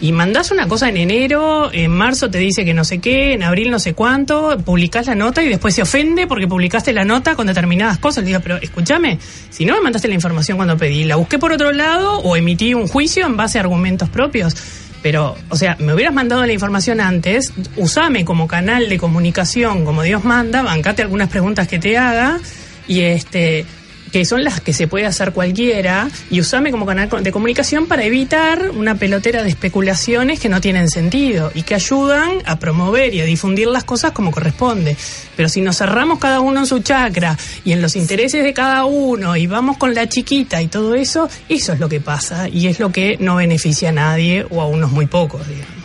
y 0.00 0.12
mandás 0.12 0.52
una 0.52 0.68
cosa 0.68 0.88
en 0.88 0.96
enero, 0.96 1.70
en 1.72 1.90
marzo 1.90 2.30
te 2.30 2.38
dice 2.38 2.64
que 2.64 2.72
no 2.72 2.84
sé 2.84 3.00
qué, 3.00 3.32
en 3.32 3.42
abril 3.42 3.70
no 3.70 3.80
sé 3.80 3.94
cuánto, 3.94 4.56
publicás 4.64 5.06
la 5.06 5.16
nota 5.16 5.42
y 5.42 5.48
después 5.48 5.74
se 5.74 5.82
ofende 5.82 6.28
porque 6.28 6.46
publicaste 6.46 6.92
la 6.92 7.04
nota 7.04 7.34
con 7.34 7.48
determinadas 7.48 7.98
cosas. 7.98 8.22
Le 8.22 8.28
digo, 8.28 8.40
pero 8.40 8.56
escúchame, 8.58 9.18
si 9.50 9.64
no 9.64 9.74
me 9.74 9.80
mandaste 9.80 10.06
la 10.06 10.14
información 10.14 10.56
cuando 10.56 10.76
pedí, 10.76 11.02
la 11.02 11.16
busqué 11.16 11.38
por 11.38 11.50
otro 11.50 11.72
lado 11.72 12.18
o 12.20 12.36
emití 12.36 12.74
un 12.74 12.86
juicio 12.86 13.26
en 13.26 13.36
base 13.36 13.58
a 13.58 13.62
argumentos 13.62 14.08
propios. 14.08 14.54
Pero, 15.02 15.36
o 15.48 15.56
sea, 15.56 15.76
me 15.80 15.94
hubieras 15.94 16.14
mandado 16.14 16.44
la 16.44 16.52
información 16.52 17.00
antes, 17.00 17.52
usame 17.76 18.24
como 18.24 18.46
canal 18.46 18.88
de 18.88 18.98
comunicación, 18.98 19.84
como 19.84 20.02
Dios 20.02 20.24
manda, 20.24 20.62
bancate 20.62 21.02
algunas 21.02 21.28
preguntas 21.28 21.66
que 21.66 21.78
te 21.78 21.96
haga 21.98 22.38
y 22.86 23.02
este 23.02 23.64
que 24.12 24.24
son 24.24 24.44
las 24.44 24.60
que 24.60 24.72
se 24.72 24.88
puede 24.88 25.06
hacer 25.06 25.32
cualquiera, 25.32 26.08
y 26.30 26.40
usame 26.40 26.70
como 26.70 26.86
canal 26.86 27.08
de 27.22 27.32
comunicación 27.32 27.86
para 27.86 28.04
evitar 28.04 28.70
una 28.70 28.94
pelotera 28.94 29.42
de 29.42 29.50
especulaciones 29.50 30.40
que 30.40 30.48
no 30.48 30.60
tienen 30.60 30.88
sentido 30.88 31.50
y 31.54 31.62
que 31.62 31.74
ayudan 31.74 32.38
a 32.44 32.58
promover 32.58 33.14
y 33.14 33.20
a 33.20 33.24
difundir 33.24 33.68
las 33.68 33.84
cosas 33.84 34.12
como 34.12 34.30
corresponde. 34.30 34.96
Pero 35.36 35.48
si 35.48 35.60
nos 35.60 35.78
cerramos 35.78 36.18
cada 36.18 36.40
uno 36.40 36.60
en 36.60 36.66
su 36.66 36.80
chakra 36.80 37.36
y 37.64 37.72
en 37.72 37.82
los 37.82 37.96
intereses 37.96 38.42
de 38.42 38.52
cada 38.52 38.84
uno 38.84 39.36
y 39.36 39.46
vamos 39.46 39.76
con 39.76 39.94
la 39.94 40.08
chiquita 40.08 40.62
y 40.62 40.68
todo 40.68 40.94
eso, 40.94 41.28
eso 41.48 41.72
es 41.72 41.80
lo 41.80 41.88
que 41.88 42.00
pasa 42.00 42.48
y 42.48 42.66
es 42.66 42.78
lo 42.78 42.90
que 42.90 43.16
no 43.18 43.36
beneficia 43.36 43.90
a 43.90 43.92
nadie 43.92 44.46
o 44.50 44.60
a 44.60 44.66
unos 44.66 44.90
muy 44.90 45.06
pocos, 45.06 45.46
digamos. 45.48 45.78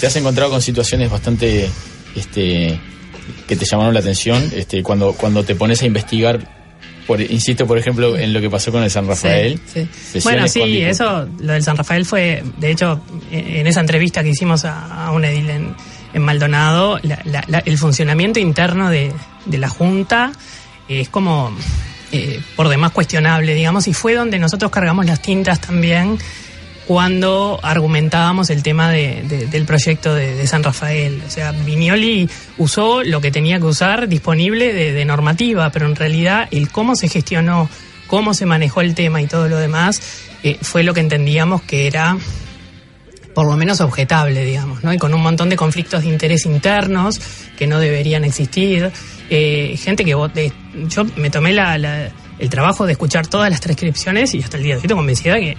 ¿Te 0.00 0.06
has 0.06 0.16
encontrado 0.16 0.50
con 0.50 0.62
situaciones 0.62 1.10
bastante 1.10 1.68
este, 2.16 2.80
que 3.46 3.56
te 3.56 3.64
llamaron 3.64 3.92
la 3.92 4.00
atención 4.00 4.50
este, 4.54 4.82
cuando, 4.82 5.12
cuando 5.12 5.44
te 5.44 5.54
pones 5.54 5.82
a 5.82 5.86
investigar? 5.86 6.59
Por, 7.10 7.20
insisto, 7.20 7.66
por 7.66 7.76
ejemplo, 7.76 8.16
en 8.16 8.32
lo 8.32 8.40
que 8.40 8.48
pasó 8.48 8.70
con 8.70 8.82
el 8.84 8.90
San 8.90 9.06
Rafael. 9.08 9.58
Sí, 9.66 9.80
sí. 9.82 9.88
Sesiones 10.12 10.24
Bueno, 10.24 10.48
sí, 10.48 10.80
eso, 10.82 11.28
lo 11.40 11.52
del 11.54 11.62
San 11.64 11.76
Rafael 11.76 12.06
fue, 12.06 12.42
de 12.58 12.70
hecho, 12.70 13.00
en 13.32 13.48
en 13.56 13.66
esa 13.66 13.80
entrevista 13.80 14.22
que 14.22 14.28
hicimos 14.28 14.64
a, 14.64 15.06
a 15.06 15.10
un 15.10 15.24
edil 15.24 15.50
en, 15.50 15.74
en 16.14 16.22
Maldonado, 16.22 17.00
la- 17.02 17.20
la- 17.24 17.44
la- 17.48 17.62
el 17.66 17.78
funcionamiento 17.78 18.38
interno 18.38 18.90
de, 18.90 19.12
de 19.46 19.58
la 19.58 19.68
Junta 19.68 20.30
es 20.88 21.08
como 21.08 21.50
eh, 22.12 22.40
por 22.56 22.68
demás 22.68 22.92
cuestionable, 22.92 23.54
digamos, 23.54 23.88
y 23.88 23.92
fue 23.92 24.14
donde 24.14 24.38
nosotros 24.38 24.70
cargamos 24.70 25.04
las 25.06 25.20
tintas 25.22 25.60
también 25.60 26.16
cuando 26.94 27.60
argumentábamos 27.62 28.50
el 28.50 28.64
tema 28.64 28.90
de- 28.90 29.22
de- 29.22 29.46
del 29.46 29.64
proyecto 29.64 30.12
de, 30.12 30.44
San 30.48 30.64
Rafael. 30.64 31.22
O 31.24 31.30
sea, 31.30 31.52
Vignoli 31.52 32.28
usó 32.58 33.04
lo 33.04 33.20
que 33.20 33.30
tenía 33.30 33.58
que 33.60 33.66
usar 33.66 34.08
disponible 34.08 34.72
de, 34.72 34.92
de 34.92 35.04
normativa, 35.04 35.70
pero 35.70 35.86
en 35.86 35.94
realidad 35.94 36.48
el 36.50 36.68
cómo 36.68 36.96
se 36.96 37.06
gestionó, 37.06 37.70
cómo 38.08 38.34
se 38.34 38.44
manejó 38.44 38.80
el 38.80 38.96
tema 38.96 39.22
y 39.22 39.28
todo 39.28 39.48
lo 39.48 39.56
demás, 39.58 40.02
eh, 40.42 40.58
fue 40.62 40.82
lo 40.82 40.92
que 40.92 40.98
entendíamos 40.98 41.62
que 41.62 41.86
era 41.86 42.18
por 43.36 43.46
lo 43.46 43.56
menos 43.56 43.80
objetable, 43.80 44.44
digamos, 44.44 44.82
¿no? 44.82 44.92
Y 44.92 44.98
con 44.98 45.14
un 45.14 45.22
montón 45.22 45.48
de 45.48 45.54
conflictos 45.54 46.02
de 46.02 46.08
interés 46.08 46.44
internos 46.44 47.20
que 47.56 47.68
no 47.68 47.78
deberían 47.78 48.24
existir. 48.24 48.90
Eh, 49.30 49.76
gente 49.80 50.04
que 50.04 50.14
vote. 50.16 50.52
Yo 50.88 51.04
me 51.14 51.30
tomé 51.30 51.52
la- 51.52 51.78
la- 51.78 52.10
el 52.40 52.50
trabajo 52.50 52.84
de 52.84 52.92
escuchar 52.92 53.28
todas 53.28 53.48
las 53.48 53.60
transcripciones 53.60 54.34
y 54.34 54.42
hasta 54.42 54.56
el 54.56 54.64
día 54.64 54.72
de 54.74 54.78
hoy 54.80 54.82
estoy 54.86 54.96
convencida 54.96 55.36
que 55.38 55.56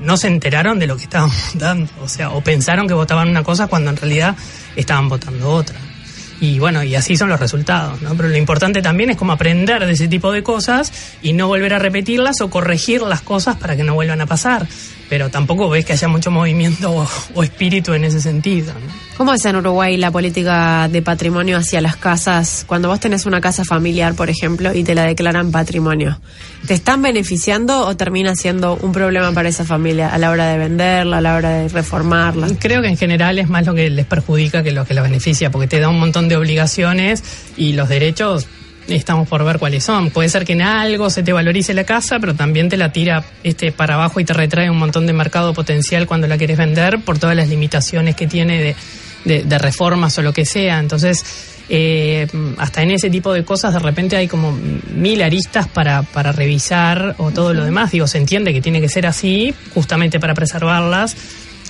no 0.00 0.16
se 0.16 0.28
enteraron 0.28 0.78
de 0.78 0.86
lo 0.86 0.96
que 0.96 1.04
estaban 1.04 1.30
votando. 1.54 1.90
O 2.02 2.08
sea, 2.08 2.30
o 2.30 2.42
pensaron 2.42 2.88
que 2.88 2.94
votaban 2.94 3.28
una 3.28 3.42
cosa 3.42 3.66
cuando 3.66 3.90
en 3.90 3.96
realidad 3.96 4.36
estaban 4.76 5.08
votando 5.08 5.50
otra. 5.50 5.78
Y 6.40 6.58
bueno, 6.58 6.82
y 6.82 6.94
así 6.94 7.16
son 7.16 7.28
los 7.28 7.38
resultados, 7.38 8.00
¿no? 8.00 8.14
Pero 8.14 8.30
lo 8.30 8.36
importante 8.36 8.80
también 8.80 9.10
es 9.10 9.16
como 9.18 9.32
aprender 9.32 9.84
de 9.84 9.92
ese 9.92 10.08
tipo 10.08 10.32
de 10.32 10.42
cosas 10.42 10.90
y 11.20 11.34
no 11.34 11.48
volver 11.48 11.74
a 11.74 11.78
repetirlas 11.78 12.40
o 12.40 12.48
corregir 12.48 13.02
las 13.02 13.20
cosas 13.20 13.56
para 13.56 13.76
que 13.76 13.84
no 13.84 13.94
vuelvan 13.94 14.22
a 14.22 14.26
pasar. 14.26 14.66
Pero 15.10 15.28
tampoco 15.28 15.68
ves 15.68 15.84
que 15.84 15.92
haya 15.92 16.08
mucho 16.08 16.30
movimiento 16.30 16.90
o, 16.90 17.08
o 17.34 17.42
espíritu 17.42 17.92
en 17.92 18.04
ese 18.04 18.20
sentido, 18.22 18.72
¿no? 18.72 19.10
¿Cómo 19.20 19.34
es 19.34 19.44
en 19.44 19.54
Uruguay 19.54 19.98
la 19.98 20.10
política 20.10 20.88
de 20.88 21.02
patrimonio 21.02 21.58
hacia 21.58 21.82
las 21.82 21.96
casas? 21.96 22.64
Cuando 22.66 22.88
vos 22.88 23.00
tenés 23.00 23.26
una 23.26 23.42
casa 23.42 23.66
familiar, 23.66 24.14
por 24.14 24.30
ejemplo, 24.30 24.72
y 24.72 24.82
te 24.82 24.94
la 24.94 25.04
declaran 25.04 25.52
patrimonio, 25.52 26.18
¿te 26.66 26.72
están 26.72 27.02
beneficiando 27.02 27.86
o 27.86 27.94
termina 27.98 28.34
siendo 28.34 28.76
un 28.76 28.92
problema 28.92 29.30
para 29.32 29.50
esa 29.50 29.66
familia 29.66 30.08
a 30.08 30.16
la 30.16 30.30
hora 30.30 30.46
de 30.46 30.56
venderla, 30.56 31.18
a 31.18 31.20
la 31.20 31.34
hora 31.34 31.50
de 31.50 31.68
reformarla? 31.68 32.48
Creo 32.58 32.80
que 32.80 32.88
en 32.88 32.96
general 32.96 33.38
es 33.38 33.50
más 33.50 33.66
lo 33.66 33.74
que 33.74 33.90
les 33.90 34.06
perjudica 34.06 34.62
que 34.62 34.72
lo 34.72 34.86
que 34.86 34.94
les 34.94 35.02
beneficia, 35.02 35.50
porque 35.50 35.68
te 35.68 35.80
da 35.80 35.90
un 35.90 36.00
montón 36.00 36.30
de 36.30 36.36
obligaciones 36.36 37.22
y 37.58 37.74
los 37.74 37.90
derechos 37.90 38.48
estamos 38.96 39.28
por 39.28 39.44
ver 39.44 39.58
cuáles 39.58 39.84
son. 39.84 40.10
Puede 40.10 40.28
ser 40.28 40.44
que 40.44 40.52
en 40.54 40.62
algo 40.62 41.10
se 41.10 41.22
te 41.22 41.32
valorice 41.32 41.74
la 41.74 41.84
casa, 41.84 42.18
pero 42.18 42.34
también 42.34 42.68
te 42.68 42.76
la 42.76 42.92
tira 42.92 43.24
este 43.44 43.72
para 43.72 43.94
abajo 43.94 44.20
y 44.20 44.24
te 44.24 44.32
retrae 44.32 44.68
un 44.70 44.78
montón 44.78 45.06
de 45.06 45.12
mercado 45.12 45.52
potencial 45.54 46.06
cuando 46.06 46.26
la 46.26 46.36
quieres 46.38 46.58
vender 46.58 46.98
por 47.00 47.18
todas 47.18 47.36
las 47.36 47.48
limitaciones 47.48 48.16
que 48.16 48.26
tiene 48.26 48.58
de, 48.62 48.76
de- 49.24 49.44
de 49.44 49.58
reformas 49.58 50.16
o 50.18 50.22
lo 50.22 50.32
que 50.32 50.44
sea. 50.44 50.78
Entonces, 50.78 51.24
eh, 51.68 52.26
hasta 52.58 52.82
en 52.82 52.90
ese 52.90 53.10
tipo 53.10 53.32
de 53.32 53.44
cosas 53.44 53.72
de 53.72 53.78
repente 53.78 54.16
hay 54.16 54.26
como 54.26 54.52
mil 54.92 55.22
aristas 55.22 55.68
para, 55.68 56.02
para 56.02 56.32
revisar 56.32 57.14
o 57.18 57.30
todo 57.30 57.54
lo 57.54 57.64
demás. 57.64 57.92
Digo, 57.92 58.06
se 58.08 58.18
entiende 58.18 58.52
que 58.52 58.60
tiene 58.60 58.80
que 58.80 58.88
ser 58.88 59.06
así 59.06 59.54
justamente 59.74 60.18
para 60.18 60.34
preservarlas. 60.34 61.16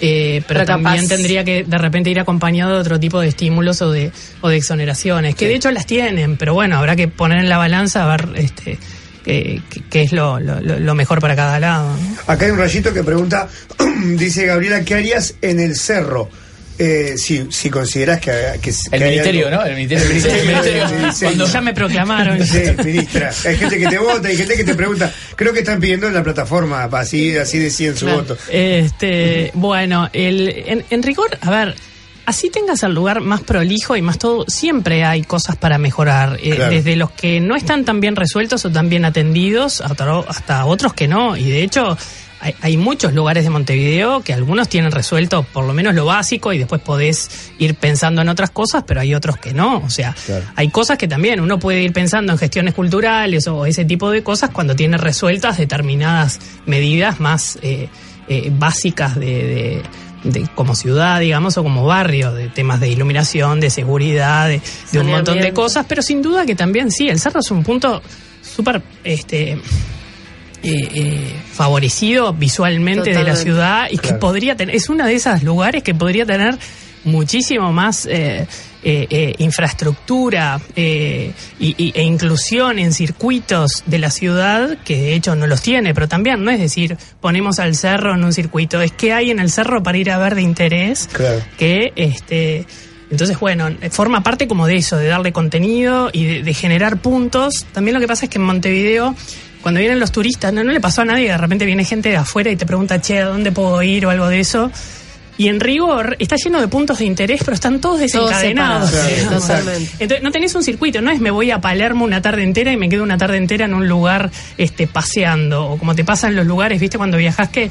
Eh, 0.01 0.43
pero, 0.49 0.61
Pero 0.61 0.73
capaz- 0.73 0.83
también 0.83 1.09
tendría 1.09 1.45
que 1.45 1.65
de 1.65 1.79
repente 1.79 2.11
ir 2.11 2.19
acompañado 2.21 2.75
de 2.75 2.79
otro 2.81 2.99
tipo 2.99 3.21
de 3.21 3.29
estímulos 3.29 3.83
o 3.83 3.91
de, 3.93 4.11
o 4.41 4.49
de 4.49 4.57
exoneraciones, 4.57 5.35
que 5.35 5.47
de 5.47 5.55
hecho 5.55 5.71
las 5.71 5.87
tienen, 5.87 6.37
pero 6.37 6.55
bueno, 6.55 6.79
habrá 6.79 6.97
que 6.97 7.09
poner 7.09 7.39
en 7.39 7.49
la 7.49 7.59
balanza 7.59 8.05
a 8.05 8.17
ver 8.17 8.29
este 8.37 8.79
qué, 9.23 9.61
es 9.93 10.13
lo, 10.13 10.41
lo- 10.41 10.61
lo- 10.61 10.79
lo 10.81 10.95
mejor 10.95 11.21
para 11.21 11.37
cada 11.37 11.61
lado. 11.61 11.95
¿no? 11.97 12.17
Acá 12.33 12.47
hay 12.47 12.51
un 12.53 12.59
rayito 12.59 12.93
que 12.93 13.05
pregunta, 13.05 13.49
dice 14.17 14.47
Gabriela, 14.47 14.83
¿qué 14.85 14.95
harías 14.95 15.35
en 15.43 15.61
el 15.61 15.77
cerro? 15.77 16.31
Eh, 16.83 17.19
si, 17.19 17.47
si 17.51 17.69
consideras 17.69 18.21
que, 18.21 18.33
que, 18.63 18.71
que 18.71 18.77
El 18.97 19.03
ministerio, 19.05 19.49
algo- 19.49 19.61
¿no? 19.61 19.67
El 19.67 19.77
ministerio, 19.77 20.03
El 20.05 20.09
ministerio, 20.11 20.41
el 20.41 20.47
ministerio. 20.49 20.89
sí, 20.89 21.19
sí. 21.19 21.25
Cuando 21.27 21.47
ya 21.47 21.61
me 21.61 21.75
proclamaron. 21.75 22.47
Sí, 22.47 22.63
ministra. 22.83 23.31
Hay 23.47 23.57
gente 23.59 23.79
que 23.79 23.87
te 23.87 23.99
vota, 23.99 24.29
hay 24.29 24.37
gente 24.39 24.55
que 24.57 24.65
te 24.65 24.75
pregunta. 24.75 25.13
Creo 25.37 25.53
que 25.53 25.59
están 25.59 25.79
pidiendo 25.79 26.07
en 26.07 26.15
la 26.15 26.23
plataforma, 26.23 26.85
así, 26.85 27.37
así 27.37 27.59
decían 27.59 27.97
su 27.99 28.07
Claro. 28.07 28.21
voto. 28.21 28.39
Este, 28.51 29.51
bueno, 29.53 30.09
el, 30.15 30.49
en, 30.49 30.85
en 30.89 31.03
rigor, 31.03 31.37
a 31.43 31.51
ver, 31.51 31.75
así 32.25 32.49
tengas 32.49 32.83
el 32.83 32.95
lugar 32.95 33.21
más 33.21 33.43
prolijo 33.43 33.95
y 33.97 34.01
más 34.03 34.19
todo, 34.19 34.47
siempre 34.49 35.05
hay 35.05 35.23
cosas 35.23 35.57
para 35.57 35.77
mejorar. 35.77 36.39
eh, 36.43 36.55
Claro. 36.57 36.71
Desde 36.73 36.97
los 36.97 37.11
que 37.11 37.41
no 37.41 37.57
están 37.57 37.85
tan 37.85 38.01
bien 38.01 38.17
resueltos 38.17 38.65
o 38.65 38.71
tan 38.71 38.89
bien 38.89 39.05
atendidos 39.05 39.83
hasta, 39.83 40.19
hasta 40.21 40.65
otros 40.65 40.95
que 40.95 41.09
no. 41.09 41.37
Y 41.37 41.51
de 41.51 41.63
hecho, 41.63 41.99
hay, 42.41 42.55
hay 42.61 42.77
muchos 42.77 43.13
lugares 43.15 43.45
de 43.45 43.51
Montevideo 43.51 44.23
que 44.23 44.33
algunos 44.33 44.69
tienen 44.69 44.93
resuelto 44.93 45.43
por 45.43 45.65
lo 45.65 45.73
menos 45.75 45.95
lo 45.95 46.07
básico 46.07 46.53
y 46.53 46.59
después 46.59 46.81
podés 46.81 47.53
ir 47.59 47.75
pensando 47.75 48.23
en 48.23 48.29
otras 48.29 48.51
cosas, 48.51 48.85
pero 48.87 49.01
hay 49.01 49.15
otros 49.15 49.37
que 49.37 49.53
no. 49.53 49.79
O 49.79 49.91
sea, 49.91 50.15
Claro. 50.27 50.45
hay 50.57 50.69
cosas 50.71 50.97
que 50.99 51.07
también 51.09 51.41
uno 51.41 51.59
puede 51.59 51.83
ir 51.83 51.93
pensando 51.93 52.33
en 52.33 52.39
gestiones 52.39 52.75
culturales 52.75 53.47
o 53.49 53.67
ese 53.67 53.85
tipo 53.85 54.11
de 54.11 54.23
cosas 54.23 54.51
cuando 54.51 54.75
tiene 54.75 54.97
resueltas 54.97 55.59
determinadas 55.59 56.41
medidas 56.67 57.21
más 57.21 57.59
eh, 57.63 57.89
eh, 58.29 58.51
básicas 58.53 59.17
de, 59.19 59.27
de- 59.27 59.83
de- 60.23 60.49
como 60.55 60.75
ciudad, 60.75 61.19
digamos, 61.21 61.57
o 61.59 61.63
como 61.63 61.85
barrio, 61.85 62.33
de 62.33 62.49
temas 62.49 62.79
de 62.81 62.89
iluminación, 62.89 63.59
de 63.61 63.71
seguridad, 63.71 64.49
de, 64.49 64.61
de 64.93 65.01
un 65.01 65.07
montón 65.11 65.41
de 65.41 65.53
cosas, 65.53 65.87
pero 65.89 66.03
sin 66.03 66.21
duda 66.23 66.45
que 66.47 66.55
también 66.55 66.91
sí, 66.91 67.09
el 67.09 67.19
cerro 67.19 67.41
es 67.41 67.51
un 67.51 67.63
punto 67.63 68.03
súper 68.43 68.83
este, 69.03 69.59
eh, 70.63 70.89
eh, 70.95 71.35
favorecido 71.53 72.33
visualmente 72.33 73.13
de 73.15 73.25
la 73.25 73.37
ciudad 73.37 73.87
y 73.91 73.99
que 73.99 74.15
podría 74.15 74.57
tener, 74.57 74.75
es 74.75 74.89
uno 74.89 75.07
de 75.07 75.15
esos 75.15 75.43
lugares 75.43 75.83
que 75.83 75.95
podría 75.95 76.27
tener 76.27 76.57
muchísimo 77.05 77.73
más 77.73 78.05
eh, 78.07 78.47
eh, 78.83 79.07
eh, 79.09 79.35
infraestructura 79.39 80.61
eh, 80.77 81.33
y, 81.59 81.75
y- 81.83 81.93
e 81.95 82.03
inclusión 82.03 82.79
en 82.79 82.93
circuitos 82.93 83.83
de 83.87 83.99
la 83.99 84.11
ciudad 84.11 84.77
que 84.85 84.97
de 84.97 85.15
hecho 85.15 85.35
no 85.35 85.47
los 85.47 85.63
tiene, 85.63 85.95
pero 85.95 86.09
también 86.09 86.45
no 86.45 86.51
es 86.51 86.61
decir 86.61 86.97
ponemos 87.21 87.59
al 87.59 87.75
cerro 87.75 88.15
en 88.15 88.23
un 88.25 88.33
circuito, 88.33 88.81
es 88.83 88.93
que 88.93 89.13
hay 89.15 89.31
en 89.31 89.39
el 89.39 89.51
cerro 89.51 89.83
para 89.83 89.97
ir 89.99 90.11
a 90.11 90.19
ver 90.19 90.35
de 90.35 90.43
interés 90.43 91.09
Claro. 91.13 91.41
que 91.59 91.93
este 91.97 92.67
entonces 93.11 93.39
bueno 93.41 93.69
forma 93.91 94.23
parte 94.23 94.47
como 94.47 94.67
de 94.67 94.77
eso 94.77 94.97
de 94.97 95.07
darle 95.09 95.33
contenido 95.33 96.11
y 96.13 96.25
de, 96.25 96.43
de 96.43 96.55
generar 96.55 96.99
puntos. 96.99 97.67
También 97.73 97.95
lo 97.95 98.01
que 98.01 98.07
pasa 98.07 98.27
es 98.27 98.31
que 98.31 98.39
en 98.39 98.45
Montevideo 98.45 99.17
cuando 99.63 99.81
vienen 99.81 100.01
los 100.01 100.13
turistas 100.13 100.53
no, 100.53 100.65
no 100.65 100.73
le 100.73 100.81
pasó 100.81 101.03
a 101.03 101.05
nadie 101.05 101.29
de 101.29 101.39
repente 101.39 101.65
viene 101.67 101.85
gente 101.85 102.09
de 102.09 102.17
afuera 102.17 102.51
y 102.51 102.57
te 102.57 102.67
pregunta 102.67 103.01
che 103.01 103.19
a 103.19 103.27
dónde 103.27 103.53
puedo 103.53 103.83
ir 103.83 104.07
o 104.07 104.11
algo 104.11 104.29
de 104.29 104.41
eso 104.41 104.71
y 105.41 105.49
en 105.49 105.59
rigor 105.59 106.17
está 106.19 106.37
lleno 106.37 106.61
de 106.61 106.69
puntos 106.69 106.99
de 106.99 107.07
interés, 107.07 107.41
pero 107.43 107.55
están 107.55 107.81
todos 107.81 107.99
Todos 108.13 108.29
desencadenados. 108.29 108.91
separados, 108.91 109.41
totalmente. 109.49 109.91
Entonces 109.99 110.23
no 110.23 110.31
tenés 110.33 110.55
un 110.55 110.63
circuito, 110.63 111.01
no 111.01 111.11
es 111.11 111.19
me 111.19 111.31
voy 111.31 111.51
a 111.51 111.63
Palermo 111.63 112.05
una 112.05 112.21
tarde 112.21 112.43
entera 112.43 112.71
y 112.73 112.77
me 112.77 112.91
quedo 112.91 113.03
una 113.03 113.17
tarde 113.17 113.39
entera 113.39 113.65
en 113.65 113.73
un 113.73 113.89
lugar 113.89 114.31
este 114.59 114.87
paseando, 114.87 115.67
o 115.67 115.79
como 115.79 115.95
te 115.95 116.05
pasa 116.05 116.29
en 116.29 116.37
los 116.37 116.45
lugares, 116.45 116.79
viste, 116.79 116.99
cuando 116.99 117.17
viajas 117.17 117.49
que 117.49 117.65
eh, 117.65 117.71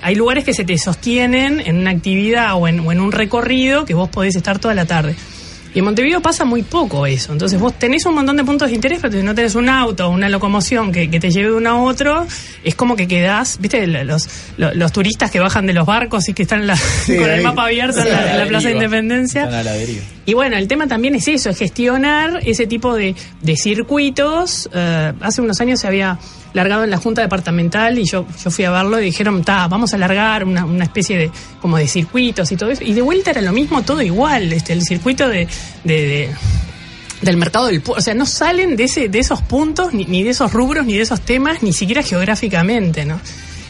hay 0.00 0.14
lugares 0.14 0.44
que 0.44 0.54
se 0.54 0.62
te 0.62 0.78
sostienen 0.78 1.58
en 1.58 1.78
una 1.78 1.90
actividad 1.90 2.54
o 2.54 2.68
en, 2.68 2.78
o 2.86 2.92
en 2.92 3.00
un 3.00 3.10
recorrido 3.10 3.84
que 3.84 3.94
vos 3.94 4.08
podés 4.08 4.36
estar 4.36 4.60
toda 4.60 4.74
la 4.74 4.84
tarde. 4.84 5.16
Y 5.74 5.80
en 5.80 5.84
Montevideo 5.84 6.20
pasa 6.20 6.44
muy 6.44 6.62
poco 6.62 7.06
eso. 7.06 7.32
Entonces 7.32 7.60
vos 7.60 7.78
tenés 7.78 8.06
un 8.06 8.14
montón 8.14 8.36
de 8.36 8.44
puntos 8.44 8.68
de 8.68 8.74
interés, 8.74 8.98
pero 9.00 9.12
si 9.12 9.22
no 9.22 9.34
tenés 9.34 9.54
un 9.54 9.68
auto 9.68 10.08
o 10.08 10.10
una 10.10 10.28
locomoción 10.28 10.92
que, 10.92 11.10
que 11.10 11.20
te 11.20 11.30
lleve 11.30 11.48
de 11.48 11.54
uno 11.54 11.70
a 11.70 11.82
otro, 11.82 12.26
es 12.64 12.74
como 12.74 12.96
que 12.96 13.06
quedás, 13.06 13.58
viste, 13.60 13.86
los, 13.86 14.28
los, 14.56 14.74
los 14.74 14.92
turistas 14.92 15.30
que 15.30 15.40
bajan 15.40 15.66
de 15.66 15.74
los 15.74 15.86
barcos 15.86 16.28
y 16.28 16.34
que 16.34 16.42
están 16.42 16.66
con 17.06 17.30
el 17.30 17.42
mapa 17.42 17.66
abierto 17.66 18.00
en 18.00 18.10
la, 18.10 18.46
Plaza 18.46 18.68
de 18.68 18.74
Independencia. 18.74 19.44
Están 19.44 19.58
a 19.58 19.62
la 19.62 19.72
deriva. 19.72 20.02
Y 20.28 20.34
bueno, 20.34 20.58
el 20.58 20.68
tema 20.68 20.86
también 20.86 21.14
es 21.14 21.26
eso, 21.26 21.48
es 21.48 21.56
gestionar 21.58 22.40
ese 22.44 22.66
tipo 22.66 22.94
de, 22.94 23.14
de 23.40 23.56
circuitos. 23.56 24.68
Eh, 24.74 25.14
hace 25.22 25.40
unos 25.40 25.58
años 25.62 25.80
se 25.80 25.86
había 25.86 26.18
largado 26.52 26.84
en 26.84 26.90
la 26.90 26.98
Junta 26.98 27.22
Departamental 27.22 27.98
y 27.98 28.04
yo, 28.04 28.26
yo 28.44 28.50
fui 28.50 28.66
a 28.66 28.70
verlo 28.70 29.00
y 29.00 29.04
dijeron, 29.06 29.42
ta, 29.42 29.66
vamos 29.68 29.94
a 29.94 29.96
largar 29.96 30.44
una, 30.44 30.66
una 30.66 30.84
especie 30.84 31.16
de 31.16 31.30
como 31.62 31.78
de 31.78 31.88
circuitos 31.88 32.52
y 32.52 32.56
todo 32.58 32.70
eso. 32.70 32.84
Y 32.84 32.92
de 32.92 33.00
vuelta 33.00 33.30
era 33.30 33.40
lo 33.40 33.52
mismo, 33.52 33.80
todo 33.84 34.02
igual, 34.02 34.52
este, 34.52 34.74
el 34.74 34.82
circuito 34.82 35.26
de, 35.30 35.48
de- 35.84 35.94
de- 36.06 36.30
del 37.22 37.38
mercado 37.38 37.64
del 37.68 37.80
puerto. 37.80 37.98
O 37.98 38.02
sea, 38.02 38.12
no 38.12 38.26
salen 38.26 38.76
de, 38.76 38.84
ese, 38.84 39.08
de 39.08 39.18
esos 39.20 39.40
puntos, 39.40 39.94
ni, 39.94 40.04
ni 40.04 40.22
de 40.24 40.30
esos 40.30 40.52
rubros, 40.52 40.84
ni 40.84 40.92
de 40.92 41.04
esos 41.04 41.22
temas, 41.22 41.62
ni 41.62 41.72
siquiera 41.72 42.02
geográficamente, 42.02 43.06
¿no? 43.06 43.18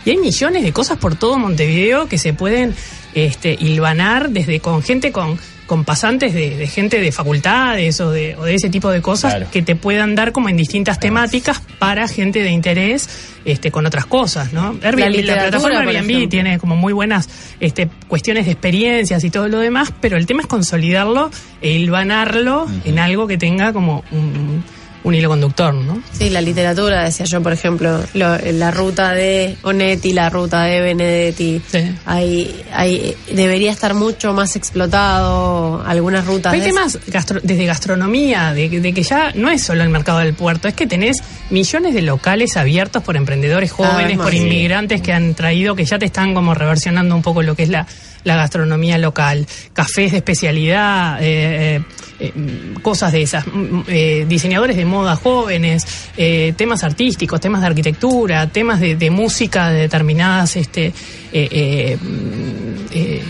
Y 0.05 0.11
hay 0.11 0.17
millones 0.17 0.65
de 0.65 0.73
cosas 0.73 0.99
por 0.99 1.15
todo 1.15 1.39
Montevideo 1.39 2.09
que 2.09 2.19
se 2.19 2.33
pueden 2.33 2.75
este, 3.15 3.53
hilvanar 3.61 4.31
desde 4.31 4.59
con 4.59 4.83
gente 4.83 5.13
con, 5.13 5.39
con 5.69 5.85
pasantes 5.85 6.35
de, 6.35 6.57
de 6.57 6.67
gente 6.67 7.01
de 7.01 7.13
facultades 7.13 8.01
o 8.01 8.11
de, 8.11 8.35
o 8.37 8.45
de 8.45 8.55
ese 8.55 8.71
tipo 8.71 8.91
de 8.91 9.01
cosas 9.01 9.35
Claro. 9.35 9.51
que 9.53 9.63
te 9.63 9.77
puedan 9.77 10.15
dar 10.15 10.33
como 10.33 10.49
en 10.49 10.57
distintas 10.57 10.99
temáticas 10.99 11.63
para 11.79 12.09
gente 12.09 12.43
de 12.43 12.51
interés 12.51 13.09
este, 13.45 13.71
con 13.71 13.87
otras 13.87 14.07
cosas, 14.07 14.53
¿no? 14.53 14.77
Airbnb, 14.83 14.99
la, 14.99 15.09
literatura, 15.11 15.61
plataforma 15.61 15.91
Airbnb 15.91 16.29
tiene 16.29 16.59
como 16.59 16.75
muy 16.75 16.93
buenas 16.93 17.29
este, 17.61 17.89
cuestiones 18.09 18.47
de 18.47 18.53
experiencias 18.53 19.23
y 19.23 19.31
todo 19.31 19.49
lo 19.49 19.59
demás, 19.59 19.93
pero 20.01 20.17
el 20.17 20.27
tema 20.27 20.41
es 20.41 20.49
consolidarlo 20.49 21.31
e 21.61 21.71
hilvanarlo 21.73 22.67
en 22.85 22.99
algo 22.99 23.27
que 23.27 23.37
tenga 23.37 23.73
como 23.73 24.03
un, 24.11 24.65
un 25.05 25.15
hilo 25.15 25.29
conductor, 25.29 25.73
¿no? 25.75 26.03
Sí, 26.13 26.29
la 26.29 26.41
literatura, 26.41 27.05
decía 27.05 27.25
yo, 27.27 27.41
por 27.43 27.53
ejemplo, 27.53 28.01
lo- 28.15 28.37
la 28.53 28.71
ruta 28.71 29.13
de 29.15 29.57
Onetti, 29.63 30.13
la 30.13 30.29
ruta 30.29 30.63
de 30.65 30.81
Benedetti. 30.81 31.63
Sí. 31.71 31.93
Hay, 32.05 32.63
hay, 32.73 33.15
debería 33.33 33.71
estar 33.71 33.95
mucho 33.95 34.33
más 34.35 34.57
explotado 34.57 35.83
algunas 35.87 36.27
rutas. 36.27 36.53
Hay 36.53 36.61
de 36.61 36.67
temas 36.67 36.99
gastro- 37.07 37.41
desde 37.43 37.65
gastronomía, 37.65 38.53
de, 38.53 38.69
de 38.69 38.93
que 38.93 39.03
ya 39.03 39.33
no 39.35 39.51
es 39.51 39.63
solo 39.63 39.83
el 39.83 39.89
mercado 39.89 40.19
del 40.19 40.35
puerto, 40.35 40.69
es 40.69 40.75
que 40.75 40.87
tenés 40.87 41.19
millones 41.51 41.95
de 41.95 42.03
locales 42.03 42.57
abiertos 42.57 43.03
por 43.03 43.17
emprendedores 43.17 43.71
jóvenes, 43.73 44.17
más. 44.17 44.25
por 44.25 44.33
Sí. 44.33 44.39
inmigrantes 44.39 45.01
que 45.01 45.13
han 45.13 45.35
traído, 45.35 45.75
que 45.77 45.85
ya 45.85 45.99
te 45.99 46.07
están 46.07 46.35
como 46.35 46.55
reversionando 46.55 47.15
un 47.15 47.23
poco 47.23 47.43
lo 47.43 47.55
que 47.55 47.63
es 47.63 47.69
la, 47.69 47.87
la 48.25 48.37
gastronomía 48.37 48.99
local, 48.99 49.47
cafés 49.73 50.11
de 50.13 50.19
especialidad, 50.19 51.23
eh, 51.23 51.77
eh, 51.77 51.83
eh, 52.21 52.33
mm, 52.35 52.81
cosas 52.81 53.13
de 53.13 53.23
esas, 53.23 53.47
mm, 53.47 53.81
eh, 53.89 54.27
diseñadores 54.29 54.77
de 54.77 54.85
moda 54.85 55.17
jóvenes, 55.17 55.87
eh, 56.17 56.53
temas 56.57 56.83
artísticos, 56.85 57.41
temas 57.41 57.61
de 57.61 57.67
arquitectura, 57.69 58.47
temas 58.49 58.81
de, 58.81 58.97
de 58.97 59.11
música 59.11 59.69
de 59.71 59.81
determinadas 59.83 60.57
este, 60.57 60.87
eh, 60.87 60.93
eh, 61.33 61.97
mm, 62.01 62.87
eh, 62.93 63.23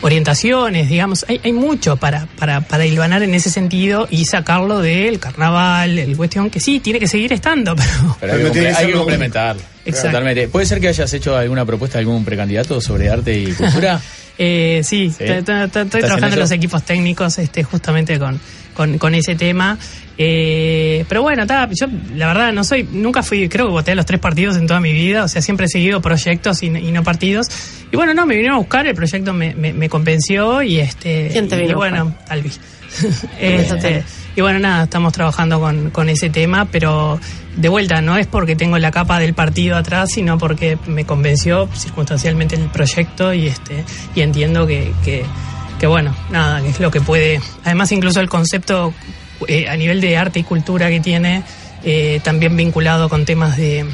orientaciones, 0.00 0.88
digamos, 0.88 1.24
hay, 1.28 1.40
hay 1.42 1.52
mucho 1.52 1.96
para, 1.96 2.26
para, 2.38 2.60
para 2.60 2.86
hilvanar 2.86 3.22
en 3.24 3.34
ese 3.34 3.50
sentido 3.50 4.06
y 4.10 4.24
sacarlo 4.26 4.78
del 4.80 5.18
carnaval, 5.18 5.98
el 5.98 6.16
cuestión 6.16 6.50
que 6.50 6.60
sí, 6.60 6.78
tiene 6.80 7.00
que 7.00 7.08
seguir 7.08 7.32
estando, 7.32 7.74
pero... 7.76 8.16
Pero 8.20 8.32
hay 8.34 8.38
que, 8.42 8.48
comple- 8.52 8.74
hay 8.76 8.86
que 8.86 8.92
complementarlo. 8.92 9.62
Exacto. 9.84 10.08
Totalmente. 10.10 10.48
¿Puede 10.48 10.66
ser 10.66 10.80
que 10.80 10.88
hayas 10.88 11.12
hecho 11.14 11.36
alguna 11.36 11.64
propuesta 11.64 11.98
de 11.98 12.04
algún 12.04 12.24
precandidato 12.24 12.80
sobre 12.80 13.10
arte 13.10 13.36
y 13.38 13.52
cultura? 13.52 14.00
Eh, 14.38 14.82
sí, 14.84 15.06
estoy 15.06 15.26
¿Estás 15.26 15.88
trabajando 15.88 16.34
en 16.34 16.40
los 16.40 16.50
equipos 16.52 16.84
técnicos 16.84 17.38
este, 17.38 17.64
justamente 17.64 18.18
con, 18.18 18.40
con, 18.72 18.96
con 18.98 19.14
ese 19.14 19.34
tema. 19.34 19.76
Eh, 20.16 21.04
pero 21.08 21.22
bueno, 21.22 21.46
ta, 21.46 21.68
yo 21.72 21.86
la 22.14 22.28
verdad 22.28 22.52
no 22.52 22.62
soy, 22.62 22.84
nunca 22.84 23.22
fui, 23.22 23.48
creo 23.48 23.66
que 23.66 23.72
voté 23.72 23.94
los 23.94 24.06
tres 24.06 24.20
partidos 24.20 24.56
en 24.56 24.66
toda 24.66 24.80
mi 24.80 24.92
vida, 24.92 25.24
o 25.24 25.28
sea, 25.28 25.42
siempre 25.42 25.66
he 25.66 25.68
seguido 25.68 26.00
proyectos 26.00 26.62
y, 26.62 26.66
y 26.66 26.92
no 26.92 27.02
partidos. 27.02 27.48
Y 27.90 27.96
bueno, 27.96 28.14
no, 28.14 28.26
me 28.26 28.34
vinieron 28.34 28.56
a 28.56 28.58
buscar, 28.58 28.86
el 28.86 28.94
proyecto 28.94 29.32
me, 29.32 29.54
me, 29.54 29.72
me 29.72 29.88
convenció 29.88 30.62
y 30.62 30.78
este... 30.78 31.28
¿Quién 31.32 31.48
te 31.48 31.56
y 31.56 31.62
vino 31.62 31.72
a 31.72 31.76
bueno, 31.76 32.16
Albi. 32.28 32.52
Este, 33.40 34.04
y 34.34 34.40
bueno, 34.40 34.58
nada, 34.60 34.84
estamos 34.84 35.12
trabajando 35.12 35.60
con, 35.60 35.90
con 35.90 36.08
ese 36.08 36.30
tema, 36.30 36.66
pero 36.70 37.18
de 37.58 37.68
vuelta, 37.68 38.00
no 38.00 38.16
es 38.16 38.28
porque 38.28 38.54
tengo 38.54 38.78
la 38.78 38.92
capa 38.92 39.18
del 39.18 39.34
partido 39.34 39.76
atrás, 39.76 40.10
sino 40.14 40.38
porque 40.38 40.78
me 40.86 41.04
convenció 41.04 41.68
circunstancialmente 41.74 42.54
el 42.54 42.68
proyecto 42.68 43.34
y 43.34 43.48
este 43.48 43.84
y 44.14 44.20
entiendo 44.20 44.64
que, 44.64 44.92
que, 45.04 45.24
que, 45.80 45.86
bueno, 45.88 46.14
nada, 46.30 46.62
que 46.62 46.68
es 46.68 46.78
lo 46.78 46.92
que 46.92 47.00
puede. 47.00 47.40
Además, 47.64 47.90
incluso 47.90 48.20
el 48.20 48.28
concepto 48.28 48.94
eh, 49.48 49.68
a 49.68 49.76
nivel 49.76 50.00
de 50.00 50.16
arte 50.16 50.38
y 50.38 50.44
cultura 50.44 50.88
que 50.88 51.00
tiene, 51.00 51.42
eh, 51.82 52.20
también 52.22 52.56
vinculado 52.56 53.08
con 53.08 53.24
temas 53.24 53.56
de, 53.56 53.84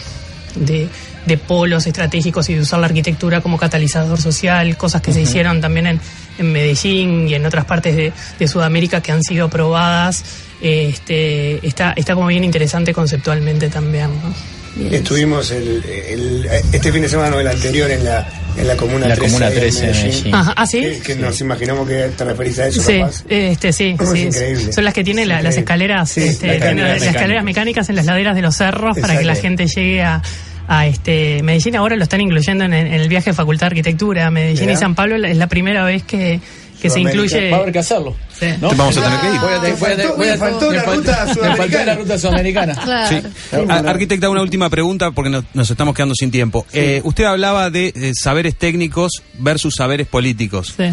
de, 0.56 0.88
de 1.26 1.38
polos 1.38 1.86
estratégicos 1.86 2.48
y 2.50 2.54
de 2.54 2.60
usar 2.60 2.80
la 2.80 2.86
arquitectura 2.86 3.40
como 3.40 3.56
catalizador 3.58 4.20
social, 4.20 4.76
cosas 4.76 5.00
que 5.02 5.12
se 5.12 5.22
hicieron 5.22 5.60
también 5.60 5.86
en, 5.86 6.00
en 6.38 6.52
Medellín 6.52 7.28
y 7.28 7.34
en 7.34 7.46
otras 7.46 7.64
partes 7.64 7.96
de, 7.96 8.12
de 8.38 8.48
Sudamérica 8.48 9.00
que 9.00 9.12
han 9.12 9.22
sido 9.22 9.48
probadas. 9.48 10.22
Este, 10.60 11.66
está, 11.66 11.92
está 11.96 12.14
como 12.14 12.26
bien 12.28 12.44
interesante 12.44 12.92
conceptualmente 12.92 13.68
también. 13.68 14.10
¿no? 14.10 14.34
Bien. 14.76 14.92
Estuvimos 14.94 15.50
el, 15.52 15.84
el- 16.08 16.48
este 16.72 16.90
fin 16.90 17.02
de 17.02 17.08
semana 17.08 17.36
o 17.36 17.40
el 17.40 17.46
anterior 17.46 17.88
en 17.90 18.04
la, 18.04 18.26
en 18.56 18.66
la 18.66 18.76
Comuna 18.76 19.06
La 19.06 19.14
13. 19.14 19.28
Comuna 19.30 19.46
ahí 19.46 19.52
en 19.54 19.60
13 19.60 19.84
en 19.86 19.92
Medellín. 19.92 20.34
Ajá, 20.34 20.52
¿ah, 20.56 20.66
sí? 20.66 20.80
Que, 20.80 20.98
que 21.00 21.14
nos 21.16 21.40
imaginamos 21.40 21.88
que 21.88 21.94
te 22.16 22.24
referís 22.24 22.58
a 22.58 22.66
eso, 22.66 22.82
Sí, 22.82 22.98
capaz. 22.98 23.24
este, 23.28 23.72
sí, 23.72 23.94
es 23.98 24.10
sí, 24.10 24.18
increíble. 24.22 24.72
son 24.72 24.84
las 24.84 24.92
que 24.94 25.04
tienen 25.04 25.28
la- 25.28 25.38
Es 25.38 25.44
las 25.44 25.56
escaleras, 25.58 26.10
Sí, 26.10 26.22
este, 26.22 26.46
las 26.48 26.56
escaleras 26.56 27.00
las 27.00 27.08
escaleras 27.14 27.44
mecánicas 27.44 27.88
en 27.88 27.96
las 27.96 28.06
laderas 28.06 28.34
de 28.34 28.42
los 28.42 28.56
cerros 28.56 28.98
para 28.98 29.16
que 29.18 29.24
la 29.24 29.36
gente 29.36 29.66
llegue 29.68 30.02
a, 30.02 30.20
a 30.68 30.86
este 30.86 31.42
Medellín. 31.42 31.76
Ahora 31.76 31.96
lo 31.96 32.02
están 32.04 32.20
incluyendo 32.20 32.64
en, 32.64 32.72
en 32.72 32.92
el 32.92 33.08
viaje 33.08 33.30
de 33.30 33.34
Facultad 33.34 33.66
de 33.66 33.72
Arquitectura. 33.72 34.30
Medellín 34.30 34.62
Mirá. 34.62 34.72
y 34.72 34.76
San 34.76 34.94
Pablo 34.94 35.16
es 35.26 35.36
la 35.36 35.46
primera 35.46 35.84
vez 35.84 36.02
que, 36.04 36.40
que 36.80 36.90
se 36.90 37.00
incluye. 37.00 37.50
Va 37.50 37.56
a 37.58 37.60
haber 37.60 37.72
que 37.72 37.78
hacerlo. 37.78 38.14
Sí. 38.38 38.46
¿no? 38.60 38.68
Vamos 38.70 38.96
a 38.98 39.02
tener 39.04 39.20
que 39.20 39.26
ir. 39.34 39.40
Voy 39.40 39.52
a 39.52 39.60
tener- 39.60 39.76
Te 39.76 39.80
voy 39.80 40.28
a 40.28 40.32
tener- 40.34 40.38
faltó- 40.38 40.66
voy 40.66 40.76
a- 40.76 40.80
me 40.80 40.86
faltó 40.86 40.94
faltó- 40.94 40.94
ruta 40.96 41.34
sudamericana. 41.34 41.84
la 41.84 41.94
ruta 41.94 42.18
sudamericana. 42.18 42.74
Claro. 42.74 43.08
Sí. 43.50 43.56
Ar- 43.68 43.88
Arquitecta, 43.88 44.28
una 44.30 44.42
última 44.42 44.68
pregunta 44.70 45.10
porque 45.12 45.30
no- 45.30 45.44
nos 45.54 45.70
estamos 45.70 45.94
quedando 45.94 46.14
sin 46.14 46.30
tiempo. 46.30 46.66
Eh, 46.72 47.00
usted 47.04 47.24
hablaba 47.24 47.70
de 47.70 47.88
eh, 47.94 48.12
saberes 48.14 48.56
técnicos 48.56 49.22
versus 49.38 49.74
saberes 49.74 50.06
políticos. 50.08 50.74
Sí. 50.76 50.84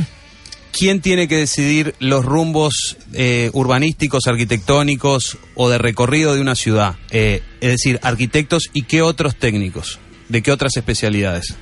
¿Quién 0.77 1.01
tiene 1.01 1.27
que 1.27 1.37
decidir 1.37 1.95
los 1.99 2.23
rumbos 2.25 2.97
eh, 3.13 3.49
urbanísticos, 3.53 4.27
arquitectónicos 4.27 5.37
o 5.55 5.69
de 5.69 5.77
recorrido 5.77 6.35
de 6.35 6.41
una 6.41 6.55
ciudad? 6.55 6.95
Eh, 7.11 7.41
es 7.61 7.71
decir, 7.71 7.99
arquitectos 8.03 8.69
y 8.73 8.83
qué 8.83 9.01
otros 9.01 9.35
técnicos, 9.35 9.99
de 10.29 10.41
qué 10.41 10.51
otras 10.51 10.75
especialidades. 10.77 11.55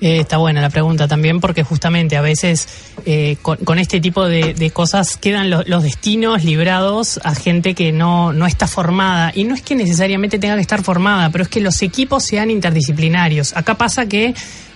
Eh, 0.00 0.20
está 0.20 0.36
buena 0.36 0.60
la 0.60 0.70
pregunta 0.70 1.08
también 1.08 1.40
porque 1.40 1.64
justamente 1.64 2.16
a 2.16 2.20
veces 2.20 2.68
eh, 3.04 3.36
con, 3.42 3.80
este 3.80 4.00
tipo 4.00 4.26
de, 4.26 4.70
cosas 4.72 5.16
quedan 5.16 5.50
lo- 5.50 5.64
los 5.66 5.82
destinos 5.82 6.44
librados 6.44 7.18
a 7.24 7.34
gente 7.34 7.74
que 7.74 7.90
no, 7.90 8.32
no 8.32 8.46
está 8.46 8.68
formada. 8.68 9.32
Y 9.34 9.42
no 9.42 9.56
es 9.56 9.62
que 9.62 9.74
necesariamente 9.74 10.38
tenga 10.38 10.54
que 10.54 10.60
estar 10.60 10.84
formada, 10.84 11.30
pero 11.30 11.42
es 11.42 11.50
que 11.50 11.60
los 11.60 11.82
equipos 11.82 12.24
sean 12.24 12.48
interdisciplinarios. 12.52 13.56
Acá 13.56 13.76
pasa 13.76 14.06
que 14.06 14.34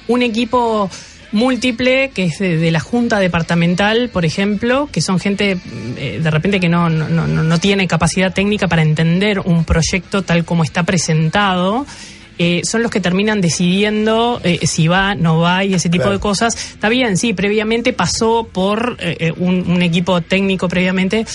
un 0.08 0.22
equipo 0.22 0.90
múltiple, 1.33 2.11
que 2.14 2.24
es 2.24 2.39
de, 2.39 2.57
de 2.59 2.70
la 2.70 2.80
Junta 2.80 3.18
Departamental, 3.18 4.11
por 4.11 4.24
ejemplo, 4.24 4.89
que 4.93 5.01
son 5.01 5.18
gente 5.18 5.59
eh, 5.97 6.20
de 6.22 6.30
repente 6.30 6.61
que 6.61 6.68
no, 6.68 6.89
no, 6.91 7.09
no, 7.09 7.26
no 7.26 7.59
tiene 7.59 7.89
capacidad 7.89 8.33
técnica 8.33 8.68
para 8.68 8.83
entender 8.83 9.41
un 9.41 9.64
proyecto 9.64 10.22
tal 10.22 10.45
como 10.45 10.62
está 10.62 10.83
presentado, 10.83 11.87
eh, 12.39 12.62
son 12.64 12.83
los 12.83 12.91
que 12.91 13.01
terminan 13.01 13.41
decidiendo 13.41 14.41
eh, 14.45 14.66
si 14.66 14.89
va, 14.89 15.14
no 15.14 15.39
va 15.41 15.64
y 15.64 15.74
ese 15.74 15.89
tipo 15.89 16.03
Claro. 16.05 16.16
de 16.16 16.20
cosas. 16.20 16.55
Está 16.55 16.89
bien, 16.89 17.16
sí, 17.16 17.33
previamente 17.33 17.93
pasó 17.93 18.49
por 18.53 18.97
un, 19.39 19.70
un 19.70 19.83
equipo 19.83 20.20
técnico 20.20 20.68
previamente, 20.68 21.26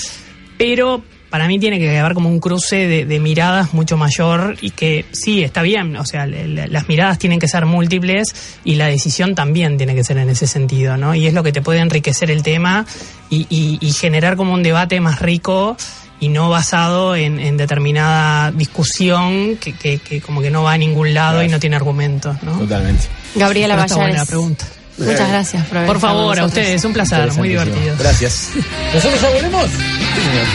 pero 0.58 1.04
para 1.30 1.48
mí 1.48 1.60
tiene 1.60 1.78
que 1.80 1.98
haber 2.00 2.14
como 2.14 2.30
un 2.30 2.40
cruce 2.40 2.88
de, 2.88 3.06
de 3.06 3.20
miradas 3.20 3.74
mucho 3.74 3.98
mayor 3.98 4.56
y 4.62 4.72
que 4.72 5.06
sí, 5.12 5.44
está 5.44 5.62
bien, 5.62 5.96
o 5.98 6.06
sea, 6.06 6.26
le- 6.26 6.48
le- 6.48 6.68
las 6.68 6.88
miradas 6.88 7.20
tienen 7.20 7.40
que 7.40 7.48
ser 7.48 7.66
múltiples 7.66 8.34
y 8.64 8.76
la 8.76 8.88
decisión 8.88 9.36
también 9.36 9.78
tiene 9.78 9.94
que 9.96 10.04
ser 10.04 10.18
en 10.18 10.30
ese 10.30 10.48
sentido, 10.48 10.96
¿no? 10.98 11.16
Y 11.16 11.28
es 11.28 11.34
lo 11.34 11.44
que 11.44 11.52
te 11.52 11.62
puede 11.62 11.80
enriquecer 11.80 12.32
el 12.32 12.44
tema 12.44 12.86
y, 13.30 13.46
y- 13.50 13.78
y 13.82 13.92
generar 13.92 14.36
como 14.38 14.54
un 14.54 14.64
debate 14.64 15.00
más 15.02 15.20
rico 15.22 15.76
y 16.20 16.30
no 16.30 16.50
basado 16.50 17.16
en, 17.16 17.40
en 17.40 17.58
determinada 17.58 18.52
discusión 18.52 19.58
que, 19.58 19.74
que- 19.74 20.00
que 20.00 20.22
como 20.22 20.42
que 20.42 20.50
no 20.50 20.64
va 20.64 20.74
a 20.74 20.78
ningún 20.78 21.14
lado 21.14 21.44
y 21.44 21.48
no 21.50 21.60
tiene 21.60 21.76
argumentos, 21.76 22.42
¿no? 22.44 22.58
Totalmente. 22.58 23.04
Gabriela 23.36 23.76
Pero 23.76 23.86
está 23.86 23.96
buena 23.96 24.10
Vallares. 24.12 24.28
la 24.28 24.32
pregunta. 24.32 24.66
Muchas 24.98 25.30
gracias 25.30 25.66
por 25.68 25.86
Por 25.86 26.00
favor, 26.00 26.40
a 26.40 26.46
ustedes, 26.46 26.84
un 26.84 26.94
placer, 26.94 27.32
muy 27.34 27.50
divertido. 27.50 27.96
Gracias. 28.00 28.50
¿Nosotros 28.94 29.22
ya 29.22 29.30
volvemos? 29.30 29.66
Sí, 29.70 30.22
señor. 30.22 30.46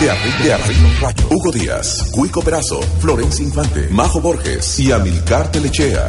De 0.00 0.10
arriba, 0.10 0.38
de 0.42 0.52
arriba, 0.52 0.88
rayo. 1.00 1.28
Hugo 1.30 1.52
Díaz, 1.52 2.10
Cuico 2.10 2.42
Perazo, 2.42 2.80
Florencia 3.00 3.44
Infante, 3.44 3.88
Majo 3.90 4.20
Borges 4.20 4.78
y 4.80 4.90
Amilcar 4.92 5.50
Telechea. 5.50 6.06